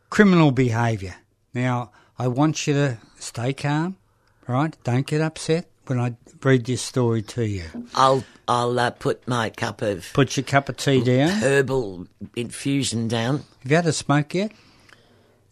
criminal 0.10 0.52
behaviour. 0.52 1.16
Now, 1.54 1.92
I 2.20 2.28
want 2.28 2.68
you 2.68 2.74
to 2.74 2.98
stay 3.18 3.54
calm, 3.54 3.98
right? 4.48 4.76
Don't 4.84 5.08
get 5.08 5.22
upset 5.22 5.68
when 5.88 6.00
I 6.00 6.16
read 6.46 6.66
this 6.66 6.82
story 6.82 7.22
to 7.24 7.46
you. 7.48 7.64
I'll, 7.96 8.24
I'll 8.48 8.80
uh, 8.80 8.92
put 8.92 9.28
my 9.28 9.50
cup 9.50 9.82
of 9.82 10.10
Put 10.14 10.38
your 10.38 10.44
cup 10.44 10.70
of 10.70 10.78
tea 10.78 11.04
down. 11.04 11.30
Herbal 11.30 12.08
infusion 12.36 13.08
down. 13.08 13.44
Have 13.64 13.72
you 13.72 13.76
had 13.76 13.86
a 13.86 13.94
smoke 13.94 14.34
yet? 14.34 14.52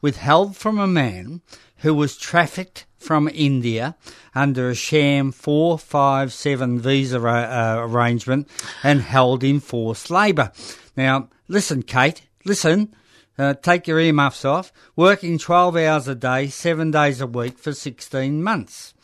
withheld 0.00 0.56
from 0.56 0.78
a 0.78 0.86
man 0.86 1.40
who 1.82 1.94
was 1.94 2.16
trafficked 2.16 2.86
from 2.98 3.28
India 3.28 3.96
under 4.34 4.70
a 4.70 4.74
sham 4.74 5.32
457 5.32 6.80
visa 6.80 7.18
uh, 7.18 7.76
arrangement 7.80 8.48
and 8.82 9.02
held 9.02 9.44
in 9.44 9.60
forced 9.60 10.10
labour. 10.10 10.52
Now, 10.96 11.28
listen, 11.48 11.82
Kate, 11.82 12.22
listen. 12.44 12.94
Uh, 13.38 13.54
take 13.54 13.88
your 13.88 13.98
earmuffs 13.98 14.44
off. 14.44 14.72
Working 14.94 15.38
12 15.38 15.76
hours 15.76 16.06
a 16.06 16.14
day, 16.14 16.48
seven 16.48 16.90
days 16.90 17.20
a 17.20 17.26
week 17.26 17.58
for 17.58 17.72
16 17.72 18.42
months. 18.42 18.94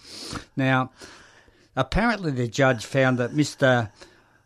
Now, 0.57 0.93
apparently 1.74 2.31
the 2.31 2.47
judge 2.47 2.85
found 2.85 3.18
that 3.18 3.33
Mr. 3.33 3.91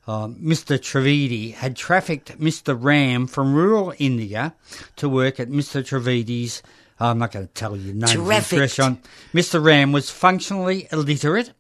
Uh, 0.07 0.29
Mr. 0.29 0.79
Trivedi 0.79 1.55
had 1.55 1.77
trafficked 1.77 2.41
Mr. 2.41 2.77
Ram 2.81 3.27
from 3.27 3.55
rural 3.55 3.93
India 3.99 4.55
to 4.97 5.09
work 5.09 5.39
at 5.39 5.49
Mr. 5.49 5.85
Trivedi's. 5.85 6.63
I'm 7.11 7.19
not 7.19 7.33
going 7.33 7.47
to 7.47 7.53
tell 7.53 7.77
you 7.77 7.93
the 7.93 8.07
name 8.07 8.21
of 8.21 8.27
Trafficked. 8.27 8.61
restaurant. 8.61 9.05
Mr. 9.35 9.63
Ram 9.63 9.93
was 9.93 10.11
functionally 10.11 10.89
illiterate, 10.93 11.53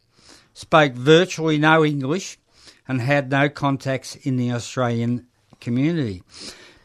spoke 0.55 0.93
virtually 0.93 1.59
no 1.59 1.85
English, 1.85 2.39
and 2.87 3.01
had 3.01 3.31
no 3.31 3.49
contacts 3.49 4.17
in 4.17 4.37
the 4.37 4.53
Australian 4.53 5.27
community. 5.61 6.23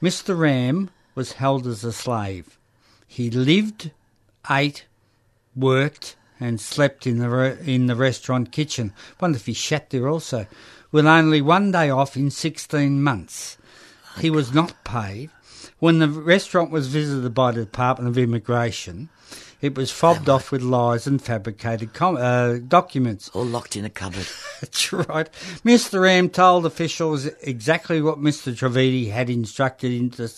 Mr. 0.01 0.37
Ram 0.37 0.89
was 1.15 1.33
held 1.33 1.67
as 1.67 1.83
a 1.83 1.91
slave. 1.93 2.57
He 3.07 3.29
lived, 3.29 3.91
ate, 4.49 4.85
worked, 5.55 6.15
and 6.39 6.61
slept 6.61 7.07
in 7.07 7.17
the 7.17 7.29
re- 7.29 7.57
in 7.65 7.87
the 7.87 7.95
restaurant 7.95 8.51
kitchen. 8.51 8.93
Wonder 9.19 9.37
if 9.37 9.47
he 9.47 9.53
shat 9.53 9.89
there 9.89 10.07
also. 10.07 10.45
With 10.91 11.07
only 11.07 11.41
one 11.41 11.71
day 11.71 11.89
off 11.89 12.15
in 12.15 12.29
16 12.29 13.01
months, 13.01 13.57
he 14.19 14.29
was 14.29 14.53
not 14.53 14.83
paid. 14.83 15.31
When 15.79 15.99
the 15.99 16.09
restaurant 16.09 16.71
was 16.71 16.87
visited 16.87 17.33
by 17.33 17.51
the 17.51 17.61
Department 17.61 18.09
of 18.09 18.17
Immigration, 18.17 19.09
it 19.61 19.75
was 19.75 19.91
fobbed 19.91 20.29
off 20.29 20.51
with 20.51 20.61
lies 20.61 21.07
and 21.07 21.21
fabricated 21.21 21.93
com- 21.93 22.17
uh, 22.17 22.57
documents. 22.67 23.29
All 23.29 23.45
locked 23.45 23.75
in 23.75 23.85
a 23.85 23.89
cupboard. 23.89 24.27
That's 24.61 24.93
right. 24.93 25.29
Mr. 25.65 26.01
Ram 26.01 26.29
told 26.29 26.65
officials 26.65 27.25
exactly 27.41 28.01
what 28.01 28.19
Mr. 28.19 28.55
Trivedi 28.55 29.11
had 29.11 29.29
instructed 29.29 29.91
him 29.91 30.09
to, 30.11 30.29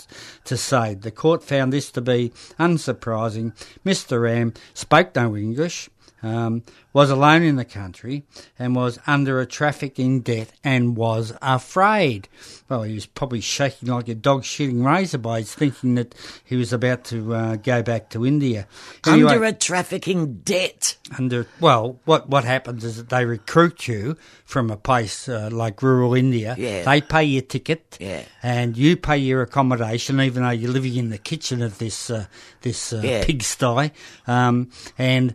to 0.46 0.58
say. 0.58 0.94
The 0.94 1.12
court 1.12 1.44
found 1.44 1.74
this 1.74 1.92
to 1.92 2.02
be 2.02 2.32
unsurprising. 2.58 3.54
Mr. 3.86 4.22
Ram 4.22 4.54
spoke 4.74 5.16
no 5.16 5.36
English, 5.36 5.90
um, 6.24 6.64
was 6.94 7.10
alone 7.10 7.44
in 7.44 7.56
the 7.56 7.66
country, 7.66 8.24
and 8.58 8.76
was 8.76 9.00
under 9.08 9.40
a 9.40 9.46
trafficking 9.46 10.22
debt 10.22 10.52
and 10.64 10.98
was 10.98 11.34
afraid. 11.42 12.28
Well, 12.68 12.84
he 12.84 12.94
was 12.94 13.06
probably 13.06 13.42
shaking 13.42 13.90
like 13.90 14.08
a 14.10 14.16
dog 14.16 14.44
shitting 14.44 14.84
razor 14.86 15.18
blades, 15.18 15.54
thinking 15.54 15.96
that 15.96 16.16
he 16.44 16.56
was 16.56 16.74
about 16.74 17.04
to 17.06 17.34
uh, 17.34 17.56
go 17.58 17.82
back 17.84 18.10
to 18.12 18.26
India. 18.26 18.68
Anyway- 19.08 19.32
Under 19.34 19.44
a 19.46 19.54
trafficking 19.54 20.36
debt. 20.44 20.98
under 21.18 21.48
well, 21.60 22.00
what 22.06 22.30
what 22.30 22.44
happens 22.44 22.84
is 22.84 22.98
that 22.98 23.10
they 23.10 23.26
recruit 23.26 23.88
you 23.88 24.18
from 24.46 24.70
a 24.72 24.78
place 24.78 25.28
uh, 25.30 25.50
like 25.52 25.82
rural 25.82 26.14
India. 26.16 26.56
Yeah. 26.58 26.84
They 26.84 27.02
pay 27.02 27.24
your 27.24 27.42
ticket. 27.44 27.98
Yeah. 28.00 28.24
And 28.44 28.78
you 28.78 28.98
pay 28.98 29.18
your 29.18 29.42
accommodation, 29.42 30.20
even 30.22 30.44
though 30.44 30.50
you're 30.50 30.72
living 30.72 30.96
in 30.96 31.10
the 31.10 31.18
kitchen 31.18 31.62
of 31.62 31.78
this 31.78 32.10
uh, 32.10 32.26
this 32.62 32.94
uh, 32.94 33.02
Yeah. 33.04 33.24
pigsty. 33.24 33.92
Um, 34.28 34.70
and 34.98 35.34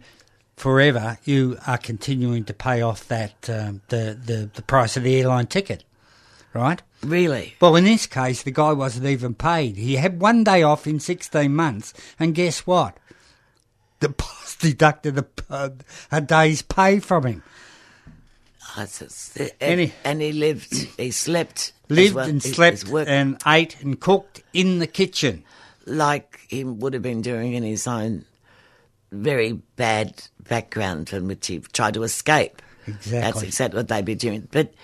forever, 0.56 1.18
you 1.24 1.58
are 1.66 1.78
continuing 1.78 2.44
to 2.44 2.54
pay 2.54 2.80
off 2.82 3.06
that 3.08 3.48
um, 3.50 3.80
the, 3.88 4.18
the 4.24 4.50
the 4.54 4.62
price 4.62 4.96
of 4.96 5.02
the 5.02 5.16
airline 5.16 5.46
ticket, 5.46 5.84
right? 6.52 6.80
Really? 7.02 7.54
Well, 7.60 7.76
in 7.76 7.84
this 7.84 8.06
case, 8.06 8.42
the 8.42 8.50
guy 8.50 8.72
wasn't 8.72 9.06
even 9.06 9.34
paid. 9.34 9.76
He 9.76 9.96
had 9.96 10.20
one 10.20 10.42
day 10.44 10.62
off 10.62 10.86
in 10.86 11.00
16 11.00 11.54
months, 11.54 11.92
and 12.18 12.34
guess 12.34 12.66
what? 12.66 12.96
The 14.00 14.08
boss 14.08 14.56
deducted 14.60 15.18
a, 15.18 15.26
a, 15.50 15.72
a 16.10 16.20
day's 16.20 16.62
pay 16.62 17.00
from 17.00 17.26
him. 17.26 17.42
Oh, 18.76 18.86
And 19.60 19.80
he- 19.80 19.92
and 20.04 20.20
he 20.20 20.32
lived, 20.32 20.72
he 20.96 21.10
slept. 21.10 21.72
Lived 21.88 22.14
well- 22.14 22.28
and 22.28 22.42
slept 22.42 22.88
and 22.90 23.36
ate 23.46 23.80
and 23.82 24.00
cooked 24.00 24.42
in 24.52 24.78
the 24.78 24.86
kitchen. 24.86 25.44
like 25.86 26.40
he 26.48 26.64
would 26.64 26.94
have 26.94 27.02
been 27.02 27.20
doing 27.20 27.52
in 27.52 27.62
his 27.62 27.86
own 27.86 28.24
very 29.14 29.52
bad 29.76 30.22
background 30.48 31.08
from 31.08 31.28
which 31.28 31.46
he 31.46 31.60
tried 31.60 31.94
to 31.94 32.02
escape. 32.02 32.60
Exactly. 32.86 33.20
That's 33.20 33.42
Exactly. 33.42 33.78
what 33.78 33.88
they'd 33.88 34.04
be 34.04 34.14
doing. 34.14 34.46
But, 34.50 34.74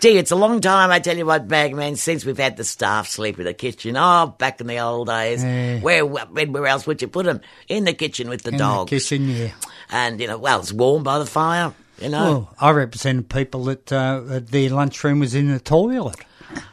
gee, 0.00 0.16
it's 0.18 0.30
a 0.30 0.36
long 0.36 0.60
time, 0.60 0.90
I 0.90 1.00
tell 1.00 1.16
you 1.16 1.26
what, 1.26 1.48
Bagman, 1.48 1.96
since 1.96 2.24
we've 2.24 2.38
had 2.38 2.56
the 2.56 2.64
staff 2.64 3.08
sleep 3.08 3.38
in 3.38 3.44
the 3.44 3.54
kitchen. 3.54 3.96
Oh, 3.96 4.34
back 4.38 4.60
in 4.60 4.68
the 4.68 4.78
old 4.78 5.08
days. 5.08 5.42
Yeah. 5.42 5.80
Where, 5.80 6.06
where 6.06 6.66
else 6.66 6.86
would 6.86 7.02
you 7.02 7.08
put 7.08 7.26
them? 7.26 7.40
In 7.68 7.84
the 7.84 7.94
kitchen 7.94 8.28
with 8.28 8.42
the 8.42 8.52
In 8.52 8.58
dogs. 8.58 8.90
the 8.90 8.96
kitchen, 8.98 9.28
yeah. 9.28 9.50
And, 9.90 10.20
you 10.20 10.28
know, 10.28 10.38
well, 10.38 10.60
it's 10.60 10.72
warm 10.72 11.02
by 11.02 11.18
the 11.18 11.26
fire, 11.26 11.74
you 12.00 12.08
know. 12.08 12.22
Well, 12.24 12.54
I 12.60 12.70
represented 12.70 13.28
people 13.28 13.64
that 13.64 13.92
uh, 13.92 14.40
their 14.40 14.70
lunchroom 14.70 15.18
was 15.18 15.34
in 15.34 15.50
the 15.50 15.58
toilet. 15.60 16.16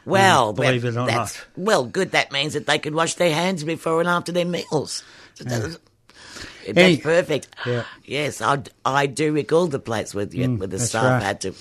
Well, 0.06 0.54
believe 0.54 0.84
well, 0.84 0.93
it 0.93 0.97
or 0.97 1.06
that's, 1.08 1.38
not. 1.38 1.47
Well, 1.56 1.86
good. 1.86 2.12
That 2.12 2.32
means 2.32 2.54
that 2.54 2.68
they 2.68 2.80
could 2.80 2.93
wash 2.93 3.16
their 3.16 3.34
hands 3.34 3.64
before 3.64 4.02
and 4.02 4.10
after 4.10 4.32
their 4.32 4.45
meals. 4.45 5.04
So 5.36 5.45
That's, 5.45 5.78
that's 6.66 6.78
Any- 6.78 6.98
perfect. 6.98 7.50
Yeah. 7.66 7.84
Yes, 8.06 8.42
I, 8.42 8.64
I 8.86 9.06
do 9.06 9.34
recall 9.34 9.68
the 9.68 9.80
place 9.80 10.14
where, 10.14 10.26
you 10.26 10.56
where 10.56 10.68
the 10.68 10.80
staff 10.80 11.04
right. 11.04 11.24
had 11.24 11.42
to. 11.42 11.54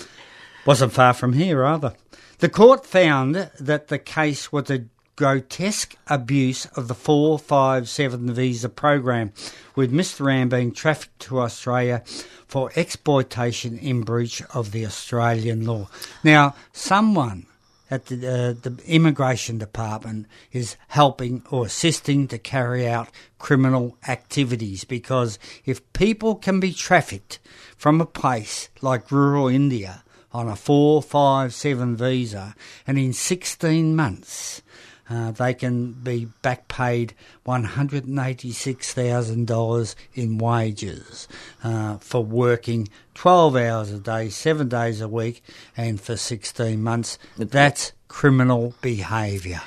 Wasn't 0.66 0.92
far 0.92 1.14
from 1.14 1.32
here 1.32 1.64
either. 1.64 1.94
The 2.38 2.48
court 2.48 2.86
found 2.86 3.50
that 3.58 3.88
the 3.88 3.98
case 3.98 4.52
was 4.52 4.70
a 4.70 4.84
grotesque 5.16 5.96
abuse 6.06 6.66
of 6.76 6.86
the 6.86 6.94
457 6.94 8.32
visa 8.32 8.68
program, 8.68 9.32
with 9.74 9.92
Mr. 9.92 10.26
Ram 10.26 10.48
being 10.48 10.70
trafficked 10.70 11.18
to 11.18 11.40
Australia 11.40 12.04
for 12.46 12.70
exploitation 12.76 13.76
in 13.78 14.02
breach 14.02 14.40
of 14.54 14.70
the 14.70 14.86
Australian 14.86 15.66
law. 15.66 15.88
Now, 16.22 16.54
someone 16.72 17.46
at 17.90 18.06
the, 18.06 18.16
uh, 18.16 18.54
the 18.60 18.78
immigration 18.86 19.58
department 19.58 20.26
is 20.52 20.76
helping 20.88 21.42
or 21.50 21.66
assisting 21.66 22.28
to 22.28 22.38
carry 22.38 22.88
out 22.88 23.08
criminal 23.38 23.96
activities. 24.06 24.84
Because 24.84 25.38
if 25.64 25.92
people 25.92 26.34
can 26.34 26.60
be 26.60 26.72
trafficked 26.72 27.38
from 27.76 28.00
a 28.00 28.06
place 28.06 28.68
like 28.80 29.10
rural 29.10 29.48
India 29.48 30.04
on 30.32 30.48
a 30.48 30.56
457 30.56 31.96
visa 31.96 32.54
and 32.86 32.98
in 32.98 33.12
16 33.12 33.96
months 33.96 34.62
uh, 35.10 35.32
they 35.32 35.52
can 35.54 35.92
be 35.92 36.26
back 36.42 36.68
paid 36.68 37.14
$186,000 37.46 39.94
in 40.14 40.38
wages 40.38 41.26
uh, 41.64 41.96
for 41.98 42.24
working 42.24 42.88
12 43.14 43.56
hours 43.56 43.90
a 43.90 43.98
day, 43.98 44.28
seven 44.28 44.68
days 44.68 45.00
a 45.00 45.08
week, 45.08 45.42
and 45.76 46.00
for 46.00 46.16
16 46.16 46.80
months. 46.82 47.18
That's 47.36 47.92
criminal 48.08 48.74
behaviour. 48.80 49.60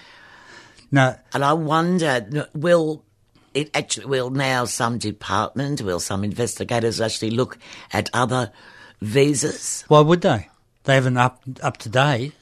Now, 0.91 1.17
And 1.33 1.43
I 1.43 1.53
wonder, 1.53 2.47
will 2.53 3.03
it 3.53 3.69
actually, 3.73 4.05
will 4.05 4.29
now 4.29 4.65
some 4.65 4.97
department, 4.97 5.81
will 5.81 5.99
some 5.99 6.23
investigators 6.23 7.01
actually 7.01 7.31
look 7.31 7.57
at 7.91 8.09
other 8.13 8.51
visas? 9.01 9.83
why 9.87 10.01
would 10.01 10.21
they? 10.21 10.49
They 10.83 10.95
haven't 10.95 11.17
up 11.17 11.41
up 11.61 11.77
to 11.77 11.89
date. 11.89 12.33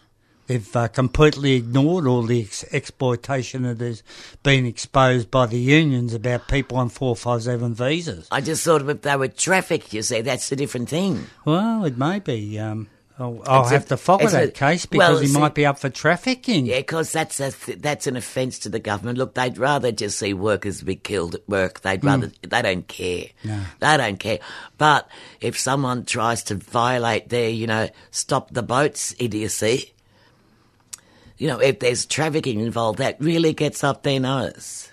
They've 0.49 0.75
uh, 0.75 0.87
completely 0.87 1.53
ignored 1.53 2.07
all 2.07 2.23
the 2.23 2.41
ex- 2.41 2.65
exploitation 2.71 3.61
that 3.61 3.79
has 3.81 4.01
been 4.41 4.65
exposed 4.65 5.29
by 5.29 5.45
the 5.45 5.59
unions 5.59 6.15
about 6.15 6.47
people 6.47 6.77
on 6.77 6.89
457 6.89 7.75
visas. 7.75 8.27
I 8.31 8.41
just 8.41 8.63
thought 8.65 8.81
if 8.89 9.01
they 9.03 9.15
were 9.15 9.27
trafficked, 9.27 9.93
you 9.93 10.01
see, 10.01 10.21
that's 10.21 10.51
a 10.51 10.55
different 10.55 10.89
thing. 10.89 11.27
Well, 11.45 11.85
it 11.85 11.97
may 11.99 12.17
be. 12.19 12.57
Um, 12.59 12.87
Oh, 13.21 13.43
I'll 13.45 13.65
have 13.65 13.83
a- 13.83 13.87
to 13.89 13.97
follow 13.97 14.23
it's 14.23 14.33
a- 14.33 14.37
that 14.45 14.53
case 14.55 14.87
well, 14.93 15.09
because 15.09 15.21
he 15.21 15.27
see- 15.27 15.37
might 15.39 15.53
be 15.53 15.65
up 15.65 15.77
for 15.77 15.89
trafficking. 15.89 16.65
Yeah, 16.65 16.77
because 16.77 17.11
that's 17.11 17.35
th- 17.37 17.77
that's 17.81 18.07
an 18.07 18.15
offence 18.15 18.57
to 18.59 18.69
the 18.69 18.79
government. 18.79 19.17
Look, 19.17 19.35
they'd 19.35 19.57
rather 19.57 19.91
just 19.91 20.17
see 20.17 20.33
workers 20.33 20.81
be 20.81 20.95
killed 20.95 21.35
at 21.35 21.47
work. 21.49 21.81
They'd 21.81 22.01
rather 22.03 22.31
they 22.47 22.61
don't 22.61 22.87
care. 22.87 23.25
They 23.43 23.97
don't 23.97 24.19
care. 24.21 24.39
But 24.77 25.09
if 25.41 25.59
someone 25.59 26.05
tries 26.05 26.43
to 26.43 26.55
violate 26.55 27.27
their, 27.27 27.49
you 27.49 27.67
know, 27.67 27.89
stop 28.11 28.51
the 28.53 28.63
boats 28.63 29.13
idiocy, 29.19 29.91
you 31.39 31.47
know, 31.47 31.59
if 31.59 31.79
there's 31.79 32.05
trafficking 32.05 32.59
involved, 32.59 32.99
that 32.99 33.19
really 33.19 33.53
gets 33.53 33.83
up 33.83 34.03
their 34.03 34.19
nose. 34.19 34.91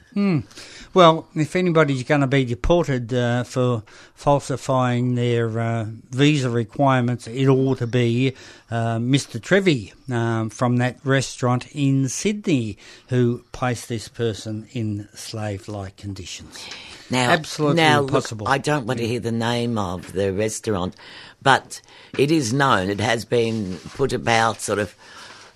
Well, 0.94 1.28
if 1.34 1.54
anybody's 1.56 2.04
going 2.04 2.22
to 2.22 2.26
be 2.26 2.46
deported 2.46 3.12
uh, 3.12 3.44
for 3.44 3.82
falsifying 4.14 5.14
their 5.14 5.58
uh, 5.58 5.86
visa 6.08 6.48
requirements, 6.48 7.26
it 7.26 7.48
ought 7.48 7.78
to 7.78 7.86
be 7.86 8.32
uh, 8.70 8.96
Mr. 8.96 9.42
Trevi 9.42 9.92
um, 10.10 10.48
from 10.48 10.78
that 10.78 10.96
restaurant 11.04 11.66
in 11.72 12.08
Sydney 12.08 12.78
who 13.08 13.44
placed 13.52 13.90
this 13.90 14.08
person 14.08 14.68
in 14.72 15.06
slave-like 15.12 15.98
conditions. 15.98 16.66
Now, 17.10 17.30
Absolutely 17.30 17.76
now, 17.76 18.00
impossible. 18.00 18.46
Look, 18.46 18.54
I 18.54 18.58
don't 18.58 18.86
want 18.86 18.98
to 19.00 19.06
hear 19.06 19.20
the 19.20 19.32
name 19.32 19.76
of 19.76 20.12
the 20.12 20.32
restaurant, 20.32 20.96
but 21.42 21.82
it 22.16 22.30
is 22.30 22.54
known. 22.54 22.88
It 22.88 23.00
has 23.00 23.26
been 23.26 23.76
put 23.96 24.14
about 24.14 24.62
sort 24.62 24.78
of 24.78 24.94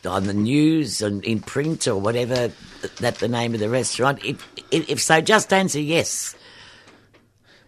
on 0.07 0.27
the 0.27 0.35
news 0.35 1.03
and 1.03 1.25
in 1.25 1.41
print 1.41 1.87
or 1.87 1.97
whatever 1.97 2.53
that 3.01 3.17
the 3.17 3.29
name 3.29 3.55
of 3.55 3.61
the 3.61 3.69
restaurant. 3.69 4.25
If, 4.25 4.47
if, 4.71 4.89
if 4.89 5.01
so, 5.01 5.21
just 5.21 5.53
answer 5.53 5.81
yes. 5.81 6.35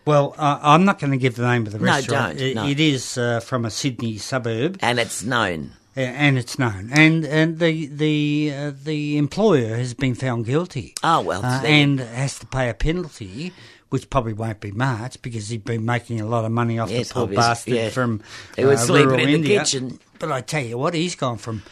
Well, 0.04 0.34
uh, 0.36 0.58
I'm 0.62 0.84
not 0.84 0.98
going 0.98 1.12
to 1.12 1.16
give 1.16 1.36
the 1.36 1.46
name 1.46 1.66
of 1.66 1.72
the 1.72 1.78
restaurant. 1.78 2.34
No, 2.34 2.38
don't, 2.40 2.48
It- 2.50 2.54
no. 2.56 2.66
it 2.66 2.80
is 2.80 3.16
uh, 3.16 3.40
from 3.40 3.64
a 3.64 3.70
Sydney 3.70 4.18
suburb. 4.18 4.78
And 4.80 4.98
it's 4.98 5.22
known. 5.22 5.72
And 5.94 6.38
it's 6.38 6.58
known, 6.58 6.88
and 6.90 7.22
and 7.26 7.58
the 7.58 7.84
the 7.86 8.50
uh, 8.56 8.72
the 8.82 9.18
employer 9.18 9.76
has 9.76 9.92
been 9.92 10.14
found 10.14 10.46
guilty. 10.46 10.94
Oh, 11.04 11.20
well, 11.20 11.44
uh, 11.44 11.60
and 11.66 12.00
has 12.00 12.38
to 12.38 12.46
pay 12.46 12.70
a 12.70 12.72
penalty, 12.74 13.52
which 13.90 14.08
probably 14.08 14.32
won't 14.32 14.60
be 14.60 14.70
much 14.70 15.20
because 15.20 15.50
he'd 15.50 15.66
been 15.66 15.84
making 15.84 16.18
a 16.18 16.24
lot 16.26 16.46
of 16.46 16.50
money 16.50 16.78
off 16.78 16.90
Yes, 16.90 17.08
the 17.08 17.14
poor 17.14 17.26
bastard 17.26 17.74
yeah. 17.74 17.90
from 17.90 18.22
He 18.56 18.64
was 18.64 18.80
uh, 18.80 18.86
sleeping 18.86 19.08
rural 19.08 19.20
in 19.20 19.26
the 19.28 19.34
India. 19.34 19.58
kitchen. 19.58 19.98
But 20.18 20.32
I 20.32 20.40
tell 20.40 20.64
you 20.64 20.78
what, 20.78 20.94
he's 20.94 21.14
gone 21.14 21.36
from 21.36 21.62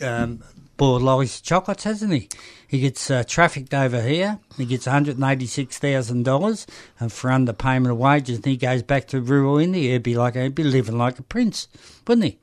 um, 0.00 0.42
lollies 0.78 1.40
chocolates, 1.40 1.84
hasn't 1.84 2.12
he? 2.12 2.28
He 2.66 2.80
gets 2.80 3.10
uh, 3.10 3.22
trafficked 3.26 3.74
over 3.74 4.00
here. 4.00 4.38
He 4.56 4.64
gets 4.64 4.86
one 4.86 4.94
hundred 4.94 5.16
and 5.16 5.24
eighty-six 5.24 5.78
thousand 5.78 6.24
dollars 6.24 6.66
and 6.98 7.12
for 7.12 7.28
underpayment 7.30 7.90
of 7.90 7.98
wages, 7.98 8.36
and 8.36 8.46
he 8.46 8.56
goes 8.56 8.82
back 8.82 9.06
to 9.08 9.20
rural 9.20 9.58
India. 9.58 9.92
He'd 9.92 10.02
be 10.02 10.16
like 10.16 10.34
he'd 10.34 10.54
be 10.54 10.64
living 10.64 10.96
like 10.98 11.18
a 11.18 11.22
prince, 11.22 11.68
wouldn't 12.06 12.24
he? 12.24 12.38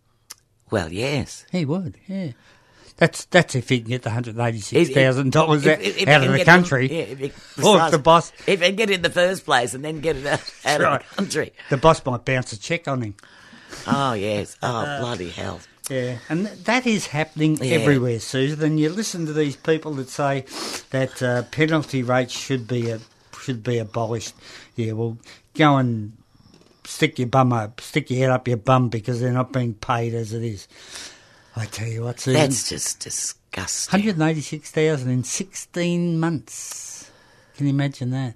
Well, 0.70 0.94
yes. 0.94 1.46
He 1.52 1.66
would, 1.66 1.98
yeah. 2.08 2.32
That's 2.98 3.26
that's 3.26 3.56
if 3.56 3.70
he 3.70 3.80
can 3.80 3.90
get 3.90 4.04
the 4.04 4.10
hundred 4.12 4.38
eighty 4.40 4.60
six 4.60 4.90
thousand 4.92 5.32
dollars 5.32 5.66
out, 5.66 5.82
if- 5.82 5.98
if 6.02 6.08
out 6.08 6.24
of 6.24 6.32
the 6.32 6.44
country. 6.46 6.88
them- 6.88 6.98
yeah, 6.98 7.04
if 7.04 7.20
he- 7.20 7.64
or 7.64 7.82
if 7.82 7.92
the 7.92 7.98
boss 7.98 8.32
If 8.46 8.60
he 8.62 8.68
can 8.68 8.76
get 8.76 8.90
it 8.90 8.96
in 8.96 9.02
the 9.02 9.10
first 9.10 9.46
place 9.46 9.74
and 9.74 9.84
then 9.84 10.00
get 10.02 10.16
it 10.18 10.26
out, 10.28 10.44
out 10.66 10.82
Right. 10.82 11.02
of 11.02 11.10
the 11.10 11.16
country. 11.16 11.54
the 11.70 11.78
boss 11.78 12.06
might 12.06 12.24
bounce 12.26 12.54
a 12.54 12.60
check 12.60 12.88
on 12.88 13.02
him. 13.02 13.16
Oh, 13.88 14.14
yes. 14.14 14.58
Oh, 14.62 14.68
Uh, 14.68 15.00
bloody 15.00 15.30
hell. 15.30 15.60
Yeah, 15.90 16.18
and 16.30 16.46
th- 16.46 16.64
that 16.66 16.86
is 16.86 17.08
happening 17.08 17.58
Yeah. 17.58 17.78
everywhere, 17.78 18.20
Susan. 18.20 18.62
And 18.64 18.80
you 18.80 18.90
listen 18.90 19.26
to 19.26 19.34
these 19.34 19.56
people 19.56 19.94
that 19.96 20.10
say 20.10 20.46
that 20.92 21.22
uh, 21.24 21.44
penalty 21.52 22.04
rates 22.04 22.34
should 22.38 22.68
be 22.68 22.92
a, 22.92 23.00
should 23.42 23.64
be 23.64 23.78
abolished. 23.80 24.36
Yeah, 24.76 24.94
well, 24.94 25.18
go 25.56 25.78
and 25.78 26.14
stick 26.86 27.18
your 27.20 27.28
bum 27.28 27.52
up, 27.54 27.82
stick 27.82 28.10
your 28.10 28.20
head 28.20 28.30
up 28.30 28.48
your 28.48 28.58
bum 28.58 28.90
because 28.90 29.20
they're 29.20 29.32
not 29.34 29.52
being 29.52 29.74
paid 29.74 30.14
as 30.14 30.32
it 30.34 30.44
is. 30.44 30.68
I 31.56 31.66
tell 31.66 31.88
you 31.88 32.04
what, 32.04 32.20
Susan. 32.20 32.40
That's 32.40 32.70
just 32.70 33.00
disgusting. 33.00 33.92
186,000 34.00 35.10
in 35.10 35.24
16 35.24 36.20
months. 36.20 37.10
Can 37.58 37.66
you 37.66 37.74
imagine 37.74 38.12
that? 38.12 38.36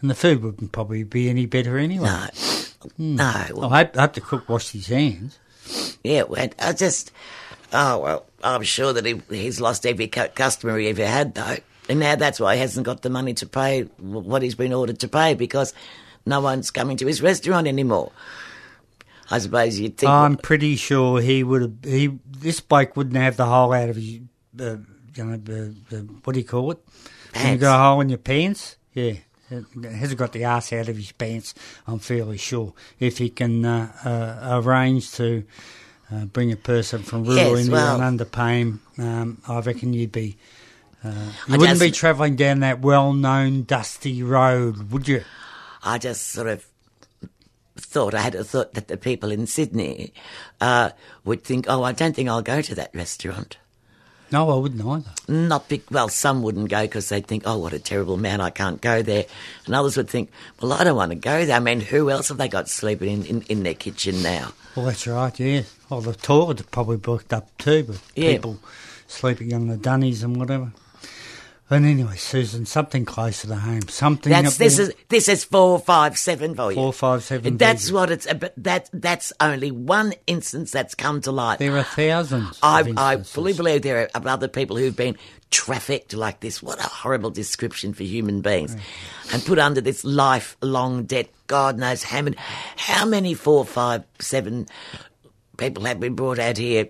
And 0.00 0.10
the 0.10 0.14
food 0.14 0.42
wouldn't 0.42 0.72
probably 0.72 1.04
be 1.04 1.30
any 1.30 1.46
better 1.46 1.78
anyway. 1.78 2.08
No. 2.08 2.28
No. 2.98 3.44
Well, 3.54 3.72
I 3.72 3.84
hope, 3.84 3.96
I 3.96 4.00
hope 4.02 4.12
the 4.14 4.20
cook 4.20 4.48
washed 4.48 4.72
his 4.72 4.88
hands. 4.88 5.38
Yeah, 6.02 6.22
well, 6.24 6.48
I 6.58 6.72
just. 6.72 7.12
Oh, 7.72 7.98
well, 7.98 8.26
I'm 8.42 8.62
sure 8.62 8.92
that 8.92 9.04
he, 9.04 9.20
he's 9.30 9.60
lost 9.60 9.84
every 9.84 10.06
customer 10.06 10.78
he 10.78 10.88
ever 10.88 11.06
had, 11.06 11.34
though. 11.34 11.56
And 11.88 12.00
now 12.00 12.14
that's 12.16 12.40
why 12.40 12.54
he 12.54 12.60
hasn't 12.60 12.86
got 12.86 13.02
the 13.02 13.10
money 13.10 13.34
to 13.34 13.46
pay 13.46 13.82
what 13.98 14.42
he's 14.42 14.54
been 14.54 14.72
ordered 14.72 15.00
to 15.00 15.08
pay 15.08 15.34
because 15.34 15.74
no 16.24 16.40
one's 16.40 16.70
coming 16.70 16.96
to 16.98 17.06
his 17.06 17.20
restaurant 17.20 17.66
anymore. 17.66 18.12
I 19.30 19.38
suppose 19.38 19.78
you'd 19.78 19.96
think. 19.96 20.10
I'm 20.10 20.36
pretty 20.36 20.76
sure 20.76 21.20
he 21.20 21.42
would 21.42 21.62
have. 21.62 21.72
He 21.82 22.18
this 22.26 22.60
bloke 22.60 22.96
wouldn't 22.96 23.16
have 23.16 23.36
the 23.36 23.46
hole 23.46 23.72
out 23.72 23.88
of 23.88 23.96
his. 23.96 24.20
Uh, 24.58 24.76
you 25.14 25.24
know, 25.24 25.36
the, 25.36 25.74
the, 25.90 25.98
what 26.24 26.34
do 26.34 26.40
you 26.40 26.44
call 26.44 26.72
it? 26.72 26.78
When 27.34 27.52
you 27.52 27.58
got 27.58 27.80
a 27.80 27.82
hole 27.82 28.00
in 28.00 28.08
your 28.08 28.18
pants? 28.18 28.76
Yeah. 28.92 29.14
Hasn't 29.50 30.18
got 30.18 30.32
the 30.32 30.44
arse 30.44 30.72
out 30.72 30.88
of 30.88 30.96
his 30.96 31.12
pants, 31.12 31.54
I'm 31.86 31.98
fairly 31.98 32.38
sure. 32.38 32.72
If 32.98 33.18
he 33.18 33.28
can 33.28 33.64
uh, 33.64 33.92
uh, 34.04 34.60
arrange 34.62 35.12
to 35.12 35.44
uh, 36.12 36.24
bring 36.26 36.50
a 36.52 36.56
person 36.56 37.02
from 37.02 37.24
rural 37.24 37.36
Yes, 37.36 37.58
India 37.60 37.72
well- 37.72 37.94
and 37.96 38.04
underpay 38.04 38.60
him, 38.60 38.80
um, 38.98 39.38
I 39.46 39.60
reckon 39.60 39.92
you'd 39.92 40.12
be. 40.12 40.36
Uh, 41.04 41.10
you 41.48 41.54
I 41.54 41.58
wouldn't 41.58 41.80
be 41.80 41.90
travelling 41.90 42.34
down 42.36 42.60
that 42.60 42.80
well-known 42.80 43.64
dusty 43.64 44.22
road, 44.22 44.90
would 44.90 45.06
you? 45.06 45.22
I 45.82 45.98
just 45.98 46.28
sort 46.28 46.46
of 46.46 46.66
thought 47.76 48.14
I 48.14 48.20
had 48.20 48.34
a 48.34 48.42
thought 48.42 48.72
that 48.72 48.88
the 48.88 48.96
people 48.96 49.30
in 49.30 49.46
Sydney 49.46 50.14
uh, 50.62 50.90
would 51.24 51.44
think, 51.44 51.66
oh, 51.68 51.82
I 51.82 51.92
don't 51.92 52.16
think 52.16 52.30
I'll 52.30 52.40
go 52.40 52.62
to 52.62 52.74
that 52.76 52.94
restaurant. 52.94 53.58
No, 54.32 54.50
I 54.50 54.56
wouldn't 54.56 54.84
either. 54.84 55.10
Not 55.28 55.68
big. 55.68 55.82
Well, 55.90 56.08
some 56.08 56.42
wouldn't 56.42 56.68
go 56.68 56.82
because 56.82 57.08
they'd 57.08 57.26
think, 57.26 57.44
"Oh, 57.46 57.58
what 57.58 57.72
a 57.72 57.78
terrible 57.78 58.16
man! 58.16 58.40
I 58.40 58.50
can't 58.50 58.80
go 58.80 59.02
there." 59.02 59.26
And 59.66 59.74
others 59.74 59.96
would 59.96 60.08
think, 60.10 60.30
"Well, 60.60 60.72
I 60.72 60.82
don't 60.84 60.96
want 60.96 61.10
to 61.10 61.16
go 61.16 61.44
there." 61.46 61.56
I 61.56 61.60
mean, 61.60 61.80
who 61.80 62.10
else 62.10 62.28
have 62.28 62.38
they 62.38 62.48
got 62.48 62.68
sleeping 62.68 63.08
in, 63.10 63.24
in, 63.26 63.42
in 63.42 63.62
their 63.62 63.74
kitchen 63.74 64.22
now? 64.22 64.52
Well, 64.74 64.86
that's 64.86 65.06
right, 65.06 65.38
yeah. 65.38 65.62
Well, 65.88 66.00
the 66.00 66.14
toilets 66.14 66.62
probably 66.70 66.96
booked 66.96 67.32
up 67.32 67.56
too, 67.58 67.84
with 67.86 68.02
Yeah. 68.16 68.32
people 68.32 68.58
sleeping 69.06 69.52
on 69.54 69.68
the 69.68 69.76
dunnies 69.76 70.22
and 70.24 70.36
whatever. 70.36 70.72
And 71.70 71.86
anyway, 71.86 72.16
Susan, 72.16 72.66
something 72.66 73.06
closer 73.06 73.48
to 73.48 73.56
home. 73.56 73.88
Something 73.88 74.30
That's 74.30 74.58
that 74.58 74.64
this 74.64 74.78
is 74.78 74.92
this 75.08 75.28
is 75.30 75.44
four 75.44 75.78
five 75.78 76.18
seven 76.18 76.50
you. 76.50 76.74
Four, 76.74 76.92
five, 76.92 77.22
seven 77.24 77.56
That's 77.56 77.90
what 77.90 78.10
it's. 78.10 78.30
But 78.32 78.52
that 78.58 78.90
that's 78.92 79.32
only 79.40 79.70
one 79.70 80.12
instance 80.26 80.70
that's 80.70 80.94
come 80.94 81.22
to 81.22 81.32
light. 81.32 81.60
There 81.60 81.76
are 81.78 81.82
thousands. 81.82 82.58
I, 82.62 82.92
I 82.96 83.16
fully 83.22 83.54
believe 83.54 83.80
there 83.80 84.10
are 84.14 84.28
other 84.28 84.46
people 84.46 84.76
who've 84.76 84.94
been 84.94 85.16
trafficked 85.50 86.12
like 86.12 86.40
this. 86.40 86.62
What 86.62 86.80
a 86.80 86.88
horrible 86.88 87.30
description 87.30 87.94
for 87.94 88.02
human 88.02 88.42
beings. 88.42 88.76
And 89.32 89.42
put 89.42 89.58
under 89.58 89.80
this 89.80 90.04
lifelong 90.04 91.04
debt. 91.04 91.30
God 91.46 91.78
knows 91.78 92.02
how 92.02 92.22
many, 92.22 92.36
how 92.76 93.06
many 93.06 93.32
four, 93.32 93.64
five, 93.64 94.04
seven 94.18 94.66
people 95.56 95.84
have 95.84 95.98
been 95.98 96.14
brought 96.14 96.38
out 96.38 96.58
here 96.58 96.88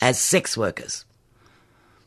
as 0.00 0.20
sex 0.20 0.56
workers. 0.56 1.04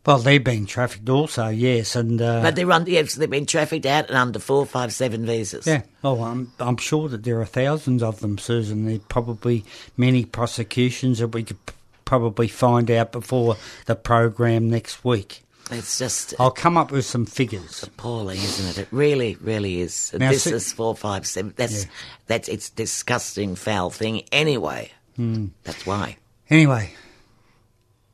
Well, 0.05 0.17
they've 0.19 0.43
been 0.43 0.65
trafficked 0.65 1.07
also, 1.09 1.49
yes, 1.49 1.95
and 1.95 2.21
uh, 2.21 2.41
But 2.41 2.55
they're 2.55 2.71
under, 2.71 2.89
yes, 2.89 3.15
they've 3.15 3.29
been 3.29 3.45
trafficked 3.45 3.85
out 3.85 4.07
and 4.07 4.17
under 4.17 4.39
four, 4.39 4.65
five, 4.65 4.91
seven 4.93 5.25
visas. 5.25 5.67
yeah. 5.67 5.83
Oh, 6.03 6.23
I'm 6.23 6.51
I'm 6.59 6.77
sure 6.77 7.09
that 7.09 7.23
there 7.23 7.39
are 7.41 7.45
thousands 7.45 8.01
of 8.01 8.19
them, 8.21 8.37
Susan. 8.37 8.85
There 8.85 8.95
are 8.95 8.99
probably 9.09 9.65
many 9.97 10.25
prosecutions 10.25 11.19
that 11.19 11.27
we 11.29 11.43
could 11.43 11.57
probably 12.05 12.47
find 12.47 12.89
out 12.89 13.11
before 13.11 13.57
the 13.85 13.95
program 13.95 14.69
next 14.69 15.03
week. 15.05 15.43
It's 15.69 15.99
just 15.99 16.33
I'll 16.39 16.49
come 16.49 16.77
up 16.77 16.89
with 16.91 17.05
some 17.05 17.27
figures. 17.27 17.83
appalling, 17.83 18.37
isn't 18.37 18.69
it? 18.69 18.77
It 18.83 18.87
really, 18.91 19.35
really 19.41 19.81
is. 19.81 20.11
Now, 20.17 20.31
this 20.31 20.43
see- 20.45 20.53
is 20.53 20.73
four, 20.73 20.95
five, 20.95 21.27
seven. 21.27 21.53
That's, 21.55 21.83
Yeah. 21.83 21.89
that's, 22.25 22.47
it's 22.49 22.71
disgusting, 22.71 23.53
foul 23.55 23.91
thing 23.91 24.23
anyway. 24.31 24.91
Hmm. 25.17 25.47
That's 25.65 25.85
why. 25.85 26.17
Anyway, 26.49 26.93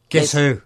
guess 0.09 0.33
Yes. 0.33 0.41
who? 0.57 0.61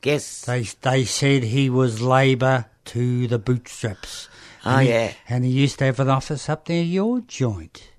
Guess. 0.00 0.42
They 0.42 0.62
they 0.82 1.04
said 1.04 1.42
he 1.44 1.68
was 1.68 2.00
labour 2.00 2.66
to 2.86 3.26
the 3.26 3.38
bootstraps. 3.38 4.28
Oh, 4.64 4.70
And 4.70 4.76
ah, 4.76 4.78
he- 4.80 4.88
yeah. 4.88 5.12
and 5.28 5.44
he 5.44 5.50
used 5.50 5.78
to 5.80 5.84
have 5.86 6.00
an 6.00 6.08
office 6.08 6.48
up 6.48 6.68
near 6.68 6.82
your 6.82 7.20
joint. 7.20 7.90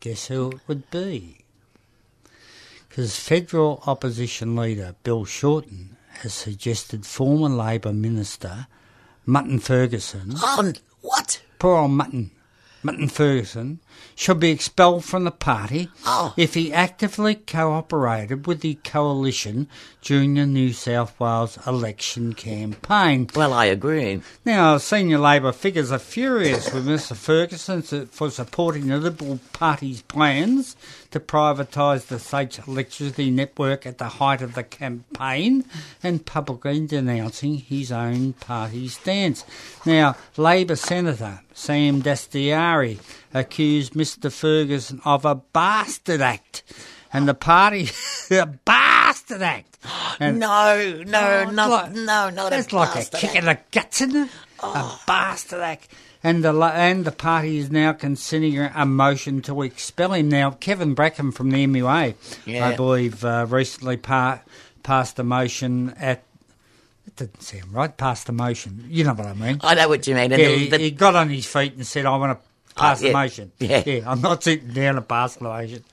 Guess 0.00 0.26
who 0.28 0.50
it 0.52 0.60
would 0.66 0.90
be? 0.90 1.38
Because 2.88 3.18
federal 3.18 3.82
opposition 3.86 4.54
leader 4.56 4.96
Bill 5.02 5.24
Shorten 5.24 5.96
has 6.20 6.34
suggested 6.34 7.06
former 7.06 7.48
Labor 7.48 7.92
Minister 7.92 8.66
Mutton 9.24 9.60
Ferguson, 9.60 10.32
Oh, 10.36 10.72
what? 11.00 11.40
poor 11.58 11.76
old 11.78 11.92
Mutton, 11.92 12.32
Mutton 12.82 13.08
Ferguson, 13.08 13.78
should 14.16 14.40
be 14.40 14.50
expelled 14.50 15.04
from 15.04 15.24
the 15.24 15.30
party 15.30 15.88
Oh. 16.04 16.34
if 16.36 16.54
he 16.54 16.72
actively 16.72 17.34
cooperated 17.36 18.46
with 18.46 18.60
the 18.60 18.74
coalition 18.84 19.68
during 20.02 20.34
the 20.34 20.46
New 20.46 20.72
South 20.72 21.18
Wales 21.20 21.58
election 21.66 22.32
campaign. 22.32 23.28
Well, 23.36 23.52
I 23.52 23.66
agree. 23.66 24.20
Now, 24.44 24.78
senior 24.78 25.18
Labor 25.18 25.52
figures 25.52 25.92
are 25.92 25.98
furious 25.98 26.72
with 26.72 26.86
Mr 26.86 27.14
Ferguson 27.16 27.82
for 28.06 28.30
supporting 28.30 28.88
the 28.88 28.98
Liberal 28.98 29.38
Party's 29.52 30.02
plans 30.02 30.76
to 31.12 31.20
privatise 31.20 32.06
the 32.06 32.18
state's 32.18 32.58
electricity 32.66 33.30
network 33.30 33.86
at 33.86 33.98
the 33.98 34.08
height 34.08 34.42
of 34.42 34.54
the 34.54 34.62
campaign 34.64 35.64
and 36.02 36.26
publicly 36.26 36.84
denouncing 36.86 37.58
his 37.58 37.92
own 37.92 38.32
party 38.34 38.88
stance. 38.88 39.44
Now, 39.86 40.16
Labor 40.36 40.76
Senator 40.76 41.40
Sam 41.54 42.02
Dastyari 42.02 42.98
accused 43.34 43.94
Mr 43.94 44.30
Ferguson 44.32 45.00
of 45.04 45.24
a 45.24 45.34
bastard 45.36 46.20
act. 46.20 46.62
And 47.12 47.28
the 47.28 47.34
party, 47.34 47.90
a 48.30 48.46
bastard 48.46 49.42
act. 49.42 49.78
And 50.18 50.38
No, 50.38 51.02
no, 51.06 51.44
Oh, 51.46 51.50
not, 51.50 51.70
like- 51.70 51.92
no, 51.92 52.30
not 52.30 52.50
That's 52.50 52.72
a 52.72 52.76
like 52.76 52.94
a 52.96 53.16
kick 53.16 53.30
act. 53.30 53.36
in 53.36 53.44
the 53.44 53.58
guts, 53.70 54.00
isn't 54.00 54.16
it? 54.24 54.30
A 54.62 54.92
bastard 55.06 55.60
act. 55.60 55.88
And 56.24 56.44
the 56.44 56.54
and 56.62 57.04
the 57.04 57.10
party 57.12 57.58
is 57.58 57.70
now 57.70 57.92
considering 57.92 58.70
a 58.74 58.86
motion 58.86 59.42
to 59.42 59.62
expel 59.62 60.12
him. 60.12 60.28
Now, 60.28 60.52
Kevin 60.52 60.94
Bracken 60.94 61.32
from 61.32 61.50
the 61.50 61.66
MUA, 61.66 62.14
Yeah. 62.46 62.68
I 62.68 62.76
believe, 62.76 63.24
uh, 63.24 63.44
recently 63.48 63.96
pa- 63.96 64.40
passed 64.84 65.18
a 65.18 65.24
motion 65.24 65.90
at. 65.98 66.22
It 67.06 67.16
didn't 67.16 67.42
sound 67.42 67.72
right. 67.72 67.94
Passed 67.96 68.26
the 68.26 68.32
motion. 68.32 68.84
You 68.88 69.04
know 69.04 69.14
what 69.14 69.26
I 69.26 69.34
mean? 69.34 69.58
I 69.62 69.74
know 69.74 69.88
what 69.88 70.06
you 70.06 70.14
mean. 70.14 70.30
Yeah, 70.30 70.36
the- 70.36 70.56
he, 70.56 70.68
the- 70.68 70.78
he 70.78 70.90
got 70.90 71.14
on 71.14 71.28
his 71.28 71.46
feet 71.46 71.74
and 71.74 71.86
said, 71.86 72.06
"I 72.06 72.16
want 72.16 72.38
to 72.38 72.74
pass 72.74 73.02
yeah. 73.02 73.10
a 73.10 73.12
motion." 73.12 73.52
Yeah. 73.58 73.82
yeah. 73.84 74.10
I'm 74.10 74.20
not 74.20 74.42
sitting 74.42 74.72
down 74.72 74.94
to 74.94 75.02
pass 75.02 75.36
the 75.36 75.44
motion. 75.44 75.84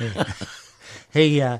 Yeah. 0.00 0.32
he 1.12 1.40
uh, 1.40 1.58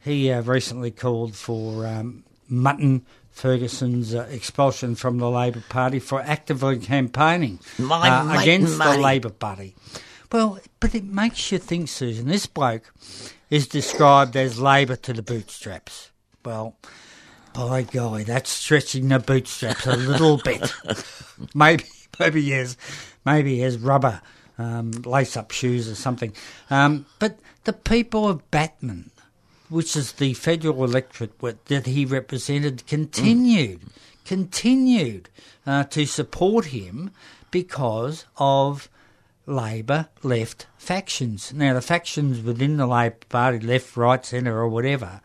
he 0.00 0.30
uh, 0.30 0.42
recently 0.42 0.90
called 0.90 1.34
for 1.34 1.86
um, 1.86 2.24
Mutton 2.48 3.06
Ferguson's 3.30 4.14
uh, 4.14 4.28
expulsion 4.30 4.94
from 4.94 5.18
the 5.18 5.30
Labor 5.30 5.64
Party 5.68 5.98
for 5.98 6.20
actively 6.20 6.78
campaigning 6.78 7.58
uh, 7.80 8.36
against 8.38 8.78
the 8.78 8.98
Labor 8.98 9.30
Party. 9.30 9.74
Well, 10.30 10.60
but 10.78 10.94
it 10.94 11.04
makes 11.04 11.50
you 11.50 11.58
think, 11.58 11.88
Susan. 11.88 12.28
This 12.28 12.46
bloke 12.46 12.92
is 13.48 13.66
described 13.66 14.36
as 14.36 14.60
Labor 14.60 14.96
to 14.96 15.12
the 15.12 15.22
bootstraps. 15.22 16.10
Well, 16.44 16.76
by 17.52 17.82
golly, 17.82 18.24
that's 18.24 18.50
stretching 18.50 19.08
the 19.08 19.18
bootstraps 19.18 19.86
a 19.86 19.96
little 19.96 20.38
bit. 20.38 20.72
maybe, 21.54 21.84
maybe 22.18 22.42
he 22.42 22.50
has, 22.52 22.76
maybe 23.24 23.56
he 23.56 23.60
has 23.60 23.78
rubber 23.78 24.20
um, 24.58 24.90
lace-up 25.04 25.50
shoes 25.50 25.88
or 25.88 25.94
something. 25.94 26.32
Um, 26.68 27.06
but 27.18 27.38
the 27.64 27.72
people 27.72 28.28
of 28.28 28.50
Batman, 28.50 29.10
which 29.68 29.96
is 29.96 30.12
the 30.12 30.34
federal 30.34 30.84
electorate 30.84 31.38
that 31.66 31.86
he 31.86 32.04
represented, 32.04 32.86
continued, 32.86 33.80
continued 34.24 35.28
uh, 35.66 35.84
to 35.84 36.06
support 36.06 36.66
him 36.66 37.10
because 37.50 38.26
of 38.36 38.88
Labor 39.46 40.08
left 40.22 40.66
factions. 40.78 41.52
Now, 41.52 41.74
the 41.74 41.82
factions 41.82 42.40
within 42.40 42.76
the 42.76 42.86
Labor 42.86 43.16
Party, 43.28 43.58
left, 43.58 43.96
right, 43.96 44.24
centre, 44.24 44.58
or 44.58 44.68
whatever, 44.68 45.20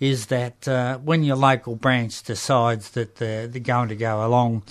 is 0.00 0.26
that 0.26 0.66
uh, 0.66 0.96
when 0.98 1.22
your 1.22 1.36
local 1.36 1.76
branch 1.76 2.22
decides 2.22 2.90
that 2.92 3.16
they're, 3.16 3.46
they're 3.46 3.60
going 3.60 3.90
to 3.90 3.94
go 3.96 4.26
along 4.26 4.62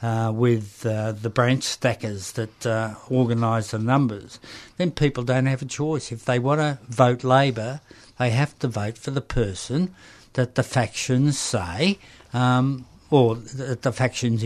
uh, 0.00 0.32
with 0.34 0.84
uh, 0.86 1.12
the 1.12 1.28
branch 1.28 1.62
stackers 1.62 2.32
that 2.32 2.66
uh, 2.66 2.94
organise 3.10 3.70
the 3.70 3.78
numbers, 3.78 4.40
then 4.78 4.90
people 4.90 5.22
don't 5.22 5.46
have 5.46 5.60
a 5.60 5.66
choice. 5.66 6.10
If 6.10 6.24
they 6.24 6.38
want 6.38 6.60
to 6.60 6.78
vote 6.88 7.22
Labor, 7.22 7.80
they 8.18 8.30
have 8.30 8.58
to 8.60 8.68
vote 8.68 8.96
for 8.96 9.10
the 9.10 9.20
person 9.20 9.94
that 10.32 10.54
the 10.54 10.62
factions 10.62 11.38
say, 11.38 11.98
um, 12.32 12.86
or 13.10 13.36
that 13.36 13.82
the 13.82 13.92
factions 13.92 14.44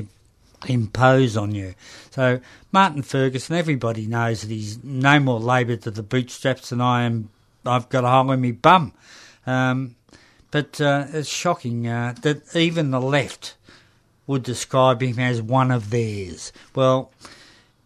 impose 0.67 1.37
on 1.37 1.55
you. 1.55 1.75
So 2.11 2.41
Martin 2.73 3.03
Ferguson, 3.03 3.57
everybody 3.57 4.07
knows 4.07 4.43
that 4.43 4.51
he's 4.51 4.83
no 4.83 5.21
more 5.21 5.39
Labor 5.39 5.77
to 5.77 5.91
the 5.91 6.03
bootstraps 6.03 6.71
than 6.71 6.81
I 6.81 7.03
am. 7.05 7.31
I've 7.65 7.89
got 7.89 8.05
a 8.05 8.09
hole 8.09 8.33
in 8.33 8.41
me 8.41 8.53
bum. 8.53 8.93
Um, 9.47 9.97
but 10.53 10.81
uh, 10.81 11.07
it's 11.13 11.29
shocking 11.29 11.89
uh, 11.89 12.15
that 12.23 12.55
even 12.55 12.93
the 12.93 13.01
left 13.01 13.57
would 14.29 14.45
describe 14.45 15.03
him 15.03 15.19
as 15.19 15.43
one 15.43 15.73
of 15.73 15.91
theirs. 15.91 16.53
Well, 16.75 17.11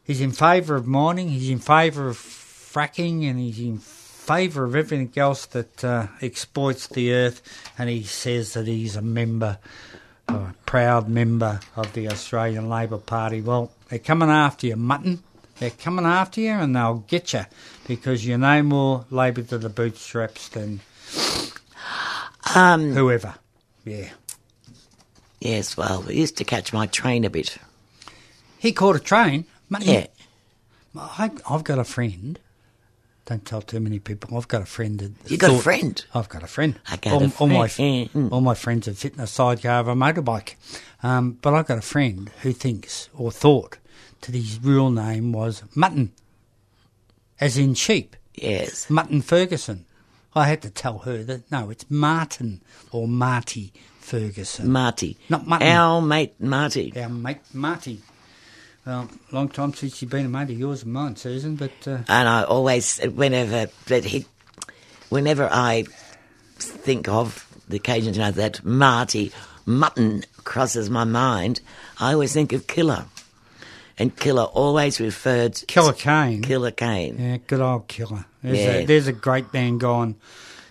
he's 0.05 0.21
in 0.21 0.33
favour 0.33 0.75
of 0.77 0.87
mining, 0.87 1.31
he's 1.31 1.49
in 1.49 1.61
favour 1.61 2.09
of 2.09 2.19
fracking, 2.19 3.29
and 3.31 3.39
he's 3.39 3.61
in 3.61 3.79
favour 3.79 4.65
of 4.65 4.75
everything 4.75 5.13
else 5.17 5.47
that 5.47 5.85
uh, 5.85 6.09
exploits 6.21 6.89
the 6.89 7.15
earth. 7.15 7.41
And 7.79 7.89
he 7.89 8.03
says 8.03 8.53
that 8.55 8.67
he's 8.67 8.97
a 8.97 9.03
member, 9.03 9.59
a 10.29 10.53
proud 10.67 11.09
member 11.09 11.61
of 11.77 11.93
the 11.95 12.09
Australian 12.11 12.69
Labor 12.69 12.99
Party. 12.99 13.41
Well, 13.41 13.71
they're 13.89 14.01
coming 14.01 14.29
after 14.29 14.67
you, 14.67 14.77
mutton. 14.77 15.23
They're 15.61 15.71
coming 15.71 16.05
after 16.05 16.41
you, 16.41 16.51
and 16.51 16.75
they'll 16.75 17.05
get 17.07 17.33
you 17.33 17.47
because 17.87 18.27
you're 18.27 18.37
no 18.37 18.63
more 18.65 19.07
Labor 19.11 19.43
to 19.43 19.57
the 19.57 19.71
bootstraps 19.71 20.49
than 20.49 20.81
um, 22.55 22.93
whoever. 22.93 23.35
Yeah. 23.85 24.09
yes, 25.41 25.77
well, 25.77 26.05
I 26.07 26.13
used 26.13 26.37
to 26.39 26.45
catch 26.45 26.73
my 26.73 26.87
train 26.87 27.25
a 27.25 27.31
bit. 27.31 27.57
He 28.59 28.73
caught 28.73 28.97
a 28.97 29.01
train. 29.01 29.45
Mutton. 29.69 29.89
Yeah. 29.89 30.07
I, 30.97 31.31
I've 31.49 31.65
got 31.65 31.79
a 31.79 31.85
friend. 31.85 32.39
Don't 33.27 33.45
tell 33.45 33.61
too 33.61 33.81
many 33.81 33.99
people. 33.99 34.37
I've 34.37 34.49
got 34.49 34.63
a 34.63 34.67
friend. 34.67 35.01
That 35.01 35.31
You 35.31 35.37
got 35.37 35.51
a 35.51 35.59
friend? 35.59 36.05
I've 36.15 36.29
got 36.29 36.45
a 36.45 36.47
friend. 36.47 36.79
I 36.89 36.97
got 36.97 37.13
all, 37.13 37.25
a 37.25 37.33
all 37.39 37.47
my 37.49 37.69
friend. 37.69 38.13
Mm. 38.13 38.33
all 38.33 38.41
my 38.41 38.55
friends 38.55 38.87
have 38.87 38.99
fit 38.99 39.15
in 39.15 39.21
a 39.21 39.27
sidecar 39.27 39.81
of 39.81 39.89
a 39.89 39.95
motorbike, 39.95 40.55
um, 41.03 41.39
but 41.43 41.53
I've 41.53 41.67
got 41.67 41.79
a 41.79 41.83
friend 41.83 42.31
who 42.43 42.53
thinks 42.53 43.09
or 43.15 43.33
thought 43.33 43.79
that 44.21 44.35
his 44.35 44.61
real 44.63 44.91
name 44.91 45.33
was 45.33 45.65
Mutton, 45.75 46.13
as 47.41 47.59
in 47.59 47.75
sheep. 47.75 48.15
Yes. 48.35 48.89
Mutton 48.89 49.23
Ferguson. 49.23 49.87
I 50.37 50.45
had 50.47 50.63
to 50.63 50.71
tell 50.71 50.99
her 50.99 51.23
that 51.25 51.51
no, 51.51 51.71
it's 51.71 51.91
Martin 51.91 52.61
or 52.93 53.09
Marty 53.09 53.73
Ferguson. 54.01 54.71
Marty. 54.71 55.17
Not 55.29 55.47
Mutton. 55.47 55.67
Our 55.67 56.03
mate 56.03 56.35
Marty. 56.39 56.93
Our 56.97 57.09
mate 57.09 57.39
Marty. 57.55 58.03
Well, 58.87 59.09
long 59.33 59.49
time 59.49 59.73
since 59.73 60.01
you've 60.01 60.11
been 60.11 60.27
a 60.27 60.29
mate 60.29 60.51
of 60.51 60.59
yours 60.59 60.85
and 60.85 60.93
mine, 60.93 61.17
Susan, 61.17 61.57
but 61.57 61.73
uh, 61.87 61.99
And 62.09 62.29
I 62.29 62.45
always, 62.45 62.99
whenever 62.99 63.67
that 63.87 64.05
he, 64.05 64.27
whenever 65.09 65.49
I 65.51 65.85
think 66.59 67.09
of 67.09 67.49
the 67.69 67.77
occasion 67.77 68.15
you 68.15 68.21
know, 68.21 68.31
that 68.31 68.65
Marty 68.65 69.33
Mutton 69.65 70.23
crosses 70.45 70.89
my 70.89 71.03
mind, 71.05 71.61
I 71.99 72.13
always 72.13 72.33
think 72.33 72.53
of 72.53 72.67
Killer. 72.67 73.07
And 73.99 74.15
Killer 74.15 74.45
always 74.45 75.01
referred 75.01 75.61
Killer 75.67 75.95
Kane. 75.95 76.43
Killer 76.43 76.71
Kane. 76.71 77.17
Yeah, 77.19 77.39
good 77.47 77.61
old 77.61 77.89
killer. 77.89 78.27
There's, 78.47 78.59
Yeah. 78.59 78.71
a, 78.75 78.87
there's 78.87 79.07
a 79.09 79.13
great 79.13 79.51
band 79.51 79.81
gone 79.81 80.15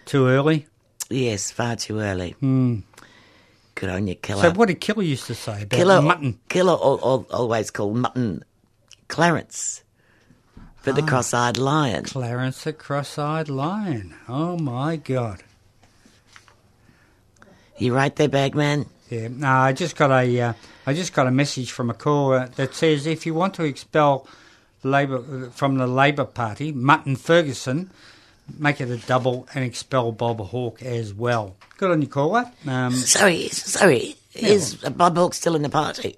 too 0.06 0.28
early. 0.28 0.66
Yes, 1.10 1.52
far 1.52 1.76
too 1.76 2.00
early. 2.00 2.36
Good 2.42 3.90
on 3.90 4.08
you, 4.08 4.16
Killer. 4.16 4.42
So 4.44 4.52
what 4.52 4.68
did 4.70 4.80
Killer 4.80 5.04
used 5.04 5.28
to 5.28 5.36
say 5.36 5.64
about 5.64 5.78
Killer, 5.78 6.02
mutton? 6.02 6.40
Killer 6.48 6.72
al- 6.72 7.00
al- 7.04 7.28
always 7.32 7.72
called 7.72 7.98
Mutton 7.98 8.44
Clarence 9.10 9.84
for 10.78 10.92
Ah. 10.92 10.94
the 10.94 11.02
cross-eyed 11.02 11.58
lion. 11.58 12.06
Clarence 12.06 12.64
the 12.64 12.72
cross-eyed 12.72 13.50
lion. 13.50 14.16
Oh 14.30 14.58
my 14.58 14.96
God! 14.96 15.44
You 17.78 17.94
right 17.94 18.16
there, 18.16 18.30
Bagman? 18.30 18.86
Yeah, 19.10 19.28
no, 19.30 19.48
I 19.50 19.74
just 19.74 19.96
got 19.98 20.10
a, 20.12 20.42
uh, 20.42 20.54
I 20.88 20.94
just 20.94 21.14
got 21.14 21.28
a 21.28 21.32
message 21.32 21.72
from 21.72 21.90
a 21.90 21.94
caller 21.94 22.48
that 22.56 22.74
says 22.74 23.06
if 23.06 23.26
you 23.26 23.34
want 23.34 23.54
to 23.56 23.64
expel 23.64 24.28
Labor 24.86 25.50
from 25.50 25.78
the 25.78 25.88
Labor 25.88 26.26
Party, 26.26 26.72
Mutton 26.72 27.16
Ferguson, 27.16 27.90
make 28.58 28.80
it 28.80 28.90
a 28.90 28.98
double 28.98 29.48
and 29.54 29.66
expel 29.66 30.12
Bob 30.12 30.40
Hawke 30.40 30.82
as 30.84 31.14
well. 31.14 31.56
Good 31.78 31.92
on 31.92 32.02
you, 32.02 32.08
caller. 32.08 32.52
Um, 32.68 32.94
Sorry, 32.94 33.50
sorry. 33.50 34.16
Is 34.34 34.76
Bob 34.76 35.18
Hawke 35.18 35.34
still 35.34 35.56
in 35.56 35.64
the 35.64 35.70
party? 35.70 36.16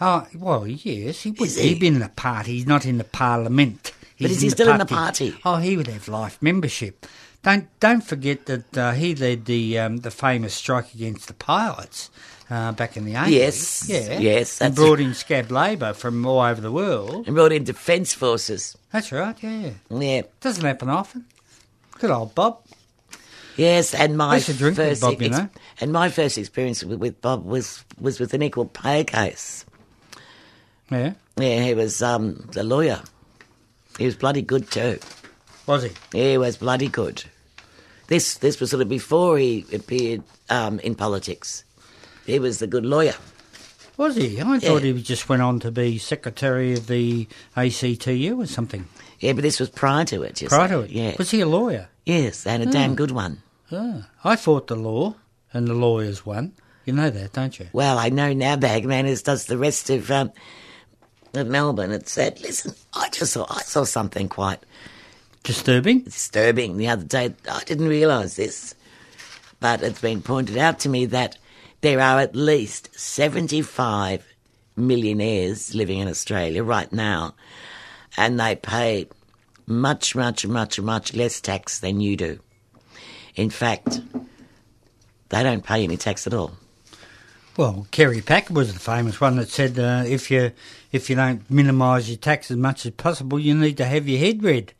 oh, 0.00 0.26
well, 0.34 0.66
yes, 0.66 1.22
he 1.22 1.30
would. 1.32 1.50
He? 1.50 1.68
He'd 1.68 1.80
be 1.80 1.86
in 1.88 1.98
the 1.98 2.08
party. 2.10 2.52
He's 2.54 2.66
not 2.66 2.84
in 2.86 2.98
the 2.98 3.04
Parliament. 3.04 3.92
But 4.20 4.30
is 4.30 4.40
he 4.40 4.50
still 4.50 4.70
in 4.70 4.78
the 4.78 4.86
party? 4.86 5.34
Oh, 5.44 5.56
he 5.56 5.76
would 5.76 5.88
have 5.88 6.08
life 6.08 6.38
membership. 6.40 7.06
Don't 7.42 7.68
don't 7.80 8.02
forget 8.02 8.46
that 8.46 8.78
uh, 8.78 8.92
he 8.92 9.14
led 9.14 9.44
the 9.44 9.78
um, 9.78 9.98
the 9.98 10.10
famous 10.10 10.54
strike 10.54 10.94
against 10.94 11.26
the 11.26 11.34
pilots 11.34 12.10
uh, 12.50 12.72
back 12.72 12.96
in 12.96 13.04
the 13.04 13.14
eighties. 13.16 13.34
Yes, 13.34 13.88
yeah, 13.88 14.18
yes, 14.18 14.60
and 14.60 14.74
brought 14.74 15.00
in 15.00 15.14
scab 15.14 15.50
labour 15.50 15.92
from 15.94 16.24
all 16.26 16.40
over 16.40 16.60
the 16.60 16.72
world. 16.72 17.26
And 17.26 17.34
brought 17.34 17.52
in 17.52 17.64
defence 17.64 18.12
forces. 18.14 18.76
That's 18.92 19.10
right. 19.12 19.36
Yeah, 19.42 19.70
Yeah. 19.90 20.22
doesn't 20.40 20.64
happen 20.64 20.88
often. 20.88 21.24
Good 21.98 22.10
old 22.10 22.34
Bob. 22.34 22.60
Yes, 23.56 23.94
and 23.94 24.16
my 24.18 24.34
used 24.36 24.58
drink 24.58 24.76
with 24.76 24.88
first 24.88 25.00
Bob, 25.00 25.22
you 25.22 25.30
know. 25.30 25.48
and 25.80 25.92
my 25.92 26.08
first 26.10 26.36
experience 26.38 26.82
with, 26.82 26.98
with 26.98 27.20
Bob 27.20 27.44
was 27.44 27.84
was 28.00 28.18
with 28.18 28.34
an 28.34 28.42
equal 28.42 28.66
pay 28.66 29.04
case. 29.04 29.64
Yeah. 30.90 31.14
Yeah, 31.36 31.62
he 31.62 31.74
was 31.74 32.02
um, 32.02 32.48
the 32.52 32.62
lawyer. 32.62 33.00
He 33.98 34.06
was 34.06 34.16
bloody 34.16 34.42
good 34.42 34.70
too. 34.70 34.98
Was 35.66 35.84
he? 35.84 35.90
Yeah, 36.12 36.30
He 36.32 36.38
was 36.38 36.56
bloody 36.56 36.88
good. 36.88 37.24
This 38.08 38.34
this 38.38 38.60
was 38.60 38.70
sort 38.70 38.82
of 38.82 38.88
before 38.88 39.38
he 39.38 39.64
appeared 39.72 40.22
um, 40.50 40.78
in 40.80 40.94
politics. 40.94 41.64
He 42.26 42.38
was 42.38 42.58
the 42.58 42.66
good 42.66 42.86
lawyer. 42.86 43.14
Was 43.96 44.16
he? 44.16 44.40
I 44.40 44.58
thought 44.58 44.82
he 44.82 44.92
just 45.02 45.28
went 45.28 45.42
on 45.42 45.60
to 45.60 45.70
be 45.70 45.98
secretary 45.98 46.72
of 46.72 46.88
the 46.88 47.28
ACTU 47.56 48.40
or 48.40 48.46
something. 48.46 48.86
Yeah, 49.20 49.34
but 49.34 49.42
this 49.42 49.60
was 49.60 49.70
prior 49.70 50.04
to 50.06 50.22
it. 50.22 50.42
Prior 50.48 50.68
see. 50.68 50.74
to 50.74 50.80
it. 50.80 50.90
Yeah. 50.90 51.14
Was 51.16 51.30
he 51.30 51.40
a 51.40 51.46
lawyer? 51.46 51.88
Yes, 52.04 52.46
and 52.46 52.62
a 52.62 52.66
damn 52.66 52.96
good 52.96 53.12
one. 53.12 53.42
Ah, 53.70 54.08
I 54.24 54.36
fought 54.36 54.66
the 54.66 54.76
law, 54.76 55.14
and 55.52 55.68
the 55.68 55.74
lawyers 55.74 56.26
won. 56.26 56.52
You 56.84 56.92
know 56.92 57.08
that, 57.08 57.32
don't 57.32 57.58
you? 57.58 57.68
Well, 57.72 57.98
I 57.98 58.10
know 58.10 58.32
now 58.32 58.56
Bagman 58.56 59.06
as 59.06 59.22
does 59.22 59.46
the 59.46 59.56
rest 59.56 59.88
of 59.90 60.10
um, 60.10 60.32
of 61.32 61.46
Melbourne. 61.46 61.92
It 61.92 62.08
said, 62.08 62.40
listen, 62.40 62.74
I 62.94 63.08
just 63.10 63.32
saw 63.32 63.46
I 63.48 63.62
saw 63.62 63.84
something 63.84 64.28
quite 64.28 64.58
Disturbing. 65.44 66.00
disturbing 66.00 66.76
the 66.76 66.88
other 66.88 67.04
day. 67.04 67.34
I 67.50 67.62
didn't 67.64 67.88
realise 67.88 68.34
this, 68.36 68.74
but 69.60 69.82
it's 69.82 70.00
been 70.00 70.20
pointed 70.20 70.58
out 70.58 70.80
to 70.80 70.88
me 70.88 71.06
that 71.06 71.38
there 71.84 72.00
are 72.00 72.18
at 72.18 72.34
least 72.34 72.88
75 72.98 74.34
millionaires 74.74 75.74
living 75.74 75.98
in 75.98 76.08
Australia 76.08 76.64
right 76.64 76.90
now, 76.90 77.34
and 78.16 78.40
they 78.40 78.56
pay 78.56 79.06
much, 79.66 80.16
much, 80.16 80.46
much, 80.46 80.80
much 80.80 81.12
less 81.12 81.42
tax 81.42 81.80
than 81.80 82.00
you 82.00 82.16
do. 82.16 82.38
In 83.34 83.50
fact, 83.50 84.00
they 85.28 85.42
don't 85.42 85.62
pay 85.62 85.84
any 85.84 85.98
tax 85.98 86.26
at 86.26 86.32
all. 86.32 86.52
Well, 87.58 87.86
Kerry 87.90 88.22
Packer 88.22 88.54
was 88.54 88.72
the 88.72 88.80
famous 88.80 89.20
one 89.20 89.36
that 89.36 89.50
said 89.50 89.78
uh, 89.78 90.04
if 90.06 90.30
you 90.30 90.52
if 90.90 91.10
you 91.10 91.16
don't 91.16 91.48
minimise 91.50 92.08
your 92.08 92.16
tax 92.16 92.50
as 92.50 92.56
much 92.56 92.86
as 92.86 92.92
possible, 92.92 93.38
you 93.38 93.54
need 93.54 93.76
to 93.76 93.84
have 93.84 94.08
your 94.08 94.20
head 94.20 94.42
red. 94.42 94.72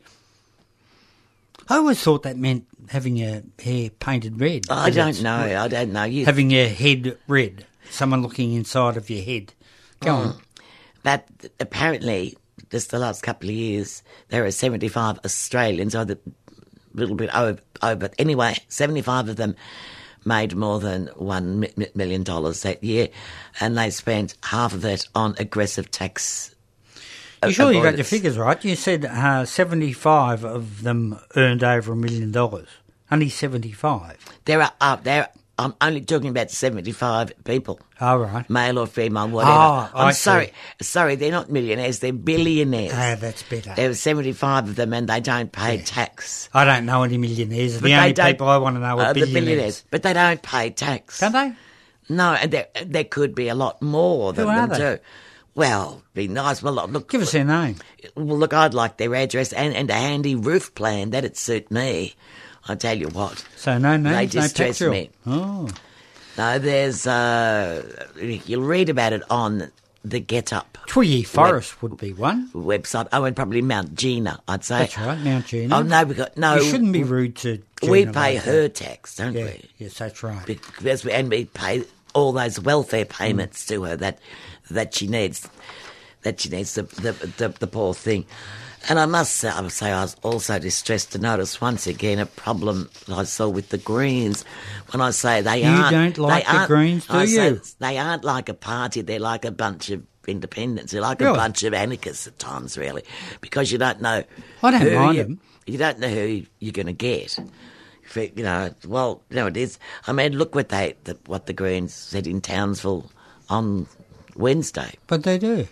I 1.69 1.77
always 1.77 2.01
thought 2.01 2.23
that 2.23 2.35
meant 2.35 2.65
having 2.89 3.15
your 3.15 3.41
hair 3.61 3.89
painted 3.89 4.39
red. 4.39 4.65
I 4.69 4.89
don't 4.89 5.21
know. 5.21 5.35
I 5.35 5.67
don't 5.67 5.91
know. 5.93 6.03
You, 6.03 6.25
Having 6.25 6.51
your 6.51 6.67
head 6.67 7.17
red. 7.27 7.65
Someone 7.89 8.21
looking 8.21 8.53
inside 8.53 8.97
of 8.97 9.09
your 9.09 9.23
head. 9.23 9.53
Go 10.01 10.11
Mm. 10.11 10.25
on. 10.27 10.41
But 11.03 11.27
apparently, 11.59 12.37
just 12.71 12.89
the 12.91 12.99
last 12.99 13.21
couple 13.21 13.49
of 13.49 13.55
years, 13.55 14.01
there 14.29 14.43
are 14.45 14.51
75 14.51 15.19
Australians, 15.23 15.95
or 15.95 16.01
a 16.01 16.17
little 16.93 17.15
bit 17.15 17.29
over, 17.35 17.59
over. 17.83 17.95
But 17.95 18.15
anyway, 18.17 18.57
75 18.69 19.29
of 19.29 19.35
them 19.35 19.55
made 20.25 20.55
more 20.55 20.79
than 20.79 21.07
$1 21.19 21.45
mi- 21.59 21.71
mi- 21.77 21.87
million 21.93 22.23
dollars 22.23 22.63
that 22.63 22.83
year, 22.83 23.09
and 23.59 23.77
they 23.77 23.91
spent 23.91 24.33
half 24.43 24.73
of 24.73 24.83
it 24.83 25.07
on 25.13 25.35
aggressive 25.37 25.91
tax. 25.91 26.54
You 27.47 27.53
sure 27.53 27.71
you 27.71 27.81
got 27.83 27.95
your 27.97 28.03
figures 28.05 28.37
right? 28.37 28.63
You 28.63 28.75
said 28.75 29.05
uh, 29.05 29.45
75 29.45 30.43
of 30.43 30.83
them 30.83 31.19
earned 31.35 31.63
over 31.63 31.93
a 31.93 31.95
million 31.95 32.31
dollars. 32.31 32.67
Only 33.11 33.29
75. 33.29 34.17
There 34.45 34.61
are, 34.61 34.71
uh, 34.81 34.95
there, 34.97 35.29
I'm 35.59 35.73
only 35.79 36.01
talking 36.01 36.29
about 36.29 36.49
75 36.51 37.31
people. 37.43 37.79
All 38.01 38.17
right. 38.17 38.49
Male 38.49 38.79
or 38.79 38.87
female, 38.87 39.29
whatever. 39.29 39.51
Ah, 39.53 39.91
I 39.93 40.07
I'm 40.07 40.13
see. 40.13 40.17
sorry. 40.19 40.53
Sorry, 40.81 41.15
they're 41.15 41.31
not 41.31 41.49
millionaires, 41.51 41.99
they're 41.99 42.11
billionaires. 42.11 42.91
Ah, 42.93 43.15
that's 43.19 43.43
better. 43.43 43.73
there 43.75 43.89
were 43.89 43.95
75 43.95 44.69
of 44.69 44.75
them 44.75 44.91
and 44.93 45.07
they 45.07 45.19
don't 45.21 45.51
pay 45.51 45.81
tax. 45.81 46.49
I 46.53 46.65
don't 46.65 46.85
know 46.85 47.03
any 47.03 47.17
millionaires. 47.17 47.75
But 47.75 47.83
the 47.83 47.93
only 47.93 48.13
people 48.13 48.47
I 48.49 48.57
want 48.57 48.75
to 48.75 48.79
know 48.79 48.99
are 48.99 49.05
uh, 49.05 49.13
the 49.13 49.31
billionaires. 49.31 49.83
But 49.91 50.03
they 50.03 50.13
don't 50.13 50.41
pay 50.41 50.71
tax. 50.71 51.19
Don't 51.19 51.31
they? 51.31 51.53
No, 52.09 52.33
and 52.33 52.51
there, 52.51 52.67
there 52.85 53.03
could 53.03 53.33
be 53.33 53.47
a 53.47 53.55
lot 53.55 53.81
more 53.81 54.33
than 54.33 54.45
Who 54.45 54.51
are 54.51 54.67
them 54.67 54.69
they? 54.79 54.95
too. 54.97 55.03
Well, 55.55 56.03
be 56.13 56.27
nice. 56.27 56.61
Well, 56.61 56.73
look, 56.73 57.09
Give 57.09 57.21
us 57.21 57.31
their 57.31 57.45
name. 57.45 57.77
well, 58.15 58.37
look, 58.37 58.53
I'd 58.53 58.73
like 58.73 58.97
their 58.97 59.15
address 59.15 59.53
and, 59.53 59.73
and 59.73 59.89
a 59.89 59.93
handy 59.93 60.35
roof 60.35 60.75
plan. 60.75 61.11
That'd 61.11 61.37
suit 61.37 61.71
me. 61.71 62.15
I 62.67 62.75
tell 62.75 62.97
you 62.97 63.07
what. 63.07 63.43
So 63.55 63.77
no 63.77 63.95
names, 63.95 64.33
They 64.33 64.39
no 64.39 64.43
distress 64.43 64.79
petrol. 64.79 64.91
me. 64.91 65.09
Oh, 65.25 65.69
No, 66.37 66.59
there's 66.59 67.07
uh, 67.07 68.07
you'll 68.19 68.63
read 68.63 68.89
about 68.89 69.13
it 69.13 69.21
on 69.29 69.71
the 70.03 70.19
Get 70.19 70.51
Up 70.51 70.77
Twiggy 70.87 71.23
Forrest 71.23 71.81
would 71.81 71.97
be 71.97 72.11
one. 72.13 72.49
website. 72.51 73.07
Oh, 73.13 73.23
and 73.23 73.35
probably 73.35 73.61
Mount 73.61 73.95
Gina, 73.95 74.39
I'd 74.47 74.63
say. 74.63 74.79
That's 74.79 74.97
right, 74.99 75.19
Mount 75.19 75.45
Gina. 75.47 75.75
Oh 75.77 75.81
no, 75.81 76.03
we 76.03 76.13
got 76.15 76.35
no. 76.37 76.55
You 76.55 76.63
shouldn't 76.63 76.91
be 76.93 77.03
rude 77.03 77.35
to. 77.37 77.61
We 77.81 78.05
pay 78.05 78.35
her 78.37 78.63
that. 78.63 78.75
tax, 78.75 79.15
don't 79.15 79.33
Yeah, 79.33 79.45
we? 79.45 79.69
yes, 79.77 79.97
that's 79.97 80.21
right. 80.21 80.45
because 80.45 81.03
we, 81.05 81.11
and 81.11 81.29
we 81.29 81.45
pay 81.45 81.83
all 82.13 82.31
those 82.33 82.59
welfare 82.59 83.05
payments 83.05 83.65
to 83.67 83.83
her 83.83 83.95
that 83.97 84.19
that 84.71 84.93
she 84.93 85.07
needs, 85.07 85.47
that 86.23 86.39
she 86.39 86.49
needs 86.49 86.75
the 86.75 86.83
the, 86.83 87.11
the, 87.37 87.49
the 87.59 87.67
poor 87.67 87.93
thing. 87.93 88.25
And 88.87 88.99
I 88.99 89.07
must 89.07 89.37
say, 89.37 89.49
I 89.49 89.61
must 89.61 89.77
say, 89.77 89.91
I 89.91 90.03
was 90.03 90.15
also 90.21 90.59
distressed 90.59 91.13
to 91.13 91.17
notice 91.17 91.59
once 91.59 91.87
again 91.87 92.19
a 92.19 92.27
problem 92.27 92.87
I 93.11 93.23
saw 93.23 93.49
with 93.49 93.69
the 93.69 93.79
Greens. 93.79 94.45
When 94.91 95.01
I 95.01 95.09
say 95.09 95.41
they 95.41 95.63
You 95.63 95.69
aren't, 95.69 95.91
don't 96.15 96.17
like 96.19 96.45
they 96.45 96.51
the 96.51 96.55
aren't- 96.57 96.67
Greens, 96.67 97.07
do 97.07 97.13
I 97.15 97.25
say 97.25 97.49
you? 97.49 97.61
they 97.79 97.97
aren't 97.97 98.23
like 98.23 98.47
a 98.47 98.53
party. 98.53 99.01
They're 99.01 99.19
like 99.19 99.43
a 99.43 99.49
bunch 99.51 99.89
of 99.89 100.03
independents. 100.27 100.91
They're 100.91 101.01
like 101.01 101.19
a 101.21 101.33
bunch 101.33 101.63
of 101.63 101.73
anarchists 101.73 102.27
at 102.27 102.37
times, 102.37 102.77
really, 102.77 103.01
because 103.41 103.71
you 103.71 103.79
don't 103.79 104.01
know. 104.01 104.23
I 104.61 104.71
don't 104.71 104.81
who 104.81 104.95
mind 104.95 105.17
you, 105.17 105.23
them. 105.23 105.41
You 105.65 105.77
don't 105.79 105.97
know 105.97 106.07
who 106.09 106.43
you're 106.59 106.71
going 106.71 106.85
to 106.85 106.93
get. 106.93 107.39
You 108.15 108.43
know, 108.43 108.69
well, 108.87 109.23
you 109.31 109.37
know 109.37 109.47
it 109.47 109.57
is. 109.57 109.79
I 110.05 110.13
mean, 110.13 110.37
look 110.37 110.53
what 110.53 110.69
they, 110.69 110.93
the, 111.05 111.17
what 111.25 111.47
the 111.47 111.53
Greens 111.53 111.91
said 111.91 112.27
in 112.27 112.39
Townsville 112.39 113.09
on 113.49 113.87
Wednesday. 114.35 114.93
But 115.07 115.23
they 115.23 115.37
do. 115.37 115.67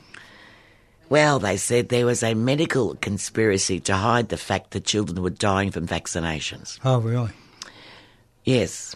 Well, 1.09 1.37
they 1.39 1.57
said 1.57 1.89
there 1.89 2.05
was 2.05 2.23
a 2.23 2.33
medical 2.33 2.95
conspiracy 2.95 3.79
to 3.81 3.95
hide 3.95 4.29
the 4.29 4.37
fact 4.37 4.71
that 4.71 4.85
children 4.85 5.21
were 5.21 5.29
dying 5.29 5.69
from 5.71 5.85
vaccinations. 5.87 6.79
Oh, 6.83 6.99
really? 6.99 7.31
Yes. 8.43 8.95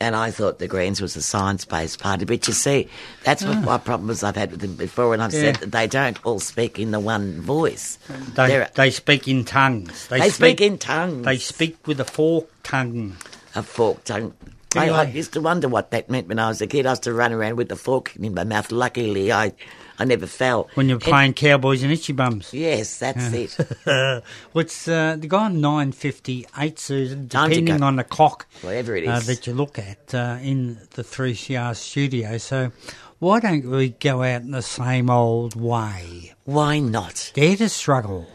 And 0.00 0.14
I 0.16 0.30
thought 0.30 0.58
the 0.58 0.66
Greens 0.68 1.00
was 1.00 1.16
a 1.16 1.22
science-based 1.22 1.98
party, 2.00 2.24
but 2.24 2.46
you 2.46 2.52
see, 2.52 2.88
that's 3.24 3.44
what 3.44 3.62
my 3.62 3.78
problems 3.78 4.22
I've 4.22 4.36
had 4.36 4.50
with 4.50 4.60
them 4.60 4.74
before, 4.74 5.14
and 5.14 5.22
I've 5.22 5.32
Ah. 5.32 5.36
Yeah. 5.36 5.42
said 5.52 5.56
that 5.56 5.72
they 5.72 5.86
don't 5.86 6.18
all 6.26 6.40
speak 6.40 6.78
in 6.78 6.90
the 6.90 7.00
one 7.00 7.40
voice. 7.40 7.98
They 8.34 8.48
They're- 8.48 8.70
they 8.74 8.90
speak 8.90 9.28
in 9.28 9.44
tongues. 9.44 10.08
they 10.08 10.28
speak 10.30 10.60
in 10.60 10.78
tongues. 10.78 11.24
They 11.24 11.38
speak 11.38 11.86
with 11.86 12.00
a 12.00 12.04
forked 12.04 12.64
tongue. 12.64 13.16
a 13.56 13.62
fork 13.62 14.02
tongue. 14.02 14.34
I, 14.76 14.88
I 14.88 15.04
used 15.04 15.32
to 15.34 15.40
wonder 15.40 15.68
what 15.68 15.90
that 15.92 16.08
meant 16.10 16.28
when 16.28 16.38
I 16.38 16.48
was 16.48 16.60
a 16.60 16.66
kid. 16.66 16.86
I 16.86 16.90
used 16.90 17.02
to 17.04 17.12
run 17.12 17.32
around 17.32 17.56
with 17.56 17.68
the 17.68 17.76
fork 17.76 18.14
in 18.16 18.34
my 18.34 18.44
mouth. 18.44 18.70
Luckily, 18.72 19.32
I, 19.32 19.52
I 19.98 20.04
never 20.04 20.26
fell. 20.26 20.68
When 20.74 20.88
you're 20.88 20.96
And- 20.96 21.02
playing 21.04 21.34
cowboys 21.34 21.82
and 21.82 21.92
itchy 21.92 22.12
bums. 22.12 22.52
Yes, 22.52 22.98
that's 22.98 23.32
it. 23.32 23.56
What's 24.52 24.88
uh, 24.88 25.16
the 25.18 25.26
guy 25.28 25.44
on 25.44 25.60
nine 25.60 25.92
fifty 25.92 26.46
eight, 26.58 26.78
Susan? 26.78 27.28
Depending 27.28 27.82
on 27.82 27.96
the 27.96 28.04
clock, 28.04 28.46
Whatever 28.62 28.96
it 28.96 29.06
uh, 29.06 29.20
that 29.20 29.46
you 29.46 29.52
look 29.54 29.78
at 29.78 30.14
uh, 30.14 30.38
in 30.42 30.78
the 30.92 31.04
three 31.04 31.34
CR 31.36 31.74
studio. 31.74 32.38
So, 32.38 32.72
why 33.18 33.40
don't 33.40 33.64
we 33.70 33.90
go 33.90 34.22
out 34.22 34.42
in 34.42 34.50
the 34.50 34.62
same 34.62 35.10
old 35.10 35.54
way? 35.60 36.34
Why 36.44 36.78
not? 36.80 37.30
Dare 37.34 37.56
to 37.56 37.68
struggle. 37.68 38.26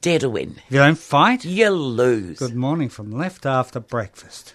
Dare 0.00 0.20
to 0.20 0.28
win. 0.30 0.56
If 0.68 0.72
you 0.74 0.78
don't 0.78 0.96
fight, 0.98 1.44
You 1.44 1.70
lose. 1.70 2.38
good 2.38 2.54
morning 2.54 2.88
from 2.88 3.10
left 3.10 3.44
after 3.44 3.80
breakfast. 3.80 4.54